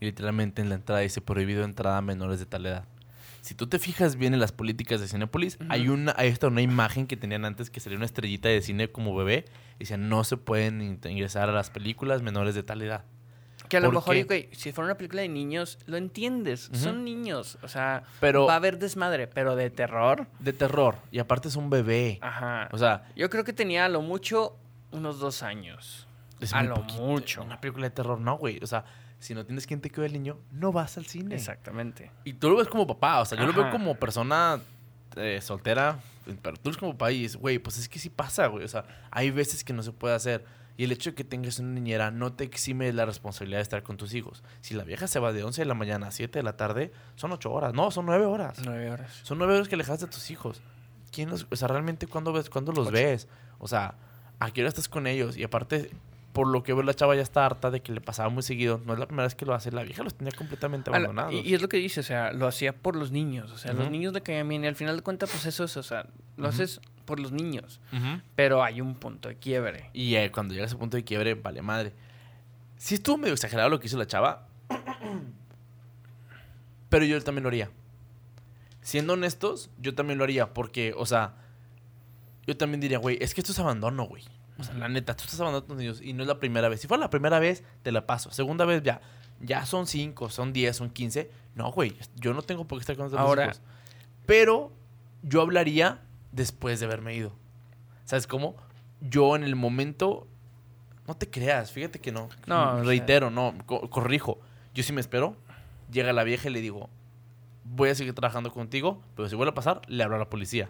y 0.00 0.06
literalmente 0.06 0.60
en 0.62 0.68
la 0.68 0.74
entrada 0.74 1.00
dice 1.02 1.20
prohibido 1.20 1.64
entrada 1.64 1.98
a 1.98 2.02
menores 2.02 2.38
de 2.40 2.46
tal 2.46 2.66
edad. 2.66 2.84
Si 3.42 3.54
tú 3.54 3.68
te 3.68 3.78
fijas 3.78 4.16
bien 4.16 4.34
en 4.34 4.40
las 4.40 4.50
políticas 4.50 5.00
de 5.00 5.06
Cinepolis, 5.06 5.56
hay 5.68 5.88
una 5.88 6.12
hay 6.16 6.28
esta 6.30 6.48
una 6.48 6.62
imagen 6.62 7.06
que 7.06 7.16
tenían 7.16 7.44
antes 7.44 7.70
que 7.70 7.78
salía 7.78 7.96
una 7.96 8.06
estrellita 8.06 8.48
de 8.48 8.60
cine 8.60 8.90
como 8.90 9.14
bebé 9.14 9.44
y 9.76 9.80
decían 9.84 10.08
no 10.08 10.24
se 10.24 10.36
pueden 10.36 10.82
in- 10.82 11.00
ingresar 11.08 11.48
a 11.48 11.52
las 11.52 11.70
películas 11.70 12.22
menores 12.22 12.56
de 12.56 12.64
tal 12.64 12.82
edad. 12.82 13.04
Que 13.68 13.76
a 13.76 13.80
lo 13.80 13.86
¿por 13.88 13.94
mejor 13.96 14.14
qué? 14.26 14.46
ok, 14.48 14.54
si 14.54 14.72
fuera 14.72 14.86
una 14.86 14.96
película 14.96 15.22
de 15.22 15.28
niños 15.28 15.78
lo 15.86 15.96
entiendes, 15.96 16.70
son 16.72 17.04
niños, 17.04 17.58
o 17.62 17.68
sea, 17.68 18.02
Pero 18.20 18.46
va 18.46 18.54
a 18.54 18.56
haber 18.56 18.78
desmadre, 18.78 19.26
pero 19.26 19.56
de 19.56 19.70
terror, 19.70 20.26
de 20.38 20.52
terror 20.52 20.96
y 21.10 21.18
aparte 21.18 21.48
es 21.48 21.56
un 21.56 21.70
bebé. 21.70 22.18
ajá. 22.22 22.68
O 22.72 22.78
sea, 22.78 23.08
Yo 23.16 23.28
creo 23.30 23.44
que 23.44 23.52
tenía 23.52 23.84
a 23.84 23.88
lo 23.88 24.02
mucho 24.02 24.56
unos 24.92 25.18
dos 25.18 25.42
años. 25.42 26.06
es 26.40 26.52
A 26.52 26.62
lo 26.62 26.74
poquito. 26.76 27.02
mucho. 27.02 27.42
Una 27.42 27.60
película 27.60 27.86
de 27.88 27.90
terror, 27.94 28.20
no, 28.20 28.36
güey. 28.38 28.58
O 28.62 28.66
sea, 28.66 28.84
si 29.18 29.34
no 29.34 29.44
tienes 29.44 29.66
quien 29.66 29.80
te 29.80 29.90
cuide 29.90 30.06
el 30.06 30.12
niño, 30.12 30.38
no 30.52 30.72
vas 30.72 30.96
al 30.98 31.06
cine. 31.06 31.34
Exactamente. 31.34 32.10
Y 32.24 32.34
tú 32.34 32.50
lo 32.50 32.56
ves 32.56 32.68
como 32.68 32.86
papá, 32.86 33.20
o 33.20 33.24
sea, 33.24 33.38
yo 33.38 33.46
lo 33.46 33.52
veo 33.52 33.70
como 33.70 33.94
persona 33.94 34.60
eh, 35.16 35.40
soltera, 35.42 35.98
pero 36.42 36.56
tú 36.56 36.68
eres 36.68 36.76
como 36.76 36.92
papá 36.92 37.10
y 37.12 37.22
dices, 37.22 37.36
güey, 37.36 37.58
pues 37.58 37.78
es 37.78 37.88
que 37.88 37.98
sí 37.98 38.10
pasa, 38.10 38.46
güey. 38.48 38.64
O 38.64 38.68
sea, 38.68 38.84
hay 39.10 39.30
veces 39.30 39.64
que 39.64 39.72
no 39.72 39.82
se 39.82 39.92
puede 39.92 40.14
hacer. 40.14 40.44
Y 40.78 40.84
el 40.84 40.92
hecho 40.92 41.10
de 41.10 41.14
que 41.16 41.24
tengas 41.24 41.58
una 41.58 41.70
niñera 41.70 42.10
no 42.10 42.32
te 42.34 42.44
exime 42.44 42.84
de 42.86 42.92
la 42.92 43.06
responsabilidad 43.06 43.58
de 43.58 43.62
estar 43.62 43.82
con 43.82 43.96
tus 43.96 44.12
hijos. 44.14 44.42
Si 44.60 44.74
la 44.74 44.84
vieja 44.84 45.06
se 45.06 45.18
va 45.18 45.32
de 45.32 45.42
11 45.42 45.62
de 45.62 45.66
la 45.66 45.74
mañana 45.74 46.08
a 46.08 46.10
7 46.10 46.38
de 46.38 46.42
la 46.42 46.56
tarde, 46.56 46.92
son 47.14 47.32
8 47.32 47.50
horas. 47.50 47.72
No, 47.74 47.90
son 47.90 48.04
9 48.06 48.26
horas. 48.26 48.58
Nueve 48.64 48.90
horas. 48.90 49.10
Son 49.22 49.38
9 49.38 49.54
horas 49.54 49.68
que 49.68 49.74
alejas 49.74 50.00
de 50.00 50.06
tus 50.06 50.30
hijos. 50.30 50.60
¿Quién 51.12 51.30
los, 51.30 51.46
o 51.50 51.56
sea, 51.56 51.68
realmente 51.68 52.06
cuándo 52.06 52.32
ves, 52.32 52.50
cuándo 52.50 52.72
los 52.72 52.88
Ocho. 52.88 52.92
ves? 52.94 53.26
O 53.58 53.68
sea, 53.68 53.94
¿a 54.38 54.50
qué 54.50 54.60
hora 54.60 54.68
estás 54.68 54.88
con 54.88 55.06
ellos? 55.06 55.38
Y 55.38 55.44
aparte, 55.44 55.90
por 56.34 56.46
lo 56.46 56.62
que 56.62 56.74
veo, 56.74 56.82
la 56.82 56.92
chava 56.92 57.16
ya 57.16 57.22
está 57.22 57.46
harta 57.46 57.70
de 57.70 57.80
que 57.80 57.92
le 57.92 58.02
pasaba 58.02 58.28
muy 58.28 58.42
seguido. 58.42 58.82
No 58.84 58.92
es 58.92 58.98
la 58.98 59.06
primera 59.06 59.24
vez 59.24 59.34
que 59.34 59.46
lo 59.46 59.54
hace. 59.54 59.72
La 59.72 59.82
vieja 59.82 60.02
los 60.02 60.12
tenía 60.14 60.32
completamente 60.36 60.90
A 60.90 60.94
abandonados. 60.96 61.32
y, 61.32 61.38
y 61.40 61.54
es 61.54 61.62
lo 61.62 61.70
que 61.70 61.78
dice, 61.78 62.00
o 62.00 62.02
sea, 62.02 62.32
lo 62.32 62.46
hacía 62.46 62.74
por 62.74 62.96
los 62.96 63.12
niños. 63.12 63.50
O 63.50 63.56
sea, 63.56 63.72
los 63.72 63.90
niños 63.90 64.12
le 64.12 64.20
caían 64.20 64.46
bien. 64.46 64.62
Y 64.64 64.66
al 64.66 64.76
final 64.76 64.96
de 64.96 65.02
cuentas, 65.02 65.30
pues 65.30 65.46
eso 65.46 65.64
es, 65.64 65.74
o 65.78 65.82
sea, 65.82 66.06
lo 66.36 66.48
Ujú. 66.48 66.54
haces 66.54 66.80
por 67.06 67.18
los 67.20 67.32
niños. 67.32 67.80
Ujú. 67.92 68.20
Pero 68.34 68.62
hay 68.62 68.82
un 68.82 68.96
punto 68.96 69.30
de 69.30 69.36
quiebre. 69.36 69.88
Y 69.94 70.16
eh, 70.16 70.30
cuando 70.30 70.52
llega 70.52 70.64
a 70.64 70.66
ese 70.66 70.76
punto 70.76 70.98
de 70.98 71.04
quiebre, 71.04 71.34
vale 71.34 71.62
madre. 71.62 71.94
Sí 72.76 72.96
estuvo 72.96 73.16
medio 73.16 73.32
exagerado 73.32 73.70
lo 73.70 73.80
que 73.80 73.86
hizo 73.86 73.96
la 73.96 74.06
chava. 74.06 74.46
Pero 76.88 77.04
yo 77.04 77.20
también 77.22 77.42
lo 77.42 77.48
haría. 77.48 77.70
Siendo 78.80 79.14
honestos, 79.14 79.70
yo 79.78 79.94
también 79.94 80.18
lo 80.18 80.24
haría. 80.24 80.52
Porque, 80.52 80.94
o 80.96 81.06
sea, 81.06 81.34
yo 82.46 82.56
también 82.56 82.80
diría, 82.80 82.98
güey, 82.98 83.18
es 83.20 83.34
que 83.34 83.40
esto 83.40 83.52
es 83.52 83.58
abandono, 83.58 84.04
güey. 84.04 84.24
O 84.58 84.64
sea, 84.64 84.74
la 84.74 84.88
neta, 84.88 85.14
tú 85.16 85.24
estás 85.24 85.40
abandonando 85.40 85.66
a 85.66 85.68
tus 85.68 85.76
niños 85.76 86.00
y 86.00 86.12
no 86.12 86.22
es 86.22 86.28
la 86.28 86.38
primera 86.38 86.68
vez. 86.68 86.80
Si 86.80 86.88
fuera 86.88 87.02
la 87.02 87.10
primera 87.10 87.38
vez, 87.38 87.62
te 87.82 87.92
la 87.92 88.06
paso. 88.06 88.30
Segunda 88.30 88.64
vez, 88.64 88.82
ya. 88.82 89.00
Ya 89.40 89.66
son 89.66 89.86
cinco, 89.86 90.30
son 90.30 90.52
10, 90.54 90.74
son 90.76 90.90
15. 90.90 91.30
No, 91.54 91.70
güey, 91.72 91.94
yo 92.14 92.32
no 92.32 92.40
tengo 92.40 92.66
por 92.66 92.78
qué 92.78 92.82
estar 92.82 92.96
con 92.96 93.06
estos 93.06 93.20
Ahora- 93.20 93.46
hijos. 93.46 93.60
Pero 94.24 94.72
yo 95.22 95.42
hablaría 95.42 96.00
después 96.32 96.80
de 96.80 96.86
haberme 96.86 97.14
ido. 97.14 97.32
¿Sabes 98.04 98.26
cómo? 98.26 98.56
Yo 99.00 99.36
en 99.36 99.42
el 99.44 99.56
momento. 99.56 100.26
No 101.06 101.14
te 101.16 101.30
creas, 101.30 101.70
fíjate 101.70 102.00
que 102.00 102.10
no. 102.12 102.28
No, 102.46 102.82
Reitero, 102.82 103.30
no, 103.30 103.54
co- 103.66 103.88
corrijo. 103.90 104.38
Yo 104.74 104.82
sí 104.82 104.92
me 104.92 105.00
espero. 105.00 105.36
Llega 105.90 106.12
la 106.12 106.24
vieja 106.24 106.48
y 106.48 106.52
le 106.52 106.60
digo: 106.60 106.88
Voy 107.64 107.90
a 107.90 107.94
seguir 107.94 108.12
trabajando 108.14 108.52
contigo, 108.52 109.02
pero 109.14 109.28
si 109.28 109.36
vuelve 109.36 109.50
a 109.50 109.54
pasar, 109.54 109.82
le 109.88 110.02
hablo 110.02 110.16
a 110.16 110.18
la 110.18 110.28
policía. 110.30 110.68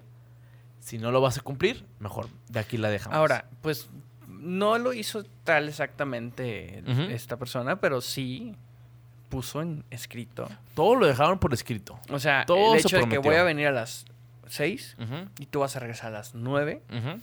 Si 0.81 0.99
no 0.99 1.11
lo 1.11 1.21
vas 1.21 1.38
a 1.38 1.40
cumplir, 1.40 1.87
mejor 1.99 2.29
de 2.49 2.61
aquí 2.61 2.77
la 2.77 2.90
dejamos. 2.90 3.16
Ahora, 3.16 3.49
pues 3.62 3.88
no 4.29 4.79
lo 4.79 4.92
hizo 4.92 5.25
tal 5.42 5.69
exactamente 5.69 6.83
esta 7.12 7.37
persona, 7.38 7.81
pero 7.81 8.01
sí 8.01 8.55
puso 9.31 9.61
en 9.62 9.85
escrito. 9.90 10.49
todo 10.75 10.95
lo 10.95 11.07
dejaron 11.07 11.38
por 11.38 11.53
escrito. 11.55 11.99
O 12.11 12.19
sea, 12.21 12.45
Todo 12.47 12.75
el 12.75 12.81
se 12.83 12.88
hecho 12.88 12.99
de 12.99 13.09
que 13.09 13.19
voy 13.19 13.35
a 13.37 13.42
venir 13.42 13.66
a 13.66 13.73
las 13.73 14.05
6 14.48 14.96
Ujú, 15.00 15.28
y 15.38 15.46
tú 15.46 15.61
vas 15.61 15.76
a 15.76 15.80
regresar 15.80 16.09
a 16.09 16.18
las 16.18 16.35
9. 16.35 16.82
ujú, 16.90 17.20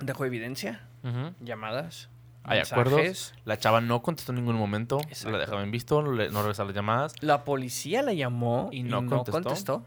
Dejó 0.00 0.24
evidencia, 0.24 0.80
ujú. 1.04 1.32
llamadas, 1.40 2.08
Hay 2.42 2.58
mensajes. 2.58 2.72
acuerdos. 2.86 3.34
La 3.44 3.56
chava 3.58 3.80
no 3.80 4.02
contestó 4.02 4.32
en 4.32 4.36
ningún 4.36 4.56
momento. 4.56 4.98
Exacto. 5.08 5.30
La 5.30 5.38
dejaban 5.38 5.70
visto, 5.70 6.02
no, 6.02 6.10
regresaron 6.12 6.66
las 6.68 6.74
llamadas. 6.74 7.14
La 7.22 7.44
policía 7.44 8.02
la 8.02 8.12
llamó 8.12 8.68
Y 8.72 8.78
y 8.80 8.82
no 8.82 9.00
no, 9.02 9.08
contestó. 9.10 9.42
contestó. 9.42 9.86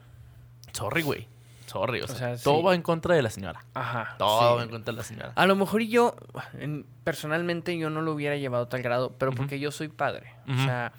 Sorry, 0.74 1.02
güey. 1.02 1.28
Sorry. 1.66 2.00
O, 2.02 2.06
O 2.06 2.08
sea, 2.08 2.38
sea, 2.38 2.38
todo 2.44 2.64
va 2.64 2.74
en 2.76 2.82
contra 2.82 3.14
de 3.16 3.22
la 3.22 3.30
señora. 3.30 3.66
Ajá. 3.74 4.16
Todo 4.18 4.52
sí. 4.54 4.58
va 4.58 4.64
en 4.64 4.70
contra 4.70 4.94
de 4.94 4.98
la 4.98 5.04
señora. 5.04 5.34
A 5.36 5.46
lo 5.46 5.56
mejor 5.58 5.82
yo, 5.82 6.16
en- 6.54 6.86
personalmente, 7.04 7.78
yo 7.78 7.90
no 7.90 8.02
lo 8.02 8.14
hubiera 8.14 8.38
llevado 8.38 8.64
a 8.64 8.70
tal 8.70 8.82
grado, 8.82 9.14
pero 9.20 9.34
porque 9.34 9.60
yo 9.60 9.72
soy 9.72 9.90
padre. 9.90 10.32
O 10.48 10.56
sea, 10.64 10.94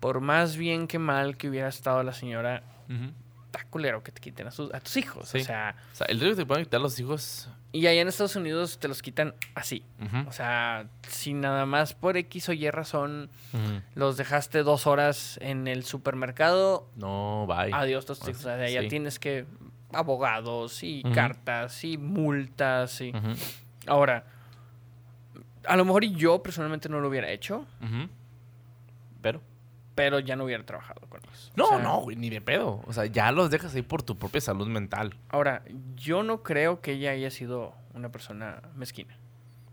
por 0.00 0.20
más 0.20 0.56
bien 0.58 0.86
que 0.86 0.98
mal 0.98 1.38
que 1.38 1.48
hubiera 1.48 1.68
estado 1.68 2.02
la 2.02 2.12
señora. 2.12 2.62
Está 3.54 3.64
culero 3.68 4.02
que 4.02 4.10
te 4.12 4.20
quiten 4.20 4.46
a, 4.46 4.50
sus- 4.50 4.72
a 4.72 4.80
tus 4.80 4.96
hijos. 4.96 5.28
Sí. 5.28 5.38
O 5.40 5.44
sea, 5.44 5.76
O 5.92 5.94
sea, 5.96 6.06
el 6.06 6.18
riesgo 6.20 6.36
que 6.36 6.42
te 6.42 6.46
pueden 6.46 6.64
quitar 6.64 6.80
los 6.80 6.98
hijos. 6.98 7.48
y 7.72 7.86
allá 7.86 8.00
en 8.00 8.08
Estados 8.08 8.34
Unidos 8.36 8.78
te 8.78 8.88
los 8.88 9.02
quitan 9.02 9.34
así. 9.54 9.84
O 10.26 10.32
sea, 10.32 10.86
si 11.06 11.34
nada 11.34 11.66
más 11.66 11.92
por 11.92 12.16
X 12.16 12.48
o 12.48 12.52
Y 12.54 12.70
razón 12.70 13.28
los 13.94 14.16
dejaste 14.16 14.62
dos 14.62 14.86
horas 14.86 15.38
en 15.42 15.68
el 15.68 15.84
supermercado, 15.84 16.88
No, 16.96 17.46
bye. 17.46 17.72
adiós 17.74 18.06
tus 18.06 18.20
hijos. 18.22 18.38
O 18.38 18.42
sea, 18.42 18.68
ya 18.70 18.80
Sí. 18.82 18.88
tienes 18.88 19.18
que 19.18 19.44
abogados 19.92 20.82
y 20.82 21.02
cartas 21.14 21.84
y 21.84 21.98
multas 21.98 23.02
y... 23.02 23.12
Ahora, 23.86 24.24
a 25.66 25.76
lo 25.76 25.84
mejor 25.84 26.04
yo 26.04 26.42
personalmente 26.42 26.88
no 26.88 27.00
lo 27.00 27.08
hubiera 27.08 27.28
hecho. 27.30 27.66
Pero. 29.20 29.40
Pero 29.94 30.18
ya 30.20 30.36
no 30.36 30.44
hubiera 30.44 30.64
trabajado 30.64 31.00
con 31.08 31.20
ellos. 31.22 31.52
No, 31.56 31.64
O 31.64 31.68
sea, 31.68 31.78
no, 31.78 32.00
güey, 32.00 32.16
ni 32.16 32.30
de 32.30 32.40
pedo. 32.40 32.82
O 32.86 32.92
sea, 32.92 33.06
ya 33.06 33.30
los 33.32 33.50
dejas 33.50 33.74
ahí 33.74 33.82
por 33.82 34.02
tu 34.02 34.16
propia 34.18 34.40
salud 34.40 34.66
mental. 34.68 35.14
Ahora, 35.28 35.62
yo 35.96 36.22
no 36.22 36.42
creo 36.42 36.80
que 36.80 36.92
ella 36.92 37.10
haya 37.10 37.30
sido 37.30 37.74
una 37.94 38.10
persona 38.10 38.62
mezquina. 38.74 39.16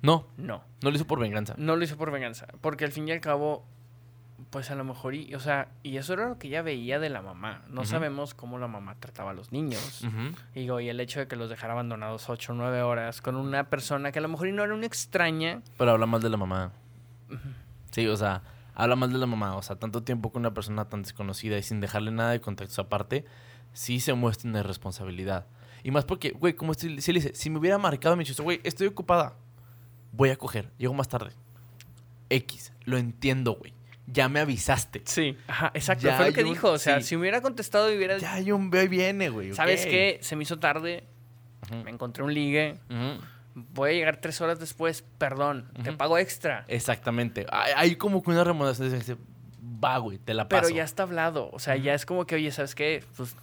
No, 0.02 0.28
No. 0.38 0.64
no 0.82 0.90
lo 0.92 0.96
hizo 0.96 1.06
por 1.08 1.20
venganza. 1.20 1.56
No 1.58 1.76
lo 1.76 1.84
hizo 1.84 1.98
por 1.98 2.12
venganza. 2.12 2.48
Porque 2.62 2.86
al 2.86 2.92
fin 2.92 3.08
y 3.08 3.12
al 3.12 3.20
cabo, 3.22 3.66
pues 4.50 4.72
a 4.72 4.76
lo 4.76 4.84
mejor, 4.86 5.14
y, 5.14 5.36
o 5.36 5.40
sea, 5.40 5.68
y 5.84 5.98
eso 5.98 6.14
era 6.14 6.30
lo 6.30 6.40
que 6.40 6.48
ella 6.48 6.62
veía 6.62 7.00
de 7.00 7.10
la 7.10 7.22
mamá. 7.22 7.64
No 7.70 7.86
sabemos 7.86 8.34
cómo 8.34 8.58
la 8.60 8.68
mamá 8.68 8.96
trataba 9.00 9.32
a 9.32 9.34
los 9.34 9.52
niños. 9.52 10.02
Ujú. 10.04 10.36
Digo, 10.56 10.80
y 10.80 10.90
el 10.90 11.00
hecho 11.02 11.20
de 11.20 11.28
que 11.28 11.36
los 11.36 11.50
dejara 11.50 11.74
abandonados 11.74 12.30
8 12.30 12.54
o 12.54 12.56
9 12.56 12.82
horas 12.82 13.22
con 13.22 13.36
una 13.36 13.66
persona 13.70 14.12
que 14.12 14.20
a 14.20 14.22
lo 14.22 14.30
mejor 14.30 14.48
y 14.48 14.52
no 14.54 14.64
era 14.64 14.74
una 14.74 14.86
extraña. 14.86 15.62
Pero 15.78 15.92
habla 15.92 16.06
mal 16.06 16.22
de 16.22 16.30
la 16.30 16.38
mamá. 16.38 16.72
Sí, 17.92 18.08
o 18.08 18.16
sea, 18.16 18.42
habla 18.82 18.96
mal 18.96 19.12
de 19.12 19.18
la 19.20 19.26
mamá. 19.26 19.56
O 19.56 19.62
sea, 19.62 19.76
tanto 19.78 20.04
tiempo 20.04 20.32
con 20.32 20.42
una 20.42 20.54
persona 20.54 20.90
tan 20.90 21.04
desconocida 21.04 21.58
y 21.58 21.64
sin 21.64 21.80
dejarle 21.82 22.12
nada 22.12 22.32
de 22.32 22.42
contexto 22.42 22.82
aparte, 22.82 23.26
sí 23.74 24.00
se 24.00 24.14
muestra 24.14 24.50
una 24.50 24.60
irresponsabilidad. 24.60 25.46
Y 25.84 25.92
más 25.92 26.06
porque, 26.06 26.32
güey, 26.32 26.54
como 26.54 26.74
si, 26.74 27.02
si 27.02 27.14
le 27.14 27.20
dice, 27.22 27.36
si 27.36 27.50
me 27.50 27.60
hubiera 27.60 27.78
marcado, 27.78 28.16
me 28.16 28.24
dicho, 28.24 28.42
güey, 28.44 28.60
estoy 28.64 28.88
ocupada, 28.88 29.36
voy 30.12 30.30
a 30.30 30.36
coger, 30.36 30.72
llego 30.78 30.94
más 30.94 31.08
tarde. 31.08 31.32
X, 32.30 32.74
lo 32.86 32.98
entiendo, 32.98 33.54
güey. 33.54 33.74
Ya 34.12 34.28
me 34.28 34.40
avisaste. 34.40 35.04
Sí, 35.06 35.38
ajá, 35.48 35.72
exacto. 35.76 36.08
Ya 36.08 36.18
Fue 36.18 36.28
lo 36.30 36.34
que 36.34 36.44
un- 36.44 36.50
dijo. 36.50 36.72
O 36.72 36.78
sea, 36.80 37.00
sí. 37.02 37.10
si 37.10 37.16
me 37.16 37.22
hubiera 37.22 37.42
contestado 37.42 37.92
y 37.94 37.98
hubiera. 37.98 38.18
Ya 38.18 38.34
hay 38.34 38.52
un 38.52 38.72
ve 38.72 38.84
y 38.86 38.88
viene, 38.88 39.30
güey. 39.30 39.54
¿Sabes 39.54 39.84
ok. 39.84 39.90
qué? 39.92 40.20
Se 40.22 40.36
me 40.36 40.44
hizo 40.44 40.58
tarde. 40.58 41.04
Me 41.84 41.92
encontré 41.92 42.24
un 42.24 42.34
ligue. 42.34 42.80
Voy 43.74 43.92
a 43.92 43.94
llegar 43.94 44.18
tres 44.18 44.42
horas 44.42 44.60
después. 44.60 45.04
Perdón, 45.18 45.72
te 45.84 45.92
pago 45.94 46.18
extra. 46.18 46.66
Exactamente. 46.68 47.46
Hay, 47.52 47.74
hay 47.76 47.96
como 47.96 48.22
que 48.24 48.32
una 48.32 48.44
remuneración. 48.44 48.92
dice, 48.92 49.18
Va, 49.82 49.98
güey, 49.98 50.18
te 50.18 50.34
la 50.34 50.48
paso. 50.50 50.64
Pero 50.64 50.76
ya 50.76 50.84
está 50.84 51.04
hablado. 51.04 51.50
O 51.52 51.60
sea, 51.60 51.76
ya 51.78 51.94
es 51.94 52.06
como 52.06 52.26
que, 52.26 52.36
oye, 52.36 52.52
¿sabes 52.52 52.76
qué? 52.76 53.04
Pues 53.16 53.36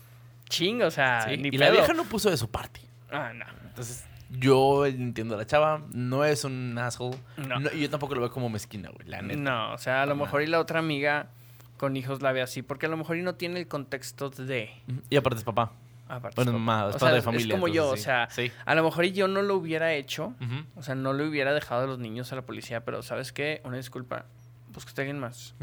chinga, 0.49 0.87
o 0.87 0.91
sea, 0.91 1.23
Sí, 1.29 1.37
ni 1.37 1.49
Y 1.49 1.59
la 1.59 1.71
vieja 1.71 1.93
no 1.93 2.05
puso 2.05 2.31
de 2.31 2.37
su 2.37 2.51
parte. 2.51 2.81
Ah, 3.11 3.33
no. 3.35 3.45
Entonces, 3.65 4.05
yo 4.31 4.87
entiendo 4.87 5.35
a 5.35 5.39
la 5.39 5.47
chava. 5.47 5.83
No 5.93 6.25
es 6.25 6.45
un 6.45 6.77
asshole. 6.79 7.17
No. 7.37 7.61
No, 7.61 7.73
y 7.73 7.81
yo 7.81 7.91
tampoco 7.91 8.15
lo 8.15 8.21
veo 8.21 8.31
como 8.31 8.49
mezquina, 8.51 8.91
güey. 8.91 9.09
La 9.09 9.23
neta. 9.23 9.41
No, 9.41 9.73
o 9.73 9.79
sea, 9.79 10.03
a 10.03 10.07
lo 10.07 10.15
mejor 10.15 10.43
y 10.43 10.47
la 10.47 10.61
otra 10.61 10.79
amiga 10.79 11.31
con 11.77 11.97
hijos 11.97 12.23
la 12.23 12.33
ve 12.33 12.43
así, 12.43 12.63
porque 12.63 12.87
a 12.87 12.89
lo 12.89 12.97
mejor 12.97 13.17
y 13.17 13.23
no 13.23 13.35
tiene 13.35 13.61
el 13.61 13.69
contexto 13.69 14.31
de. 14.31 14.71
Y 15.11 15.17
aparte 15.17 15.39
es 15.39 15.45
papá. 15.45 15.73
Aparte 16.09 16.35
Bueno, 16.37 16.89
es 16.89 16.97
O 16.97 16.99
sea, 16.99 17.13
de 17.13 17.23
familia. 17.23 17.55
Es 17.55 17.61
como 17.61 17.69
yo, 17.69 17.89
o 17.91 17.97
sea, 17.97 18.29
sí. 18.31 18.51
a 18.65 18.75
lo 18.75 18.85
mejor 18.85 19.05
yo 19.07 19.29
no 19.29 19.43
lo 19.43 19.57
hubiera 19.57 19.93
hecho, 19.95 20.35
o 20.75 20.83
sea, 20.83 20.95
no 20.95 21.13
le 21.13 21.25
hubiera 21.27 21.53
dejado 21.55 21.85
a 21.85 21.87
los 21.87 21.99
niños 21.99 22.33
a 22.33 22.37
la 22.37 22.43
policía, 22.43 22.85
pero 22.85 23.03
¿sabes 23.03 23.33
qué? 23.33 23.61
Una 23.65 23.77
disculpa, 23.77 24.27
búscate 24.73 25.01
a 25.01 25.03
alguien 25.03 25.19
más. 25.21 25.55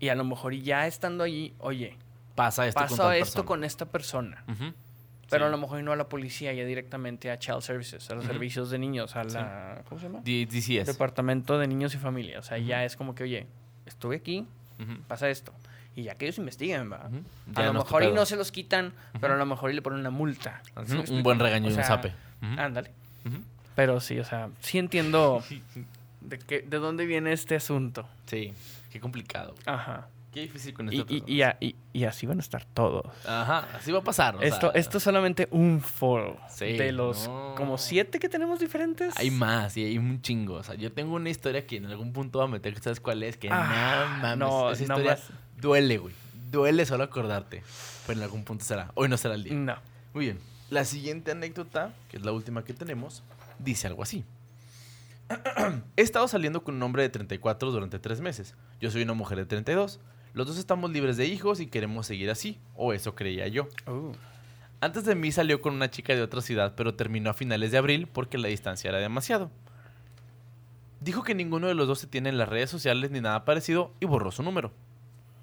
Y 0.00 0.08
a 0.08 0.14
lo 0.14 0.24
mejor 0.24 0.52
ya 0.54 0.86
estando 0.86 1.24
allí, 1.24 1.54
oye, 1.58 1.96
Pasa 2.34 2.66
esto 2.66 2.80
con 2.80 2.88
pasa 2.88 3.02
tal 3.04 3.12
esto 3.14 3.24
persona. 3.24 3.46
con 3.46 3.64
esta 3.64 3.86
persona. 3.86 4.44
Pero 5.30 5.44
Sí. 5.46 5.48
a 5.48 5.50
lo 5.50 5.56
mejor 5.56 5.82
no 5.82 5.92
a 5.92 5.96
la 5.96 6.08
policía, 6.08 6.52
ya 6.52 6.64
directamente 6.64 7.30
a 7.30 7.38
Child 7.38 7.62
Services, 7.62 8.10
a 8.10 8.14
los 8.14 8.24
servicios 8.26 8.70
de 8.70 8.78
niños, 8.78 9.16
a 9.16 9.24
la... 9.24 9.82
¿Cómo 9.88 9.98
se 10.00 10.06
llama? 10.08 10.20
D- 10.22 10.46
DCS. 10.46 10.86
Departamento 10.86 11.58
de 11.58 11.66
Niños 11.66 11.94
y 11.94 11.98
Familia. 11.98 12.38
O 12.40 12.42
sea, 12.42 12.58
ya 12.58 12.84
es 12.84 12.96
como 12.96 13.14
que, 13.14 13.22
oye, 13.22 13.46
estuve 13.86 14.16
aquí, 14.16 14.46
pasa 15.08 15.30
esto. 15.30 15.54
Y 15.96 16.04
ya 16.04 16.14
que 16.16 16.26
ellos 16.26 16.38
investiguen, 16.38 16.90
va. 16.90 17.06
Ujú. 17.06 17.22
A 17.54 17.60
Ya 17.60 17.66
lo 17.66 17.72
no 17.72 17.78
mejor 17.80 18.02
y 18.02 18.12
no 18.12 18.26
se 18.26 18.36
los 18.36 18.50
quitan, 18.50 18.92
pero 19.20 19.34
a 19.34 19.36
lo 19.36 19.46
mejor 19.46 19.70
y 19.70 19.74
le 19.74 19.82
ponen 19.82 20.00
una 20.00 20.10
multa. 20.10 20.62
Ujú. 20.76 20.86
¿Sí 20.86 21.12
me 21.12 21.18
Un 21.18 21.22
buen 21.22 21.38
regaño 21.38 21.68
O 21.68 21.70
y 21.70 21.74
un 21.74 21.82
zape. 21.82 22.12
Ándale. 22.40 22.90
Pero 23.74 24.00
sí, 24.00 24.18
o 24.18 24.24
sea, 24.24 24.50
sí 24.60 24.78
entiendo 24.78 25.42
de, 26.20 26.38
qué, 26.38 26.62
de 26.62 26.78
dónde 26.78 27.06
viene 27.06 27.32
este 27.32 27.56
asunto. 27.56 28.08
Sí, 28.26 28.52
qué 28.90 29.00
complicado. 29.00 29.54
Ajá. 29.66 30.08
Qué 30.34 30.40
difícil 30.42 30.74
con 30.74 30.92
Y, 30.92 30.98
esta 30.98 31.12
y, 31.12 31.22
y, 31.26 31.42
a- 31.42 31.56
y- 31.60 31.76
y 31.92 32.04
así 32.04 32.26
van 32.26 32.38
a 32.38 32.40
estar 32.42 32.64
todos. 32.64 33.06
Ajá, 33.24 33.68
así 33.76 33.92
va 33.92 34.00
a 34.00 34.04
pasar. 34.04 34.36
esto, 34.42 34.72
sea, 34.72 34.80
esto 34.80 34.98
es 34.98 35.04
solamente 35.04 35.46
un 35.52 35.80
foro. 35.80 36.36
Sí, 36.50 36.72
de 36.76 36.90
los 36.92 37.28
no. 37.28 37.54
como 37.56 37.78
siete 37.78 38.18
que 38.18 38.28
tenemos 38.28 38.58
diferentes. 38.58 39.16
Hay 39.16 39.30
más 39.30 39.76
y 39.76 39.84
hay 39.84 39.96
un 39.96 40.20
chingo. 40.20 40.54
O 40.56 40.62
sea, 40.64 40.74
yo 40.74 40.92
tengo 40.92 41.14
una 41.14 41.30
historia 41.30 41.66
que 41.66 41.76
en 41.76 41.86
algún 41.86 42.12
punto 42.12 42.40
voy 42.40 42.48
a 42.48 42.50
meter, 42.50 42.76
¿sabes 42.82 42.98
cuál 43.00 43.22
es? 43.22 43.36
Que 43.36 43.48
Ah, 43.50 44.18
mames. 44.20 44.38
no, 44.38 44.70
esa 44.72 44.82
historia 44.82 45.12
más. 45.12 45.28
duele, 45.60 45.98
güey. 45.98 46.14
Duele 46.50 46.84
solo 46.84 47.04
acordarte. 47.04 47.62
Pero 48.06 48.18
en 48.18 48.24
algún 48.24 48.42
punto 48.44 48.64
será. 48.64 48.90
Hoy 48.94 49.08
no 49.08 49.16
será 49.16 49.34
el 49.36 49.44
día. 49.44 49.54
No. 49.54 49.76
Muy 50.12 50.24
bien. 50.26 50.38
La 50.70 50.84
siguiente 50.84 51.30
anécdota, 51.30 51.92
que 52.10 52.16
es 52.16 52.24
la 52.24 52.32
última 52.32 52.64
que 52.64 52.74
tenemos, 52.74 53.22
dice 53.60 53.86
algo 53.86 54.02
así. 54.02 54.24
He 55.96 56.02
estado 56.02 56.28
saliendo 56.28 56.62
con 56.64 56.74
un 56.74 56.82
hombre 56.82 57.02
de 57.02 57.08
34 57.08 57.70
durante 57.70 57.98
tres 57.98 58.20
meses. 58.20 58.54
Yo 58.80 58.90
soy 58.90 59.02
una 59.02 59.14
mujer 59.14 59.38
de 59.38 59.46
32. 59.46 60.00
Los 60.34 60.48
dos 60.48 60.58
estamos 60.58 60.90
libres 60.90 61.16
de 61.16 61.26
hijos 61.26 61.60
y 61.60 61.68
queremos 61.68 62.06
seguir 62.06 62.28
así. 62.28 62.58
O 62.74 62.92
eso 62.92 63.14
creía 63.14 63.46
yo. 63.48 63.68
Uh, 63.86 64.12
Antes 64.80 65.04
de 65.04 65.14
mí 65.14 65.30
salió 65.32 65.62
con 65.62 65.74
una 65.74 65.90
chica 65.90 66.14
de 66.14 66.22
otra 66.22 66.42
ciudad, 66.42 66.74
pero 66.76 66.94
terminó 66.94 67.30
a 67.30 67.34
finales 67.34 67.70
de 67.70 67.78
abril 67.78 68.08
porque 68.12 68.36
la 68.36 68.48
distancia 68.48 68.90
era 68.90 68.98
demasiado. 68.98 69.50
Dijo 71.00 71.22
que 71.22 71.34
ninguno 71.34 71.68
de 71.68 71.74
los 71.74 71.86
dos 71.86 72.00
se 72.00 72.06
tiene 72.06 72.30
en 72.30 72.38
las 72.38 72.48
redes 72.48 72.68
sociales 72.68 73.10
ni 73.10 73.20
nada 73.20 73.44
parecido 73.44 73.92
y 74.00 74.06
borró 74.06 74.30
su 74.32 74.42
número. 74.42 74.72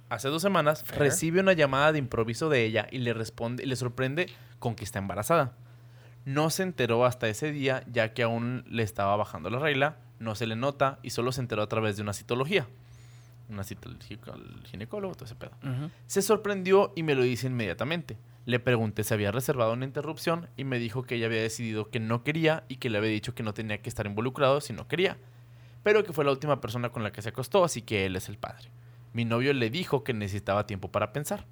Hace 0.10 0.28
dos 0.28 0.42
semanas 0.42 0.84
Fair. 0.84 1.00
recibe 1.00 1.40
una 1.40 1.54
llamada 1.54 1.94
de 1.94 2.00
improviso 2.00 2.50
de 2.50 2.66
ella 2.66 2.88
y 2.92 2.98
le 2.98 3.14
responde 3.14 3.64
y 3.64 3.68
le 3.68 3.78
sorprende 3.78 4.28
con 4.60 4.76
que 4.76 4.84
está 4.84 5.00
embarazada. 5.00 5.54
No 6.26 6.50
se 6.50 6.64
enteró 6.64 7.06
hasta 7.06 7.30
ese 7.30 7.52
día 7.52 7.84
ya 7.90 8.14
que 8.14 8.24
aún 8.24 8.66
le 8.70 8.84
estaba 8.84 9.16
bajando 9.16 9.50
la 9.50 9.60
regla, 9.60 9.98
no 10.20 10.36
se 10.36 10.48
le 10.48 10.56
nota 10.56 11.00
y 11.02 11.12
solo 11.12 11.32
se 11.32 11.42
enteró 11.42 11.62
a 11.64 11.70
través 11.70 11.96
de 11.96 12.04
una 12.04 12.14
citología. 12.14 12.68
Una 13.52 13.66
cita 13.66 13.90
al 13.90 14.64
ginecólogo, 14.66 15.14
todo 15.14 15.26
ese 15.26 15.36
pedo. 15.36 15.52
Se 16.08 16.22
sorprendió 16.22 16.94
y 16.96 17.04
me 17.04 17.16
lo 17.16 17.24
dice 17.24 17.48
inmediatamente. 17.48 18.18
Le 18.46 18.60
pregunté 18.60 19.04
si 19.04 19.14
había 19.14 19.32
reservado 19.32 19.74
una 19.74 19.86
interrupción 19.86 20.48
y 20.56 20.64
me 20.64 20.80
dijo 20.80 21.04
que 21.04 21.16
ella 21.16 21.26
había 21.26 21.42
decidido 21.42 21.90
que 21.90 22.00
no 22.00 22.24
quería 22.24 22.64
y 22.70 22.78
que 22.78 22.90
le 22.90 22.98
había 22.98 23.12
dicho 23.12 23.36
que 23.36 23.44
no 23.44 23.54
tenía 23.54 23.82
que 23.82 23.90
estar 23.90 24.06
involucrado 24.06 24.62
si 24.62 24.72
no 24.72 24.88
quería. 24.88 25.18
Pero 25.84 26.04
que 26.04 26.14
fue 26.14 26.24
la 26.24 26.32
última 26.32 26.62
persona 26.62 26.90
con 26.90 27.04
la 27.04 27.12
que 27.12 27.22
se 27.22 27.30
acostó, 27.30 27.64
así 27.64 27.82
que 27.82 28.06
él 28.06 28.16
es 28.16 28.30
el 28.30 28.38
padre. 28.38 28.70
Mi 29.14 29.26
novio 29.26 29.54
le 29.54 29.70
dijo 29.70 30.04
que 30.04 30.14
necesitaba 30.14 30.66
tiempo 30.66 30.90
para 30.90 31.12
pensar. 31.12 31.46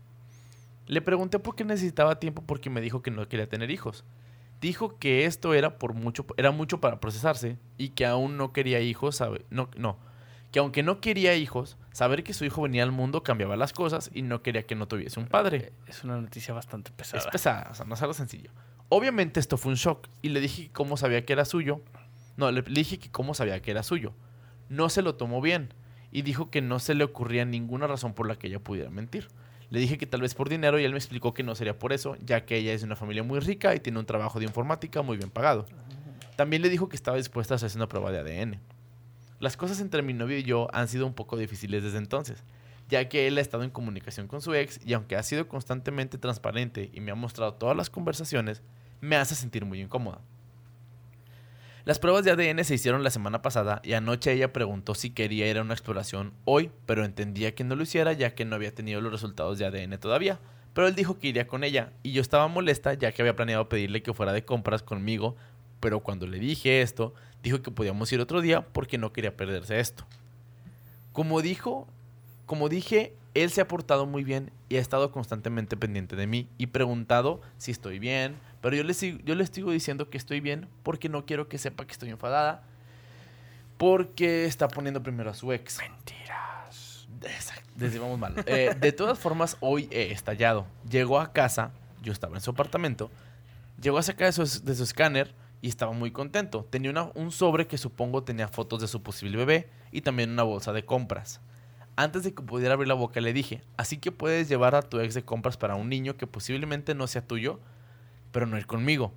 Le 0.87 1.01
pregunté 1.01 1.37
por 1.37 1.55
qué 1.55 1.65
necesitaba 1.65 2.19
tiempo 2.19 2.43
porque 2.45 2.69
me 2.69 2.81
dijo 2.81 3.01
que 3.01 3.11
no 3.11 3.27
quería 3.27 3.49
tener 3.49 3.69
hijos. 3.69 4.05
Dijo 4.61 4.97
que 4.97 5.25
esto 5.25 5.53
era 5.53 5.77
por 5.77 5.93
mucho 5.93 6.25
era 6.37 6.51
mucho 6.51 6.81
para 6.81 6.99
procesarse 6.99 7.57
y 7.77 7.89
que 7.89 8.05
aún 8.05 8.37
no 8.37 8.51
quería 8.51 8.79
hijos, 8.81 9.17
sabe, 9.17 9.45
no 9.49 9.69
no, 9.77 9.97
que 10.51 10.59
aunque 10.59 10.83
no 10.83 10.99
quería 10.99 11.35
hijos, 11.35 11.77
saber 11.91 12.23
que 12.23 12.33
su 12.33 12.45
hijo 12.45 12.61
venía 12.61 12.83
al 12.83 12.91
mundo 12.91 13.23
cambiaba 13.23 13.55
las 13.55 13.73
cosas 13.73 14.09
y 14.13 14.21
no 14.21 14.41
quería 14.41 14.63
que 14.63 14.75
no 14.75 14.87
tuviese 14.87 15.19
un 15.19 15.27
padre. 15.27 15.73
Es 15.87 16.03
una 16.03 16.19
noticia 16.19 16.53
bastante 16.53 16.91
pesada. 16.91 17.23
Es 17.23 17.27
pesada, 17.27 17.67
o 17.71 17.75
sea, 17.75 17.85
no 17.85 17.95
es 17.95 18.01
algo 18.01 18.13
sencillo. 18.13 18.51
Obviamente 18.89 19.39
esto 19.39 19.57
fue 19.57 19.71
un 19.71 19.77
shock 19.77 20.07
y 20.21 20.29
le 20.29 20.39
dije 20.39 20.63
que 20.63 20.71
cómo 20.71 20.97
sabía 20.97 21.25
que 21.25 21.33
era 21.33 21.45
suyo. 21.45 21.81
No, 22.37 22.51
le, 22.51 22.61
le 22.61 22.79
dije 22.79 22.97
que 22.97 23.11
cómo 23.11 23.33
sabía 23.33 23.61
que 23.61 23.71
era 23.71 23.83
suyo. 23.83 24.13
No 24.69 24.89
se 24.89 25.01
lo 25.01 25.15
tomó 25.15 25.41
bien 25.41 25.73
y 26.11 26.23
dijo 26.23 26.49
que 26.49 26.61
no 26.61 26.79
se 26.79 26.95
le 26.95 27.03
ocurría 27.03 27.45
ninguna 27.45 27.87
razón 27.87 28.13
por 28.13 28.27
la 28.27 28.35
que 28.35 28.47
ella 28.47 28.59
pudiera 28.59 28.89
mentir. 28.89 29.27
Le 29.69 29.79
dije 29.79 29.99
que 29.99 30.07
tal 30.07 30.21
vez 30.21 30.33
por 30.33 30.49
dinero 30.49 30.79
y 30.79 30.83
él 30.83 30.91
me 30.91 30.97
explicó 30.97 31.33
que 31.33 31.43
no 31.43 31.53
sería 31.53 31.77
por 31.77 31.93
eso, 31.93 32.15
ya 32.25 32.45
que 32.45 32.57
ella 32.57 32.73
es 32.73 32.81
de 32.81 32.87
una 32.87 32.95
familia 32.95 33.21
muy 33.21 33.39
rica 33.39 33.75
y 33.75 33.79
tiene 33.79 33.99
un 33.99 34.05
trabajo 34.05 34.39
de 34.39 34.45
informática 34.45 35.03
muy 35.03 35.17
bien 35.17 35.29
pagado. 35.29 35.67
También 36.35 36.63
le 36.63 36.69
dijo 36.69 36.89
que 36.89 36.95
estaba 36.95 37.17
dispuesta 37.17 37.53
a 37.53 37.57
hacerse 37.57 37.77
una 37.77 37.87
prueba 37.87 38.11
de 38.11 38.19
ADN. 38.19 38.59
Las 39.39 39.55
cosas 39.55 39.79
entre 39.79 40.01
mi 40.01 40.13
novio 40.13 40.37
y 40.37 40.43
yo 40.43 40.67
han 40.73 40.87
sido 40.87 41.05
un 41.05 41.13
poco 41.13 41.37
difíciles 41.37 41.81
desde 41.81 41.97
entonces, 41.97 42.43
ya 42.89 43.07
que 43.07 43.27
él 43.27 43.37
ha 43.37 43.41
estado 43.41 43.63
en 43.63 43.69
comunicación 43.69 44.27
con 44.27 44.41
su 44.41 44.53
ex 44.53 44.79
y 44.85 44.93
aunque 44.93 45.15
ha 45.15 45.23
sido 45.23 45.47
constantemente 45.47 46.17
transparente 46.17 46.89
y 46.93 46.99
me 46.99 47.11
ha 47.11 47.15
mostrado 47.15 47.53
todas 47.53 47.77
las 47.77 47.89
conversaciones, 47.89 48.61
me 48.99 49.15
hace 49.15 49.35
sentir 49.35 49.63
muy 49.65 49.79
incómoda. 49.79 50.19
Las 51.85 51.99
pruebas 51.99 52.25
de 52.25 52.31
ADN 52.31 52.63
se 52.65 52.75
hicieron 52.75 53.03
la 53.03 53.09
semana 53.09 53.41
pasada 53.41 53.81
y 53.83 53.93
anoche 53.93 54.33
ella 54.33 54.51
preguntó 54.51 54.93
si 54.93 55.11
quería 55.11 55.49
ir 55.49 55.57
a 55.57 55.61
una 55.61 55.73
exploración 55.73 56.33
hoy, 56.43 56.71
pero 56.85 57.05
entendía 57.05 57.55
que 57.55 57.63
no 57.63 57.75
lo 57.75 57.83
hiciera 57.83 58.11
ya 58.13 58.35
que 58.35 58.43
no 58.43 58.55
había 58.55 58.75
tenido 58.75 58.99
los 58.99 59.11
resultados 59.11 59.57
de 59.57 59.65
ADN 59.65 59.97
todavía. 59.99 60.39
Pero 60.73 60.87
él 60.87 60.95
dijo 60.95 61.17
que 61.17 61.29
iría 61.29 61.47
con 61.47 61.63
ella 61.63 61.93
y 62.03 62.11
yo 62.11 62.21
estaba 62.21 62.47
molesta 62.47 62.93
ya 62.93 63.11
que 63.11 63.21
había 63.21 63.35
planeado 63.35 63.69
pedirle 63.69 64.03
que 64.03 64.13
fuera 64.13 64.33
de 64.33 64.45
compras 64.45 64.83
conmigo, 64.83 65.35
pero 65.79 65.99
cuando 66.01 66.27
le 66.27 66.39
dije 66.39 66.81
esto, 66.81 67.13
dijo 67.43 67.61
que 67.61 67.71
podíamos 67.71 68.11
ir 68.11 68.19
otro 68.19 68.41
día 68.41 68.61
porque 68.73 68.97
no 68.97 69.13
quería 69.13 69.35
perderse 69.37 69.79
esto. 69.79 70.05
Como 71.13 71.41
dijo, 71.41 71.87
como 72.45 72.69
dije, 72.69 73.13
él 73.33 73.49
se 73.51 73.61
ha 73.61 73.67
portado 73.67 74.05
muy 74.05 74.23
bien 74.23 74.51
y 74.69 74.75
ha 74.77 74.79
estado 74.79 75.11
constantemente 75.11 75.77
pendiente 75.77 76.15
de 76.15 76.27
mí 76.27 76.47
y 76.57 76.67
preguntado 76.67 77.41
si 77.57 77.71
estoy 77.71 77.99
bien, 77.99 78.35
pero 78.61 78.75
yo 78.75 78.83
le, 78.83 78.93
sigo- 78.93 79.19
yo 79.23 79.35
le 79.35 79.45
sigo 79.47 79.71
diciendo 79.71 80.09
que 80.09 80.17
estoy 80.17 80.39
bien 80.39 80.67
porque 80.83 81.09
no 81.09 81.25
quiero 81.25 81.47
que 81.47 81.57
sepa 81.57 81.85
que 81.85 81.93
estoy 81.93 82.09
enfadada, 82.09 82.63
porque 83.77 84.45
está 84.45 84.67
poniendo 84.67 85.01
primero 85.01 85.29
a 85.29 85.33
su 85.33 85.51
ex. 85.53 85.77
Mentiras. 85.79 87.07
Exacto, 87.21 87.69
desde 87.75 87.99
vamos 87.99 88.19
mal. 88.19 88.33
Eh, 88.45 88.75
de 88.79 88.91
todas 88.91 89.17
formas, 89.19 89.57
hoy 89.59 89.87
he 89.91 90.11
estallado. 90.11 90.65
Llegó 90.89 91.19
a 91.19 91.31
casa, 91.33 91.71
yo 92.01 92.11
estaba 92.13 92.35
en 92.35 92.41
su 92.41 92.51
apartamento, 92.51 93.09
llegó 93.81 93.97
a 93.97 94.03
sacar 94.03 94.33
de 94.33 94.45
su, 94.45 94.63
de 94.63 94.75
su 94.75 94.83
escáner 94.83 95.33
y 95.61 95.67
estaba 95.69 95.91
muy 95.91 96.11
contento. 96.11 96.65
Tenía 96.69 96.91
una- 96.91 97.11
un 97.15 97.31
sobre 97.31 97.67
que 97.67 97.77
supongo 97.77 98.23
tenía 98.23 98.47
fotos 98.47 98.81
de 98.81 98.87
su 98.87 99.03
posible 99.03 99.37
bebé 99.37 99.69
y 99.91 100.01
también 100.01 100.31
una 100.31 100.43
bolsa 100.43 100.71
de 100.73 100.85
compras. 100.85 101.41
Antes 101.95 102.23
de 102.23 102.33
que 102.33 102.41
pudiera 102.41 102.73
abrir 102.75 102.87
la 102.87 102.93
boca 102.93 103.19
le 103.19 103.33
dije, 103.33 103.61
así 103.75 103.97
que 103.97 104.11
puedes 104.11 104.47
llevar 104.47 104.73
a 104.75 104.81
tu 104.81 104.99
ex 105.01 105.13
de 105.15 105.23
compras 105.23 105.57
para 105.57 105.75
un 105.75 105.89
niño 105.89 106.15
que 106.15 106.27
posiblemente 106.27 106.95
no 106.95 107.07
sea 107.07 107.25
tuyo, 107.27 107.59
pero 108.31 108.45
no 108.45 108.57
ir 108.57 108.67
conmigo. 108.67 109.13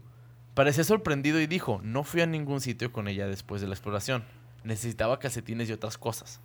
Parecía 0.55 0.83
sorprendido 0.85 1.41
y 1.41 1.47
dijo, 1.47 1.81
no 1.85 2.03
fui 2.03 2.21
a 2.23 2.27
ningún 2.27 2.61
sitio 2.61 2.93
con 2.93 3.07
ella 3.09 3.27
después 3.29 3.61
de 3.63 3.69
la 3.69 3.75
exploración. 3.75 4.25
Necesitaba 4.65 5.19
calcetines 5.19 5.69
y 5.69 5.73
otras 5.73 5.97
cosas. 5.97 6.41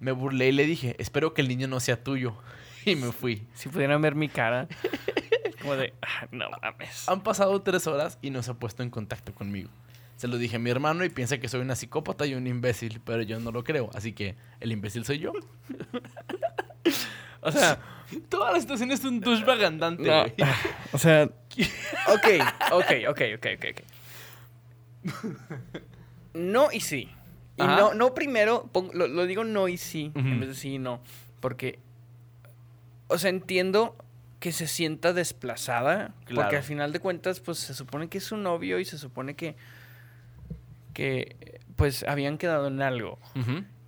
Me 0.00 0.12
burlé 0.12 0.48
y 0.48 0.52
le 0.52 0.66
dije, 0.66 0.94
espero 0.98 1.32
que 1.32 1.40
el 1.40 1.48
niño 1.48 1.66
no 1.68 1.80
sea 1.80 2.02
tuyo. 2.02 2.36
Y 2.86 2.94
me 2.94 3.10
fui. 3.10 3.44
Si 3.54 3.68
pudieran 3.68 4.00
ver 4.00 4.14
mi 4.14 4.28
cara, 4.28 4.68
como 5.66 5.76
de, 5.76 5.92
"Ah, 6.02 6.26
no 6.30 6.48
mames. 6.62 7.08
Han 7.08 7.22
pasado 7.22 7.60
tres 7.62 7.86
horas 7.86 8.18
y 8.22 8.30
no 8.30 8.42
se 8.42 8.50
ha 8.52 8.54
puesto 8.54 8.82
en 8.82 8.90
contacto 8.90 9.34
conmigo. 9.34 9.68
Se 10.16 10.28
lo 10.28 10.38
dije 10.38 10.56
a 10.56 10.58
mi 10.58 10.70
hermano 10.70 11.04
y 11.04 11.10
piensa 11.10 11.38
que 11.38 11.48
soy 11.48 11.60
una 11.60 11.74
psicópata 11.76 12.24
y 12.24 12.34
un 12.34 12.46
imbécil, 12.46 13.00
pero 13.04 13.22
yo 13.22 13.38
no 13.40 13.52
lo 13.52 13.64
creo. 13.64 13.90
Así 13.94 14.12
que 14.14 14.34
el 14.60 14.72
imbécil 14.72 15.04
soy 15.04 15.18
yo. 15.18 15.32
O 17.42 17.52
sea, 17.52 17.78
Toda 18.28 18.52
la 18.52 18.60
situación 18.60 18.90
es 18.92 19.04
un 19.04 19.18
douchebag 19.20 19.64
andante, 19.64 20.04
no, 20.08 20.24
o 20.92 20.98
sea, 20.98 21.24
ok, 22.08 22.26
ok, 22.72 22.92
ok, 23.08 23.20
ok, 23.36 23.46
ok. 23.70 23.82
No 26.34 26.70
y 26.72 26.80
sí. 26.80 27.10
Y 27.56 27.62
Ajá. 27.62 27.76
no, 27.76 27.94
no 27.94 28.14
primero, 28.14 28.70
lo, 28.92 29.08
lo 29.08 29.26
digo 29.26 29.42
no 29.44 29.66
y 29.68 29.76
sí, 29.76 30.12
en 30.14 30.38
vez 30.40 30.50
de 30.50 30.54
sí 30.54 30.74
y 30.74 30.78
no. 30.78 31.00
Porque, 31.40 31.78
o 33.08 33.18
sea, 33.18 33.30
entiendo 33.30 33.96
que 34.40 34.52
se 34.52 34.66
sienta 34.66 35.12
desplazada. 35.12 36.12
Porque 36.20 36.34
Claro. 36.34 36.56
al 36.56 36.62
final 36.62 36.92
de 36.92 37.00
cuentas, 37.00 37.40
pues 37.40 37.58
se 37.58 37.74
supone 37.74 38.08
que 38.08 38.18
es 38.18 38.24
su 38.24 38.36
novio 38.36 38.78
y 38.78 38.84
se 38.84 38.98
supone 38.98 39.34
que, 39.34 39.56
que 40.94 41.60
pues 41.76 42.04
habían 42.08 42.38
quedado 42.38 42.68
en 42.68 42.80
algo. 42.82 43.18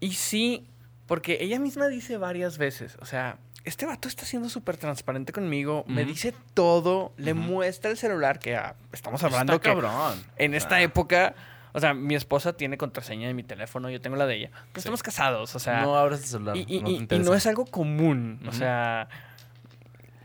Y 0.01 0.13
sí, 0.13 0.67
porque 1.07 1.39
ella 1.41 1.59
misma 1.59 1.89
dice 1.89 2.19
varias 2.19 2.59
veces, 2.59 2.97
o 3.01 3.07
sea, 3.07 3.39
este 3.65 3.87
vato 3.87 4.09
está 4.09 4.25
siendo 4.25 4.49
súper 4.49 4.77
transparente 4.77 5.33
conmigo, 5.33 5.85
me 5.89 6.05
dice 6.05 6.35
todo, 6.55 7.13
le 7.17 7.35
muestra 7.35 7.91
el 7.91 7.97
celular, 7.97 8.39
que 8.39 8.57
ah, 8.57 8.77
estamos 8.93 9.23
hablando 9.25 9.55
Está 9.55 9.63
que 9.63 9.69
cabrón. 9.71 10.23
en 10.37 10.55
esta 10.55 10.77
Ah. 10.77 10.83
época, 10.83 11.35
o 11.73 11.81
sea, 11.81 11.93
mi 11.95 12.15
esposa 12.15 12.53
tiene 12.55 12.77
contraseña 12.79 13.27
de 13.27 13.35
mi 13.35 13.43
teléfono, 13.43 13.91
yo 13.91 14.01
tengo 14.01 14.17
la 14.17 14.27
de 14.27 14.37
ella, 14.37 14.51
pero 14.53 14.65
Sí. 14.75 14.79
estamos 14.81 15.03
casados, 15.03 15.55
o 15.55 15.59
sea, 15.59 15.83
no 15.83 15.97
abras 15.97 16.21
el 16.21 16.27
celular. 16.27 16.57
y, 16.57 16.61
no 16.61 16.67
te 16.67 16.73
y- 16.91 16.95
y 16.95 16.97
interesa. 16.97 17.29
no 17.31 17.35
es 17.37 17.47
algo 17.47 17.65
común, 17.67 18.41
o 18.47 18.53
sea... 18.53 19.09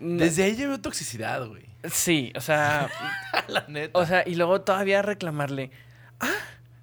Desde 0.04 0.44
ahí 0.44 0.56
ya 0.56 0.68
veo 0.68 0.80
toxicidad, 0.82 1.46
güey. 1.48 1.64
Sí, 1.92 2.32
o 2.36 2.42
sea, 2.42 2.90
la 3.48 3.66
neta. 3.68 3.98
o 3.98 4.06
sea, 4.06 4.24
y 4.26 4.36
luego 4.36 4.62
todavía 4.62 5.02
reclamarle, 5.02 5.72
ah, 6.20 6.28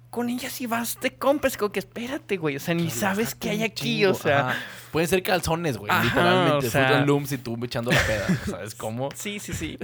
con 0.09 0.29
ella 0.29 0.49
sí 0.49 0.65
vas 0.67 0.99
de 1.01 1.15
compras, 1.15 1.55
como 1.57 1.71
que 1.71 1.79
espérate, 1.79 2.37
güey, 2.37 2.55
o 2.57 2.59
sea, 2.59 2.73
ni 2.73 2.89
sabes 2.89 3.33
qué 3.33 3.49
hay 3.51 3.63
aquí, 3.63 4.05
o 4.05 4.13
sea... 4.13 4.49
Ajá. 4.49 4.59
Pueden 4.91 5.07
ser 5.07 5.23
calzones, 5.23 5.77
güey. 5.77 5.89
Ajá, 5.89 6.03
literalmente. 6.03 6.67
o 6.67 6.69
sea- 6.69 7.01
Looms 7.05 7.31
y 7.31 7.37
tú 7.37 7.57
echando 7.63 7.91
la 7.91 8.01
peda. 8.05 8.27
¿Sabes 8.45 8.75
cómo? 8.75 9.09
Sí, 9.15 9.39
sí, 9.39 9.53
sí. 9.53 9.79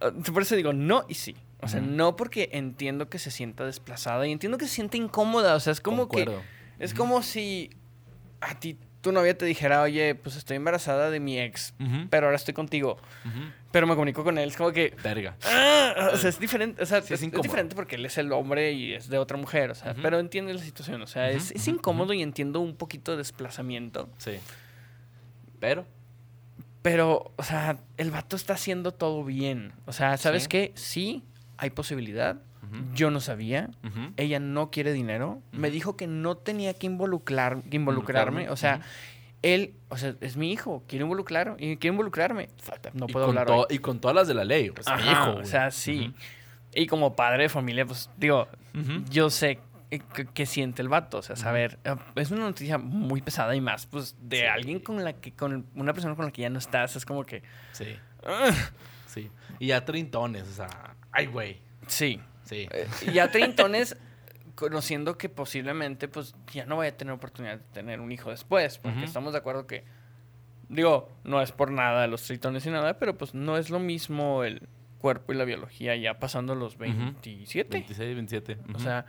Ah, 0.00 0.10
Por 0.32 0.42
eso 0.42 0.54
digo 0.56 0.72
no 0.72 1.04
y 1.08 1.14
sí. 1.14 1.34
O 1.60 1.68
sea, 1.68 1.80
no 1.80 2.14
porque 2.16 2.50
entiendo 2.52 3.08
que 3.08 3.18
se 3.18 3.30
sienta 3.32 3.64
desplazada 3.64 4.26
y 4.26 4.30
entiendo 4.30 4.56
que 4.56 4.66
se 4.68 4.74
siente 4.74 4.98
incómoda. 4.98 5.54
O 5.56 5.60
sea, 5.60 5.72
es 5.72 5.80
como 5.80 6.06
Concuerdo. 6.06 6.42
que. 6.78 6.84
Es 6.84 6.94
como 6.94 7.22
si 7.22 7.70
a 8.40 8.54
ti 8.60 8.78
tu 9.06 9.12
novia 9.12 9.38
te 9.38 9.44
dijera, 9.46 9.82
oye, 9.82 10.16
pues 10.16 10.34
estoy 10.34 10.56
embarazada 10.56 11.10
de 11.10 11.20
mi 11.20 11.38
ex, 11.38 11.74
pero 12.10 12.26
ahora 12.26 12.34
estoy 12.34 12.54
contigo. 12.54 12.96
Pero 13.70 13.86
me 13.86 13.94
comunico 13.94 14.24
con 14.24 14.36
él. 14.36 14.48
Es 14.48 14.56
como 14.56 14.72
que. 14.72 14.96
Verga. 15.00 15.36
ah, 15.44 16.10
o 16.12 16.16
sea, 16.16 16.30
es 16.30 16.40
diferente. 16.40 16.82
O 16.82 16.86
sea, 16.86 17.02
Sí, 17.02 17.14
es 17.14 17.22
es, 17.22 17.42
diferente 17.42 17.76
porque 17.76 17.94
él 17.94 18.04
es 18.06 18.18
el 18.18 18.32
hombre 18.32 18.72
y 18.72 18.94
es 18.94 19.08
de 19.08 19.18
otra 19.18 19.36
mujer. 19.36 19.70
O 19.70 19.74
sea, 19.76 19.94
pero 20.02 20.18
entiende 20.18 20.52
la 20.54 20.60
situación. 20.60 21.02
O 21.02 21.06
sea, 21.06 21.30
es, 21.30 21.52
es 21.52 21.68
incómodo 21.68 22.12
y 22.14 22.22
entiendo 22.22 22.58
un 22.60 22.74
poquito 22.74 23.12
de 23.12 23.18
desplazamiento. 23.18 24.08
Sí. 24.18 24.32
Pero. 25.60 25.86
Pero, 26.82 27.32
o 27.36 27.42
sea, 27.44 27.78
el 27.96 28.10
vato 28.10 28.34
está 28.34 28.54
haciendo 28.54 28.92
todo 28.92 29.24
bien. 29.24 29.72
O 29.86 29.92
sea, 29.92 30.16
¿sabes 30.16 30.44
Sí. 30.44 30.48
qué? 30.48 30.72
Sí, 30.74 31.22
hay 31.58 31.70
posibilidad. 31.70 32.40
Yo 32.94 33.10
no 33.10 33.20
sabía. 33.20 33.70
Ella 34.16 34.40
no 34.40 34.70
quiere 34.70 34.92
dinero. 34.92 35.42
Me 35.52 35.70
dijo 35.70 35.96
que 35.96 36.06
no 36.06 36.36
tenía 36.36 36.74
que 36.74 36.86
involucrar, 36.86 37.62
que 37.62 37.76
involucrarme. 37.76 38.48
O 38.50 38.56
sea, 38.56 38.80
él, 39.42 39.74
o 39.88 39.96
sea, 39.96 40.14
es 40.20 40.36
mi 40.36 40.52
hijo. 40.52 40.82
Quiere 40.88 41.04
involucrar 41.04 41.56
y 41.58 41.76
quiere 41.76 41.94
involucrarme. 41.94 42.48
No 42.94 43.06
Y 43.08 43.12
puedo 43.12 43.26
con 43.26 43.38
hablar 43.38 43.56
hoy. 43.56 43.66
Y 43.70 43.78
con 43.78 44.00
todas 44.00 44.14
las 44.14 44.28
de 44.28 44.34
la 44.34 44.44
ley. 44.44 44.70
Pues, 44.70 44.86
mi 44.96 45.10
hijo, 45.10 45.36
o 45.36 45.44
sea, 45.44 45.70
sí. 45.70 46.14
Y 46.74 46.86
como 46.86 47.14
padre 47.16 47.44
de 47.44 47.48
familia, 47.48 47.86
pues 47.86 48.10
digo, 48.16 48.48
yo 49.10 49.30
sé 49.30 49.60
eh, 49.90 50.00
qué 50.34 50.46
siente 50.46 50.82
el 50.82 50.88
vato. 50.88 51.18
O 51.18 51.22
sea, 51.22 51.36
saber. 51.36 51.78
eh, 51.84 51.94
Es 52.16 52.30
una 52.32 52.40
noticia 52.42 52.76
muy 52.78 53.22
pesada 53.22 53.54
y 53.54 53.60
más, 53.60 53.86
pues, 53.86 54.16
de 54.20 54.38
Sí. 54.40 54.44
alguien 54.44 54.80
con 54.80 55.02
la 55.04 55.12
que, 55.14 55.32
con 55.32 55.66
una 55.74 55.92
persona 55.92 56.14
con 56.16 56.24
la 56.24 56.30
que 56.32 56.42
ya 56.42 56.50
no 56.50 56.58
estás. 56.58 56.96
Es 56.96 57.06
como 57.06 57.24
que. 57.24 57.42
Sí, 57.72 57.96
sí. 59.06 59.30
Y 59.58 59.68
ya 59.68 59.84
treintones, 59.84 60.42
o 60.48 60.52
sea. 60.52 60.96
Ay, 61.12 61.26
güey. 61.26 61.60
Sí. 61.86 62.20
Sí. 62.46 62.66
Eh, 62.70 62.88
y 63.06 63.12
ya 63.12 63.30
treintones, 63.30 63.96
conociendo 64.54 65.18
que 65.18 65.28
posiblemente, 65.28 66.08
pues, 66.08 66.34
ya 66.52 66.64
no 66.64 66.78
vaya 66.78 66.92
a 66.92 66.96
tener 66.96 67.12
oportunidad 67.12 67.58
de 67.58 67.64
tener 67.72 68.00
un 68.00 68.10
hijo 68.10 68.30
después. 68.30 68.78
Porque 68.78 69.04
estamos 69.04 69.32
de 69.32 69.38
acuerdo 69.38 69.66
que. 69.66 69.84
Digo, 70.68 71.08
no 71.22 71.40
es 71.42 71.52
por 71.52 71.70
nada 71.70 72.08
los 72.08 72.22
tritones 72.22 72.66
y 72.66 72.70
nada, 72.70 72.98
pero 72.98 73.16
pues 73.16 73.34
no 73.34 73.56
es 73.56 73.70
lo 73.70 73.78
mismo 73.78 74.42
el 74.42 74.66
cuerpo 74.98 75.32
y 75.32 75.36
la 75.36 75.44
biología 75.44 75.94
ya 75.94 76.18
pasando 76.18 76.56
los 76.56 76.76
27. 76.76 77.70
26, 77.70 78.14
27. 78.16 78.58
O 78.74 78.78
sea, 78.80 79.06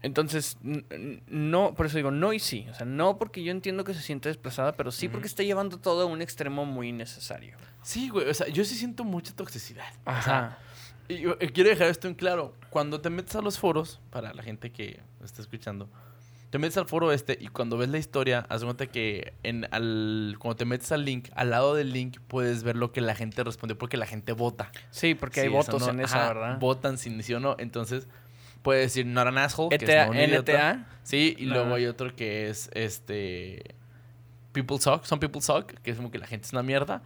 entonces, 0.00 0.56
no, 0.62 1.74
por 1.74 1.86
eso 1.86 1.96
digo 1.96 2.10
no 2.10 2.32
y 2.32 2.38
sí. 2.38 2.66
O 2.70 2.74
sea, 2.74 2.86
no 2.86 3.18
porque 3.18 3.42
yo 3.42 3.50
entiendo 3.50 3.84
que 3.84 3.94
se 3.94 4.00
siente 4.00 4.28
desplazada, 4.28 4.72
pero 4.72 4.92
sí 4.92 5.08
porque 5.08 5.26
está 5.26 5.42
llevando 5.42 5.78
todo 5.78 6.02
a 6.02 6.06
un 6.06 6.22
extremo 6.22 6.64
muy 6.64 6.88
innecesario. 6.88 7.56
Sí, 7.82 8.08
güey. 8.08 8.28
O 8.28 8.34
sea, 8.34 8.48
yo 8.48 8.64
sí 8.64 8.76
siento 8.76 9.04
mucha 9.04 9.34
toxicidad. 9.34 9.88
O 10.04 10.22
sea, 10.22 10.38
Ajá. 10.38 10.58
Y 11.08 11.18
yo, 11.18 11.36
eh, 11.40 11.50
quiero 11.50 11.70
dejar 11.70 11.88
esto 11.88 12.06
en 12.08 12.14
claro. 12.14 12.54
Cuando 12.70 13.00
te 13.00 13.10
metes 13.10 13.34
a 13.36 13.40
los 13.42 13.58
foros, 13.58 14.00
para 14.10 14.32
la 14.34 14.42
gente 14.42 14.70
que 14.72 15.00
está 15.24 15.40
escuchando, 15.40 15.88
te 16.50 16.58
metes 16.58 16.76
al 16.78 16.86
foro 16.86 17.12
este 17.12 17.36
y 17.40 17.48
cuando 17.48 17.76
ves 17.78 17.88
la 17.90 17.98
historia, 17.98 18.46
haz 18.48 18.64
cuenta 18.64 18.86
que 18.86 19.34
en 19.42 19.66
al, 19.70 20.36
cuando 20.38 20.56
te 20.56 20.64
metes 20.64 20.90
al 20.92 21.04
link, 21.04 21.28
al 21.34 21.50
lado 21.50 21.74
del 21.74 21.92
link 21.92 22.18
puedes 22.26 22.62
ver 22.62 22.76
lo 22.76 22.92
que 22.92 23.00
la 23.00 23.14
gente 23.14 23.42
respondió 23.44 23.76
porque 23.76 23.96
la 23.96 24.06
gente 24.06 24.32
vota. 24.32 24.70
Sí, 24.90 25.14
porque 25.14 25.40
hay 25.40 25.46
Sí, 25.48 25.52
votos 25.52 25.82
no- 25.82 25.90
en 25.90 26.00
esa, 26.00 26.24
ajá, 26.26 26.34
¿verdad? 26.34 26.58
Votan 26.58 26.98
sin 26.98 27.22
sí 27.22 27.34
o 27.34 27.40
no. 27.40 27.56
Entonces, 27.58 28.06
puede 28.62 28.80
decir 28.80 29.04
not 29.06 29.26
an 29.28 29.38
asshole. 29.38 29.70
que 29.70 29.84
es 29.84 29.90
ETA, 29.90 30.06
no 30.06 30.14
idiota. 30.14 30.52
NTA. 30.52 30.86
Sí, 31.04 31.36
y 31.38 31.46
No. 31.46 31.54
luego 31.54 31.74
hay 31.74 31.86
otro 31.86 32.14
que 32.14 32.48
es 32.50 32.70
este. 32.74 33.74
People 34.52 34.78
suck, 34.78 35.04
some 35.04 35.20
people 35.20 35.40
suck, 35.40 35.72
que 35.82 35.90
es 35.90 35.96
como 35.96 36.10
que 36.10 36.18
la 36.18 36.26
gente 36.26 36.46
es 36.46 36.52
una 36.52 36.62
mierda. 36.62 37.02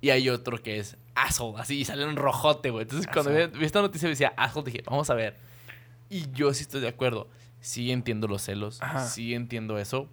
Y 0.00 0.10
hay 0.10 0.28
otro 0.28 0.62
que 0.62 0.78
es 0.78 0.96
asshole, 1.14 1.60
así, 1.60 1.80
y 1.80 1.84
sale 1.84 2.02
en 2.04 2.16
rojote, 2.16 2.70
güey. 2.70 2.82
Entonces, 2.82 3.08
cuando 3.12 3.32
vi, 3.32 3.42
Asshole. 3.42 3.66
esta 3.66 3.80
noticia 3.80 4.08
decía 4.08 4.32
asshole, 4.36 4.70
dije, 4.70 4.82
vamos 4.86 5.08
a 5.10 5.14
ver. 5.14 5.36
Y 6.10 6.30
yo 6.32 6.52
sí 6.54 6.62
estoy 6.62 6.80
de 6.80 6.88
acuerdo. 6.88 7.28
Sí 7.60 7.90
entiendo 7.90 8.28
los 8.28 8.42
celos, 8.42 8.80
Ajá. 8.82 9.06
sí 9.06 9.34
entiendo 9.34 9.78
eso. 9.78 10.08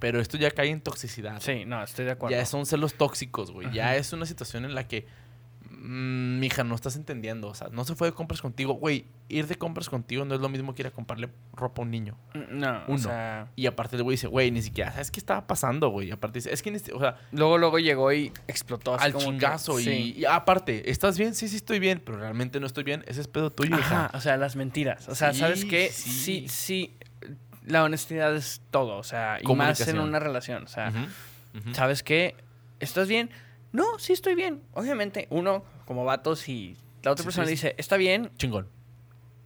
Pero 0.00 0.20
esto 0.20 0.36
ya 0.38 0.50
cae 0.50 0.68
en 0.70 0.80
toxicidad. 0.80 1.40
Sí, 1.40 1.64
no, 1.66 1.82
estoy 1.82 2.06
de 2.06 2.12
acuerdo. 2.12 2.34
Ya 2.36 2.44
son 2.46 2.64
celos 2.66 2.94
tóxicos, 2.94 3.50
güey. 3.50 3.70
Ya 3.70 3.96
es 3.96 4.12
una 4.12 4.26
situación 4.26 4.64
en 4.64 4.74
la 4.74 4.88
que, 4.88 5.06
mija, 5.82 6.62
no 6.62 6.74
estás 6.74 6.96
entendiendo. 6.96 7.48
O 7.48 7.54
sea, 7.54 7.68
no 7.70 7.84
se 7.84 7.94
fue 7.94 8.08
de 8.08 8.12
compras 8.12 8.42
contigo. 8.42 8.74
Güey, 8.74 9.06
ir 9.28 9.46
de 9.46 9.56
compras 9.56 9.88
contigo 9.88 10.24
no 10.24 10.34
es 10.34 10.40
lo 10.40 10.48
mismo 10.48 10.74
que 10.74 10.82
ir 10.82 10.86
a 10.86 10.90
comprarle 10.90 11.30
ropa 11.54 11.80
a 11.80 11.84
un 11.84 11.90
niño. 11.90 12.16
No, 12.50 12.78
o 12.80 12.82
Uno. 12.88 12.98
sea, 12.98 13.48
Y 13.56 13.66
aparte 13.66 13.96
el 13.96 14.02
güey 14.02 14.14
dice, 14.14 14.26
güey, 14.26 14.50
ni 14.50 14.60
siquiera, 14.62 14.92
¿sabes 14.92 15.10
qué 15.10 15.18
estaba 15.20 15.46
pasando, 15.46 15.88
güey? 15.88 16.10
Aparte 16.10 16.38
dice, 16.38 16.52
es 16.52 16.62
que, 16.62 16.70
o 16.92 17.00
sea, 17.00 17.16
luego 17.32 17.56
luego 17.56 17.78
llegó 17.78 18.12
y 18.12 18.32
explotó 18.46 18.94
así 18.94 19.04
al 19.06 19.12
como 19.12 19.24
que- 19.24 19.30
chingazo. 19.30 19.80
y, 19.80 19.84
sí. 19.84 20.14
y 20.18 20.24
aparte, 20.26 20.90
¿estás 20.90 21.16
bien? 21.18 21.34
Sí, 21.34 21.48
sí 21.48 21.56
estoy 21.56 21.78
bien, 21.78 22.02
pero 22.04 22.18
realmente 22.18 22.60
no 22.60 22.66
estoy 22.66 22.84
bien. 22.84 23.02
Ese 23.06 23.22
es 23.22 23.28
pedo 23.28 23.50
tuyo, 23.50 23.78
hija. 23.78 24.06
Ajá, 24.06 24.18
o 24.18 24.20
sea, 24.20 24.36
las 24.36 24.56
mentiras. 24.56 25.08
O 25.08 25.14
sea, 25.14 25.32
Sí, 25.32 25.40
¿sabes 25.40 25.64
qué? 25.64 25.90
sí. 25.90 26.10
Sí, 26.10 26.48
sí, 26.48 26.96
la 27.66 27.84
honestidad 27.84 28.34
es 28.36 28.60
todo, 28.70 28.96
o 28.98 29.02
sea, 29.04 29.38
y 29.40 29.54
más 29.54 29.80
en 29.88 29.98
una 29.98 30.18
relación, 30.18 30.64
o 30.64 30.68
sea. 30.68 30.92
¿sabes 31.72 32.02
qué? 32.02 32.34
¿Estás 32.80 33.08
bien? 33.08 33.30
No, 33.72 33.98
sí 33.98 34.12
estoy 34.12 34.34
bien. 34.34 34.62
Obviamente, 34.72 35.26
uno 35.30 35.64
como 35.86 36.04
vato 36.04 36.36
si 36.36 36.76
la 37.02 37.12
otra 37.12 37.22
Sí, 37.22 37.26
persona 37.26 37.46
sí, 37.46 37.52
dice, 37.52 37.74
"Está 37.78 37.96
bien" 37.96 38.30
Chingón. 38.36 38.68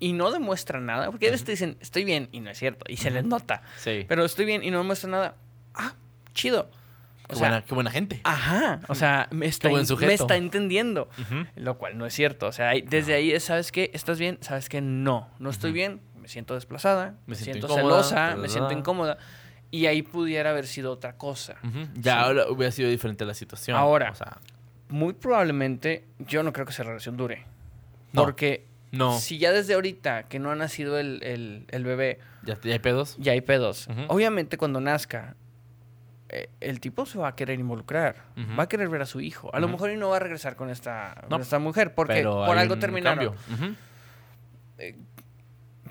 y 0.01 0.13
no 0.13 0.31
demuestra 0.31 0.81
nada, 0.81 1.11
porque 1.11 1.29
ellos 1.29 1.45
te 1.45 1.53
dicen, 1.53 1.77
"Estoy 1.81 2.05
bien" 2.05 2.29
y 2.33 2.41
no 2.41 2.51
es 2.51 2.59
cierto, 2.59 2.85
y 2.89 2.97
se 2.97 3.11
les 3.11 3.25
nota. 3.25 3.63
Sí. 3.77 4.05
Pero 4.09 4.25
estoy 4.25 4.45
bien 4.45 4.63
y 4.65 4.71
no 4.71 4.79
demuestra 4.79 5.09
nada. 5.11 5.37
Ah, 5.75 5.95
chido. 6.35 6.71
qué, 7.27 7.37
O 7.37 7.39
sea, 7.39 7.49
buena, 7.49 7.65
qué 7.65 7.75
buena 7.75 7.91
gente. 7.91 8.21
Ajá, 8.25 8.81
o 8.87 8.95
sea, 8.95 9.29
me 9.31 9.47
está, 9.47 9.71
buen 9.71 9.87
me 10.01 10.13
está 10.13 10.37
entendiendo. 10.37 11.09
Lo 11.57 11.79
cual 11.79 11.97
no 11.97 12.05
es 12.05 12.13
cierto. 12.13 12.47
O 12.49 12.53
sea, 12.53 12.73
desde 12.85 13.15
ahí 13.15 13.33
es, 13.33 13.45
¿sabes 13.45 13.73
qué? 13.73 13.91
¿Estás 13.95 14.19
bien? 14.19 14.37
¿Sabes 14.43 14.69
qué? 14.69 14.83
No, 14.83 15.31
no 15.39 15.49
estoy 15.49 15.73
bien. 15.73 16.03
Me 16.21 16.29
siento 16.29 16.53
desplazada. 16.55 17.13
Me 17.27 17.31
Me, 17.33 17.35
siento 17.37 17.67
siento, 17.69 17.81
incómoda, 17.81 18.03
celosa. 18.03 18.37
Me 18.37 18.49
siento 18.51 18.73
incómoda. 18.73 19.17
Y 19.75 19.87
ahí 19.87 20.03
pudiera 20.03 20.51
haber 20.51 20.67
sido 20.69 20.93
otra 20.93 21.17
cosa. 21.17 21.57
Ya 21.95 22.27
Sí. 22.33 22.39
hubiera 22.51 22.71
sido 22.71 22.89
diferente 22.89 23.25
la 23.25 23.35
situación. 23.35 23.77
Ahora. 23.77 24.11
O 24.13 24.15
sea, 24.15 24.39
Muy 24.89 25.15
probablemente, 25.15 26.05
yo 26.19 26.43
no 26.45 26.53
creo 26.53 26.65
que 26.67 26.73
esa 26.73 26.85
relación 26.85 27.17
dure. 27.17 27.45
No. 28.13 28.23
Porque 28.23 28.67
no. 28.93 29.19
si 29.19 29.39
ya 29.39 29.51
desde 29.51 29.75
ahorita 29.75 30.25
que 30.29 30.39
no 30.39 30.51
ha 30.53 30.55
nacido 30.55 30.99
el, 30.99 31.21
el- 31.25 31.65
el 31.71 31.83
bebé, 31.85 32.21
¿Ya, 32.45 32.57
ya 32.63 32.73
hay 32.75 32.79
pedos? 32.79 33.17
ya 33.19 33.33
hay 33.33 33.41
pedos. 33.41 33.89
Obviamente 34.09 34.57
cuando 34.59 34.81
nazca, 34.81 35.35
eh, 36.29 36.49
el 36.61 36.79
tipo 36.81 37.05
se 37.07 37.19
va 37.19 37.29
a 37.29 37.35
querer 37.35 37.59
involucrar. 37.59 38.17
Va 38.59 38.65
a 38.65 38.69
querer 38.69 38.89
ver 38.89 39.03
a 39.03 39.07
su 39.07 39.21
hijo. 39.21 39.51
A 39.55 39.59
lo 39.59 39.67
mejor 39.69 39.91
y 39.91 39.97
no 39.97 40.11
va 40.11 40.17
a 40.17 40.21
regresar 40.21 40.55
con 40.55 40.71
esta, 40.71 41.25
con 41.29 41.41
esta 41.41 41.59
mujer. 41.59 41.95
Porque 41.95 42.23
por 42.23 42.57
algo 42.57 42.79
terminaron. 42.79 43.35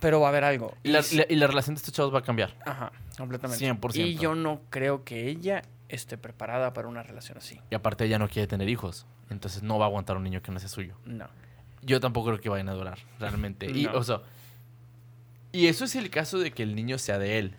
Pero 0.03 0.19
va 0.19 0.27
a 0.27 0.29
haber 0.29 0.43
algo. 0.43 0.75
Y 0.83 0.89
la, 0.89 1.01
si- 1.01 1.15
la- 1.17 1.25
y 1.27 1.35
la 1.35 1.47
relación 1.47 1.73
de 1.75 1.79
estos 1.79 1.93
chavos 1.93 2.13
va 2.13 2.19
a 2.19 2.23
cambiar. 2.23 2.55
Ajá, 2.65 2.91
completamente. 3.17 3.65
100%. 3.65 3.95
Y 3.95 4.15
yo 4.15 4.35
no 4.35 4.61
creo 4.69 5.03
que 5.03 5.27
ella 5.29 5.63
esté 5.89 6.17
preparada 6.19 6.73
para 6.73 6.87
una 6.87 7.01
relación 7.03 7.37
así. 7.39 7.59
Y 7.71 7.75
aparte 7.75 8.05
ella 8.05 8.19
no 8.19 8.27
quiere 8.29 8.45
tener 8.47 8.69
hijos. 8.69 9.05
Entonces 9.31 9.63
no 9.63 9.79
va 9.79 9.85
a 9.85 9.87
aguantar 9.87 10.17
un 10.17 10.23
niño 10.23 10.41
que 10.43 10.51
no 10.51 10.59
sea 10.59 10.69
suyo. 10.69 10.95
No. 11.05 11.25
Yo 11.81 11.99
tampoco 11.99 12.27
creo 12.27 12.39
que 12.39 12.49
vayan 12.49 12.69
a 12.69 12.73
durar, 12.73 12.99
realmente. 13.19 13.69
Y, 13.71 13.87
o 13.87 14.03
sea, 14.03 14.21
y 15.51 15.67
eso 15.67 15.85
es 15.85 15.95
el 15.95 16.09
caso 16.09 16.39
de 16.39 16.51
que 16.51 16.63
el 16.63 16.75
niño 16.75 16.97
sea 16.97 17.17
de 17.17 17.39
él. 17.39 17.55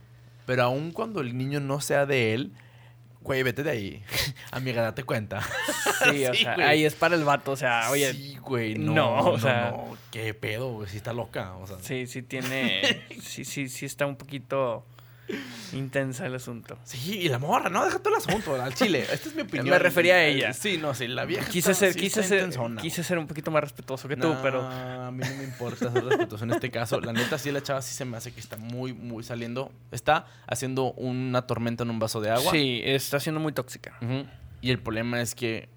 Pero 0.46 0.64
aun 0.64 0.90
cuando 0.92 1.20
el 1.20 1.36
niño 1.36 1.60
no 1.60 1.80
sea 1.80 2.06
de 2.06 2.34
él, 2.34 2.52
güey, 3.24 3.42
vete 3.42 3.64
de 3.64 3.70
ahí. 3.72 4.04
Amiga, 4.52 4.82
date 4.82 5.02
cuenta. 5.02 5.40
Sí, 6.04 6.24
o 6.26 6.34
Sí, 6.34 6.42
sea, 6.44 6.54
güey. 6.56 6.66
ahí 6.66 6.84
es 6.84 6.94
para 6.94 7.14
el 7.14 7.24
vato, 7.24 7.52
o 7.52 7.56
sea, 7.56 7.88
oye, 7.90 8.12
sí, 8.12 8.32
sí, 8.32 8.36
güey, 8.38 8.74
no, 8.74 8.92
no, 8.94 9.16
no, 9.16 9.30
o 9.30 9.38
sea- 9.38 9.70
no, 9.70 9.96
qué 10.10 10.34
pedo, 10.34 10.72
güey, 10.72 10.88
sí 10.88 10.96
está 10.98 11.12
loca, 11.12 11.54
o 11.54 11.66
sea. 11.66 11.78
sí, 11.80 12.06
tiene, 12.22 13.04
sí, 13.22 13.44
sí, 13.44 13.68
sí 13.68 13.86
está 13.86 14.04
un 14.06 14.16
poquito 14.16 14.84
intensa 15.72 16.26
el 16.26 16.34
asunto. 16.34 16.78
Sí, 16.84 17.18
y 17.20 17.28
la 17.28 17.38
morra, 17.38 17.70
no, 17.70 17.84
deja 17.84 17.98
todo 17.98 18.14
el 18.14 18.20
asunto, 18.20 18.60
al 18.60 18.74
chile. 18.74 19.00
Esta 19.10 19.28
es 19.28 19.34
mi 19.34 19.42
opinión. 19.42 19.68
Me 19.70 19.78
refería 19.78 20.14
a 20.14 20.24
ella. 20.24 20.52
Sí, 20.52 20.78
no, 20.78 20.94
sí, 20.94 21.08
la 21.08 21.24
vieja 21.24 21.48
Quise 21.48 21.74
ser, 21.74 21.92
sí 21.92 22.00
quise 22.00 22.22
ser, 22.22 22.38
intensona, 22.40 22.80
quise 22.80 23.02
ser 23.02 23.18
un 23.18 23.26
poquito 23.26 23.50
más 23.50 23.62
respetuoso 23.62 24.08
que 24.08 24.16
tú, 24.16 24.34
pero 24.42 24.62
A 24.62 25.10
mí 25.10 25.22
no 25.28 25.36
me 25.36 25.44
importa 25.44 25.90
ser 25.90 26.04
respetuoso 26.04 26.44
en 26.44 26.52
este 26.52 26.70
caso. 26.70 27.00
La 27.00 27.12
neta, 27.12 27.38
sí, 27.38 27.50
la 27.50 27.62
chava 27.62 27.82
sí 27.82 27.94
se 27.94 28.04
me 28.04 28.16
hace 28.16 28.32
que 28.32 28.40
está 28.40 28.56
muy, 28.56 28.92
muy 28.92 29.22
saliendo. 29.24 29.72
Está 29.90 30.26
haciendo 30.46 30.92
una 30.92 31.42
tormenta 31.46 31.84
en 31.84 31.90
un 31.90 31.98
vaso 31.98 32.20
de 32.20 32.30
agua. 32.30 32.52
sí, 32.52 32.80
está 32.84 33.20
siendo 33.20 33.40
muy 33.40 33.52
tóxica. 33.52 33.98
Y 34.60 34.70
el 34.70 34.78
problema 34.78 35.20
es 35.20 35.34
que 35.34 35.68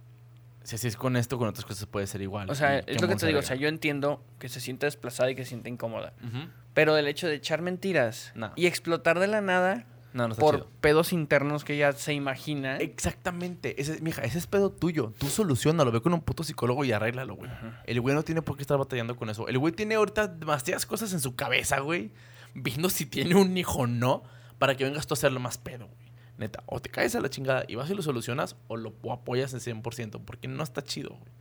si 0.64 0.76
así 0.76 0.88
es 0.90 0.98
con 0.98 1.16
esto, 1.16 1.38
con 1.38 1.48
otras 1.48 1.64
cosas 1.66 1.86
puede 1.86 2.08
ser 2.08 2.22
igual. 2.22 2.50
O 2.50 2.56
sea, 2.56 2.80
es 2.80 3.02
lo 3.02 3.08
que 3.08 3.16
te 3.16 3.26
digo, 3.28 3.40
o 3.40 3.42
se 3.42 3.50
sea, 3.50 3.56
yo 3.56 3.70
entiendo 3.70 4.22
que 4.38 4.50
se 4.50 4.60
siente 4.60 4.86
desplazada 4.86 5.32
y 5.32 5.36
que 5.36 5.44
se 5.44 5.50
siente 5.50 5.70
incómoda. 5.70 6.12
Ujú. 6.22 6.50
Pero 6.78 6.96
el 6.96 7.08
hecho 7.08 7.28
de 7.28 7.34
echar 7.36 7.62
mentiras 7.64 8.32
No. 8.36 8.54
y 8.56 8.68
explotar 8.68 9.20
de 9.20 9.26
la 9.28 9.42
nada 9.42 9.86
No, 10.14 10.28
no 10.28 10.34
está 10.34 10.42
por 10.42 10.56
chido. 10.58 10.70
pedos 10.80 11.12
internos 11.12 11.64
que 11.64 11.74
ella 11.74 11.92
se 11.94 12.14
imagina. 12.14 12.78
Exactamente. 12.78 13.82
Ese, 13.82 14.00
mija, 14.02 14.22
ese 14.24 14.38
es 14.38 14.46
pedo 14.48 14.70
tuyo. 14.72 15.12
Tú 15.18 15.28
solucionalo. 15.28 15.92
Ve 15.92 16.02
con 16.02 16.14
un 16.14 16.22
puto 16.22 16.44
psicólogo 16.44 16.86
y 16.86 16.92
arréglalo, 16.92 17.36
güey. 17.36 17.50
El 17.86 18.00
güey 18.00 18.14
no 18.16 18.22
tiene 18.24 18.42
por 18.44 18.56
qué 18.58 18.62
estar 18.62 18.78
batallando 18.78 19.16
con 19.16 19.30
eso. 19.30 19.48
El 19.48 19.58
güey 19.58 19.74
tiene 19.74 19.96
ahorita 19.96 20.28
demasiadas 20.28 20.86
cosas 20.86 21.12
en 21.14 21.20
su 21.20 21.36
cabeza, 21.36 21.80
güey. 21.80 22.12
Viendo 22.54 22.90
si 22.90 23.06
tiene 23.08 23.34
un 23.36 23.58
hijo 23.58 23.80
o 23.80 23.88
no. 23.88 24.24
Para 24.60 24.76
que 24.78 24.84
vengas 24.84 25.08
tú 25.08 25.14
a 25.14 25.18
hacerlo 25.18 25.40
más 25.40 25.58
pedo, 25.58 25.88
güey. 25.88 26.08
Neta, 26.38 26.62
o 26.68 26.80
te 26.80 26.90
caes 26.90 27.16
a 27.16 27.20
la 27.22 27.30
chingada 27.32 27.66
y 27.68 27.74
vas 27.74 27.90
y 27.90 27.96
lo 27.96 28.04
solucionas 28.04 28.56
o 28.68 28.78
lo 28.78 28.94
o 29.02 29.12
apoyas 29.12 29.54
en 29.54 29.60
100%. 29.82 30.22
Porque 30.24 30.48
no 30.48 30.64
está 30.64 30.84
chido, 30.84 31.10
güey. 31.10 31.32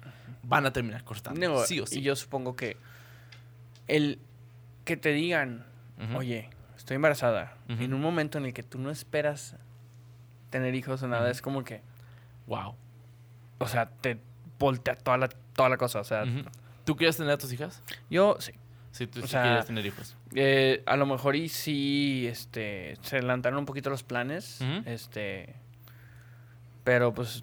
Van 0.42 0.64
a 0.64 0.72
terminar 0.72 1.04
cortando. 1.04 1.38
Digo, 1.40 1.64
sí 1.66 1.80
o 1.80 1.86
sí. 1.86 1.98
Y 1.98 2.02
yo 2.02 2.16
supongo 2.16 2.56
que 2.56 2.76
el 3.88 4.18
que 4.86 4.96
te 4.96 5.10
digan, 5.12 5.66
oye, 6.16 6.48
estoy 6.78 6.94
embarazada, 6.94 7.54
en 7.68 7.92
un 7.92 8.00
momento 8.00 8.38
en 8.38 8.46
el 8.46 8.54
que 8.54 8.62
tú 8.62 8.78
no 8.78 8.90
esperas 8.90 9.56
tener 10.48 10.74
hijos 10.74 11.02
o 11.02 11.08
nada, 11.08 11.30
es 11.30 11.42
como 11.42 11.62
que, 11.64 11.82
Wow. 12.46 12.74
o 13.58 13.68
sea, 13.68 13.90
te 13.90 14.18
voltea 14.58 14.94
toda 14.96 15.18
la, 15.18 15.28
toda 15.28 15.68
la 15.68 15.76
cosa. 15.76 16.00
O 16.00 16.04
sea. 16.04 16.24
¿Tú 16.84 16.94
quieres 16.96 17.16
tener 17.16 17.32
a 17.32 17.36
tus 17.38 17.52
hijas? 17.52 17.82
yo 18.08 18.36
sí. 18.38 18.52
Sí, 18.92 19.06
tú 19.06 19.18
O 19.18 19.22
sí 19.24 19.28
sea, 19.28 19.42
quieres 19.42 19.66
tener 19.66 19.84
hijos. 19.84 20.16
Eh, 20.34 20.82
a 20.86 20.96
lo 20.96 21.04
mejor 21.04 21.36
y 21.36 21.48
sí, 21.50 22.26
este, 22.30 22.96
se 23.02 23.16
adelantaron 23.16 23.58
un 23.58 23.66
poquito 23.66 23.90
los 23.90 24.02
planes, 24.04 24.60
este, 24.86 25.54
pero 26.84 27.12
pues 27.12 27.42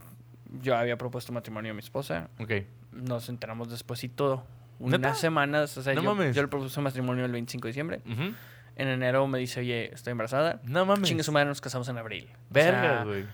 yo 0.62 0.76
había 0.76 0.98
propuesto 0.98 1.32
matrimonio 1.34 1.72
a 1.72 1.74
mi 1.76 1.82
esposa, 1.82 2.30
Ok. 2.40 2.52
nos 2.92 3.30
enteramos 3.30 3.70
después 3.70 4.04
y 4.04 4.10
todo, 4.10 4.46
¿Neta? 4.80 4.98
unas 5.10 5.20
semanas, 5.20 5.78
o 5.78 5.84
sea, 5.84 5.94
No 5.94 6.02
yo, 6.02 6.14
mames. 6.16 6.36
yo 6.36 6.42
le 6.42 6.48
propuse 6.48 6.80
matrimonio 6.82 7.26
el 7.26 7.32
25 7.32 7.68
de 7.68 7.70
diciembre, 7.70 8.02
en 8.06 8.88
enero 8.88 9.28
me 9.28 9.40
dice, 9.40 9.60
oye, 9.60 9.94
estoy 9.94 10.12
embarazada, 10.12 10.60
No 10.64 10.86
mames. 10.86 11.08
chingue 11.08 11.24
su 11.24 11.32
madre, 11.32 11.48
nos 11.48 11.62
casamos 11.62 11.88
en 11.90 11.98
abril. 11.98 12.28
O 12.50 12.54
Verga, 12.54 12.82
sea, 12.82 13.04
güey. 13.04 13.26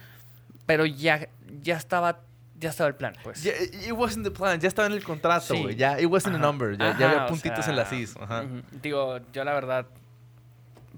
pero 0.66 0.86
ya, 0.86 1.28
ya 1.62 1.78
estaba, 1.78 2.20
ya 2.60 2.70
estaba 2.70 2.90
el 2.90 2.96
plan, 2.96 3.14
pues. 3.24 3.46
It 3.46 3.92
wasn't 3.94 4.26
the 4.26 4.32
plan, 4.32 4.60
ya 4.60 4.68
estaba 4.68 4.88
en 4.88 4.94
el 4.94 5.04
contrato, 5.04 5.54
Sí. 5.54 5.62
güey. 5.62 5.76
Ya, 5.76 6.00
it 6.00 6.08
wasn't 6.08 6.36
Ajá. 6.36 6.44
a 6.44 6.48
number. 6.48 6.78
Ya, 6.78 6.86
ya 6.86 6.92
Ajá, 6.92 7.06
había 7.10 7.26
o 7.26 7.28
puntitos 7.30 7.64
sea, 7.66 7.72
en 7.74 7.78
las 7.78 7.92
is. 7.94 8.16
Ajá. 8.18 8.44
Digo, 8.82 9.20
yo 9.34 9.44
la 9.46 9.54
verdad, 9.54 9.86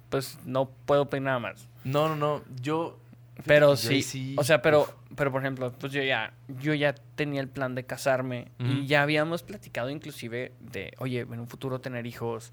pues 0.10 0.40
no 0.46 0.70
puedo 0.86 1.06
pedir 1.10 1.24
nada 1.24 1.40
más. 1.40 1.68
No, 1.84 2.08
no, 2.10 2.16
no. 2.16 2.44
Yo. 2.62 2.98
Pero 3.46 3.76
sí, 3.76 4.36
o 4.38 4.44
sea, 4.44 4.62
pero, 4.62 4.88
pero 5.16 5.32
por 5.32 5.42
ejemplo, 5.42 5.72
pues 5.80 5.92
yo 5.94 6.02
ya, 6.04 6.34
yo 6.60 6.74
ya 6.74 6.94
tenía 7.16 7.42
el 7.42 7.48
plan 7.50 7.76
de 7.76 7.86
casarme 7.86 8.52
y 8.60 8.86
ya 8.88 9.02
habíamos 9.02 9.44
platicado 9.44 9.90
inclusive 9.90 10.54
de, 10.60 10.94
oye, 11.00 11.22
en 11.22 11.40
un 11.40 11.48
futuro 11.48 11.80
tener 11.82 12.06
hijos, 12.06 12.52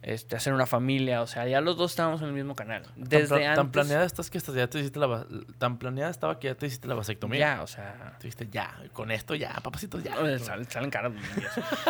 este, 0.00 0.36
hacer 0.36 0.52
una 0.52 0.66
familia, 0.66 1.22
o 1.22 1.26
sea, 1.26 1.46
ya 1.48 1.60
los 1.60 1.76
dos 1.76 1.90
estábamos 1.90 2.22
en 2.22 2.28
el 2.28 2.32
mismo 2.34 2.54
canal. 2.54 2.82
Tan 2.84 2.94
Desde 3.04 3.26
pla- 3.26 3.36
antes. 3.36 3.56
Tan 3.56 3.70
planeada 3.72 4.04
estás 4.04 4.30
que 4.30 4.38
ya 4.38 4.68
te 4.68 4.78
hiciste 4.78 4.98
la. 5.00 5.26
Tan 5.58 5.78
planeada 5.78 6.10
estaba 6.10 6.38
que 6.38 6.46
ya 6.48 6.54
te 6.54 6.66
hiciste 6.66 6.86
la 6.86 6.94
vasectomía. 6.94 7.38
Ya, 7.56 7.62
o 7.62 7.66
sea, 7.66 8.16
dijiste, 8.20 8.46
ya, 8.48 8.76
con 8.92 9.10
esto 9.10 9.34
ya, 9.34 9.54
papacitos, 9.54 10.04
ya. 10.04 10.14
salen, 10.38 10.90
caras. 10.90 11.12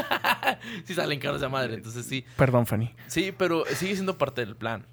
sí 0.84 0.94
salen 0.94 1.18
caros 1.20 1.40
de 1.40 1.48
madre, 1.48 1.74
entonces 1.74 2.06
sí. 2.06 2.24
Perdón, 2.36 2.66
Fanny. 2.66 2.94
Sí, 3.08 3.32
pero 3.36 3.64
sigue 3.66 3.94
siendo 3.94 4.16
parte 4.16 4.44
del 4.44 4.56
plan. 4.56 4.86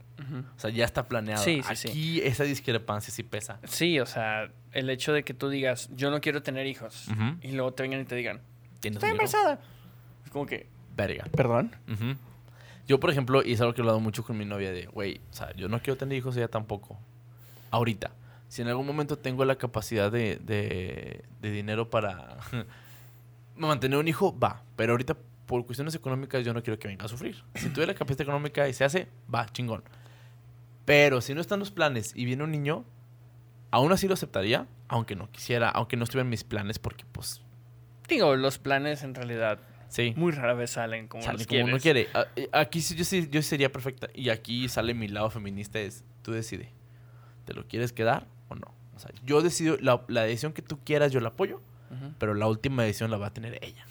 O 0.56 0.60
sea, 0.60 0.70
ya 0.70 0.86
está 0.86 1.08
planeado. 1.08 1.44
Sí, 1.44 1.62
sí, 1.68 1.76
sí. 1.76 1.88
Aquí 1.90 2.22
esa 2.22 2.44
discrepancia 2.44 3.14
sí 3.14 3.24
pesa. 3.24 3.60
Sí, 3.66 4.00
o 4.00 4.06
sea, 4.06 4.50
el 4.72 4.90
hecho 4.90 5.14
de 5.14 5.24
que 5.24 5.34
tú 5.34 5.50
digas, 5.50 5.90
yo 5.96 6.12
no 6.12 6.22
quiero 6.22 6.42
tener 6.44 6.66
hijos, 6.68 7.08
y 7.42 7.52
luego 7.52 7.74
te 7.74 7.84
vengan 7.84 8.02
y 8.02 8.06
te 8.06 8.16
digan, 8.16 8.42
¿Tienes 8.80 8.98
estoy 8.98 9.12
embarazada. 9.12 9.60
Es 10.26 10.32
como 10.32 10.46
que, 10.46 10.68
Verga. 10.96 11.26
perdón. 11.36 11.76
Yo, 12.88 13.00
por 13.00 13.10
ejemplo, 13.10 13.42
y 13.44 13.54
es 13.54 13.62
algo 13.62 13.74
que 13.74 13.82
he 13.82 13.84
hablado 13.84 14.00
mucho 14.00 14.24
con 14.24 14.38
mi 14.38 14.46
novia 14.46 14.72
de, 14.72 14.86
güey, 14.86 15.20
o 15.32 15.34
sea, 15.34 15.52
yo 15.56 15.68
no 15.68 15.80
quiero 15.82 15.98
tener 15.98 16.18
hijos, 16.18 16.38
ella 16.38 16.48
tampoco. 16.48 17.00
Ahorita. 17.72 18.12
Si 18.48 18.62
en 18.62 18.68
algún 18.68 18.86
momento 18.86 19.18
tengo 19.18 19.44
la 19.44 19.56
capacidad 19.56 20.12
de, 20.12 20.38
de, 20.38 21.26
de 21.42 21.52
dinero 21.52 21.90
para 21.90 22.38
mantener 23.58 23.98
un 23.98 24.08
hijo, 24.08 24.38
va. 24.38 24.62
Pero 24.76 24.94
ahorita, 24.94 25.18
por 25.46 25.66
cuestiones 25.66 25.96
económicas, 25.96 26.46
yo 26.46 26.54
no 26.54 26.62
quiero 26.62 26.78
que 26.78 26.88
venga 26.88 27.06
a 27.06 27.08
sufrir. 27.08 27.44
Si 27.56 27.70
tuviera 27.70 27.94
la 27.94 27.98
capacidad 27.98 28.22
económica 28.22 28.70
y 28.70 28.74
se 28.74 28.84
hace, 28.84 29.08
va, 29.34 29.48
chingón. 29.48 29.84
Pero 30.86 31.22
si 31.22 31.34
no 31.34 31.42
están 31.42 31.60
los 31.60 31.72
planes 31.72 32.14
y 32.16 32.26
viene 32.26 32.44
un 32.44 32.52
niño, 32.52 32.86
aún 33.72 33.92
así 33.92 34.08
lo 34.08 34.14
aceptaría, 34.14 34.68
aunque 34.88 35.16
no 35.16 35.32
quisiera, 35.32 35.70
aunque 35.70 35.98
no 35.98 36.04
estuvieran 36.04 36.30
mis 36.30 36.44
planes, 36.44 36.80
porque 36.80 37.06
pues, 37.12 37.42
Digo, 38.08 38.36
los 38.36 38.60
planes 38.60 39.04
en 39.04 39.16
realidad 39.16 39.60
sí. 39.90 40.14
muy 40.16 40.32
rara 40.32 40.54
vez 40.54 40.72
salen 40.72 41.08
como 41.08 41.24
Sale 41.24 41.40
los 41.40 41.48
como 41.48 41.64
uno 41.64 41.80
quiere. 41.80 42.08
Eh, 42.36 42.50
Aquí 42.52 42.82
sí, 42.82 42.96
yo, 42.96 43.30
yo 43.30 43.42
sería 43.42 43.72
perfecta. 43.72 44.08
Y 44.14 44.30
aquí 44.30 44.70
sale 44.70 44.94
mi 44.94 45.08
lado 45.08 45.30
feminista 45.30 45.80
es, 45.80 46.04
tú 46.22 46.32
decide. 46.32 46.70
¿Te 47.46 47.54
lo 47.54 47.68
quieres 47.68 47.94
quedar 47.94 48.28
o 48.50 48.56
no? 48.56 48.74
O 48.96 49.00
sea, 49.00 49.12
yo 49.26 49.42
decido, 49.42 49.78
la, 49.82 50.04
la 50.08 50.24
decisión 50.24 50.54
que 50.54 50.62
tú 50.62 50.80
quieras 50.84 51.12
yo 51.12 51.20
la 51.20 51.30
apoyo, 51.30 51.62
pero 52.20 52.34
la 52.34 52.48
última 52.48 52.84
decisión 52.84 53.10
la 53.10 53.18
va 53.18 53.28
a 53.28 53.34
tener 53.34 53.58
ella. 53.64 53.86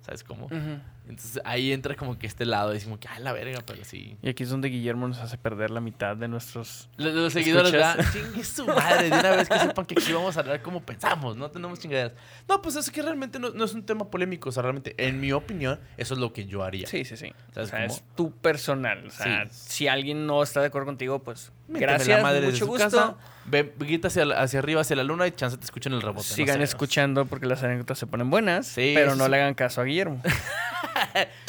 ¿Sabes 0.00 0.24
cómo? 0.24 0.46
Ujú. 0.46 0.80
Entonces 1.08 1.42
ahí 1.44 1.72
entra 1.72 1.94
como 1.96 2.18
que 2.18 2.26
este 2.26 2.44
lado, 2.46 2.70
decimos 2.70 2.98
que, 2.98 3.08
ay, 3.08 3.22
la 3.22 3.32
verga, 3.32 3.60
pero 3.66 3.84
sí. 3.84 4.16
Y 4.22 4.28
aquí 4.28 4.44
es 4.44 4.50
donde 4.50 4.68
Guillermo 4.68 5.08
nos 5.08 5.18
hace 5.18 5.36
perder 5.36 5.70
la 5.70 5.80
mitad 5.80 6.16
de 6.16 6.28
nuestros... 6.28 6.88
Los, 6.96 7.12
los 7.12 7.32
seguidores. 7.32 7.72
¿verdad? 7.72 7.98
Chingue 8.12 8.44
su 8.44 8.66
madre, 8.66 9.10
de 9.10 9.18
una 9.18 9.30
vez 9.32 9.48
que 9.48 9.58
sepan 9.58 9.84
que 9.84 9.94
aquí 10.00 10.12
vamos 10.12 10.36
a 10.36 10.40
hablar 10.40 10.62
como 10.62 10.80
pensamos, 10.80 11.36
no 11.36 11.50
tenemos 11.50 11.80
chingaderas. 11.80 12.12
No, 12.48 12.62
pues 12.62 12.76
es 12.76 12.90
que 12.90 13.02
realmente 13.02 13.38
no, 13.38 13.50
no 13.50 13.64
es 13.64 13.74
un 13.74 13.84
tema 13.84 14.10
polémico, 14.10 14.48
o 14.48 14.52
sea, 14.52 14.62
realmente, 14.62 14.94
en 14.96 15.20
mi 15.20 15.32
opinión, 15.32 15.80
eso 15.96 16.14
es 16.14 16.20
lo 16.20 16.32
que 16.32 16.46
yo 16.46 16.62
haría. 16.62 16.86
Sí, 16.86 17.04
sí, 17.04 17.16
sí. 17.16 17.32
O 17.50 17.54
¿Sabes 17.54 17.70
sea, 17.70 17.84
es 17.84 18.04
tu 18.14 18.30
personal. 18.32 19.06
O 19.06 19.10
sea, 19.10 19.46
Sí. 19.50 19.60
si 19.68 19.88
alguien 19.88 20.26
no 20.26 20.42
está 20.42 20.60
de 20.60 20.66
acuerdo 20.68 20.86
contigo, 20.86 21.18
pues 21.22 21.52
gracias, 21.80 22.08
la 22.18 22.22
madre 22.22 22.46
mucho 22.46 22.66
gusto. 22.66 22.84
casa, 22.84 23.16
ve, 23.46 23.72
grita 23.78 24.08
hacia, 24.08 24.24
hacia 24.24 24.58
arriba, 24.58 24.80
hacia 24.80 24.96
la 24.96 25.04
luna 25.04 25.26
y 25.26 25.32
chance 25.32 25.56
te 25.56 25.64
escuchan 25.64 25.92
el 25.92 26.02
rebote. 26.02 26.28
no 26.28 26.34
Sigan 26.34 26.58
sé. 26.58 26.62
escuchando 26.64 27.26
porque 27.26 27.46
las 27.46 27.62
anécdotas 27.62 27.98
se 27.98 28.06
ponen 28.06 28.30
buenas, 28.30 28.66
Sí, 28.66 28.92
pero 28.94 29.14
no 29.16 29.24
sí. 29.24 29.30
le 29.30 29.36
hagan 29.36 29.54
caso 29.54 29.80
a 29.80 29.84
Guillermo. 29.84 30.20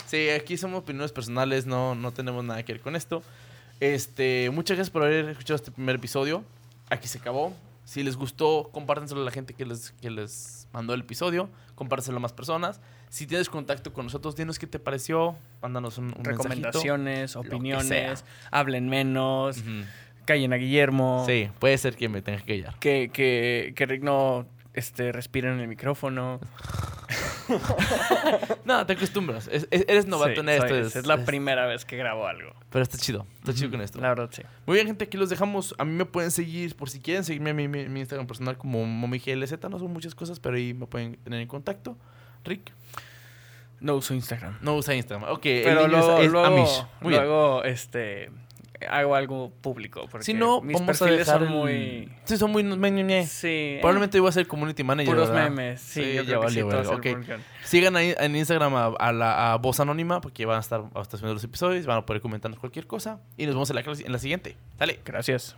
Sí, 0.06 0.30
aquí 0.30 0.58
somos 0.58 0.82
opiniones 0.82 1.12
personales, 1.12 1.66
no, 1.66 1.96
no 1.96 2.12
tenemos 2.12 2.44
nada 2.44 2.62
que 2.64 2.74
ver 2.74 2.82
con 2.82 2.96
esto. 2.96 3.24
Este, 3.80 4.50
muchas 4.52 4.78
gracias 4.78 4.92
por 4.92 5.02
haber 5.04 5.30
escuchado 5.30 5.56
este 5.56 5.72
primer 5.72 5.96
episodio. 5.96 6.44
Aquí 6.90 7.08
se 7.08 7.18
acabó. 7.18 7.54
Si 7.84 8.04
les 8.04 8.16
gustó, 8.16 8.70
compártenselo 8.72 9.22
a 9.22 9.26
la 9.26 9.32
gente 9.32 9.54
que 9.56 9.66
les, 9.66 9.92
que 10.02 10.12
les 10.12 10.68
mandó 10.72 10.94
el 10.94 11.02
episodio. 11.02 11.50
Compártenselo 11.74 12.18
a 12.18 12.20
más 12.22 12.32
personas. 12.34 12.80
Si 13.10 13.26
tienes 13.26 13.50
contacto 13.50 13.92
con 13.92 14.06
nosotros, 14.06 14.36
dinos 14.36 14.60
qué 14.60 14.68
te 14.68 14.78
pareció. 14.78 15.36
Mándanos 15.64 15.98
un, 15.98 16.14
un. 16.16 16.24
Recomendaciones, 16.24 17.36
opiniones, 17.36 18.24
hablen 18.52 18.90
menos, 18.90 19.58
Ujú. 19.58 19.70
Callen 20.26 20.54
a 20.54 20.58
Guillermo, 20.58 21.24
Sí, 21.28 21.50
puede 21.60 21.78
ser 21.78 21.96
que 21.96 22.10
me 22.10 22.22
tenga 22.22 22.40
que 22.42 22.58
callar. 22.62 22.80
que, 22.80 23.10
que, 23.14 23.74
que 23.76 23.86
Rick 23.86 24.04
no 24.04 24.46
este, 24.74 25.12
respire 25.12 25.52
en 25.52 25.60
el 25.60 25.68
micrófono. 25.68 26.40
No, 28.66 28.86
te 28.86 28.94
acostumbras. 28.94 29.48
Es- 29.52 29.68
es- 29.70 29.86
eres 29.88 30.08
novato 30.08 30.34
Sí, 30.36 30.40
en 30.40 30.50
esto. 30.50 30.68
soy- 30.70 30.80
es- 30.80 30.96
es 30.96 31.06
la 31.06 31.26
primera 31.26 31.66
vez 31.66 31.86
que 31.86 31.98
grabo 31.98 32.26
algo. 32.28 32.54
Pero 32.70 32.84
está 32.84 32.98
chido. 32.98 33.28
Está 33.40 33.54
chido 33.54 33.70
con 33.72 33.82
esto. 33.82 34.00
La 34.00 34.10
verdad, 34.10 34.30
sí. 34.32 34.42
Muy 34.66 34.76
bien, 34.76 34.88
gente, 34.88 35.06
aquí 35.06 35.18
los 35.18 35.30
dejamos. 35.30 35.76
A 35.78 35.86
mí 35.86 35.92
me 35.92 36.06
pueden 36.06 36.32
seguir, 36.32 36.76
por 36.76 36.90
si 36.90 37.00
quieren 37.00 37.24
seguirme 37.24 37.50
a 37.52 37.54
mi, 37.54 37.68
mi 37.68 38.00
Instagram 38.00 38.28
personal 38.28 38.58
como 38.58 38.86
MomiGLZ. 38.86 39.60
No 39.70 39.78
son 39.80 39.92
muchas 39.92 40.16
cosas, 40.16 40.40
pero 40.40 40.56
ahí 40.56 40.74
me 40.74 40.86
pueden 40.88 41.18
tener 41.18 41.42
en 41.42 41.48
contacto. 41.48 41.98
Rick, 42.46 42.72
No 43.80 43.96
uso 43.96 44.14
Instagram. 44.14 44.58
no 44.62 44.76
usa 44.76 44.96
Instagram. 44.96 45.30
Ok, 45.32 45.42
Pero 45.44 45.88
luego, 45.88 46.22
luego, 46.24 46.46
Amish. 46.46 46.86
Muy 47.02 47.10
bien. 47.12 47.24
luego, 47.24 47.64
este, 47.66 48.32
hago 48.90 49.16
algo 49.16 49.52
público. 49.62 50.08
Porque 50.10 50.24
Si 50.26 50.34
no, 50.34 50.62
mis 50.62 50.74
vamos 50.80 51.02
a 51.02 51.06
dejar 51.06 51.40
son 51.40 51.44
el- 51.44 51.50
muy... 51.50 52.12
Sí, 52.26 52.38
son 52.38 52.52
muy... 52.52 52.64
Sí. 53.26 53.78
Probablemente 53.82 54.20
voy 54.20 54.30
a 54.30 54.32
ser 54.32 54.48
community 54.48 54.84
manager, 54.84 55.14
Puros 55.14 55.30
¿verdad? 55.30 55.50
memes. 55.50 55.82
Sí, 55.82 56.04
Sí, 56.04 56.14
yo 56.14 56.26
creo 56.26 56.42
que 56.42 56.50
sí, 56.50 56.62
valió 56.62 56.68
todo 56.68 56.78
verga, 56.78 56.82
es 56.82 56.90
el 57.08 57.14
ok. 57.14 57.18
Burger. 57.20 57.40
Sigan 57.64 57.96
ahí 57.96 58.16
en 58.20 58.36
Instagram 58.36 58.76
a, 58.76 58.86
a 58.88 59.12
la 59.12 59.54
a 59.54 59.58
Voz 59.58 59.80
Anónima 59.80 60.22
porque 60.22 60.46
van 60.46 60.58
a 60.58 60.62
estar, 60.62 60.82
a 60.94 61.02
estar 61.02 61.20
subiendo 61.20 61.34
los 61.36 61.44
episodios, 61.44 61.86
van 61.86 61.98
a 62.00 62.06
poder 62.06 62.22
comentarnos 62.22 62.60
cualquier 62.60 62.88
cosa 62.88 63.20
y 63.38 63.46
nos 63.46 63.56
vemos 63.56 63.70
en 63.70 63.76
la, 63.78 63.82
en 64.06 64.12
la 64.12 64.20
siguiente. 64.20 64.56
Dale. 64.78 65.00
Gracias. 65.06 65.56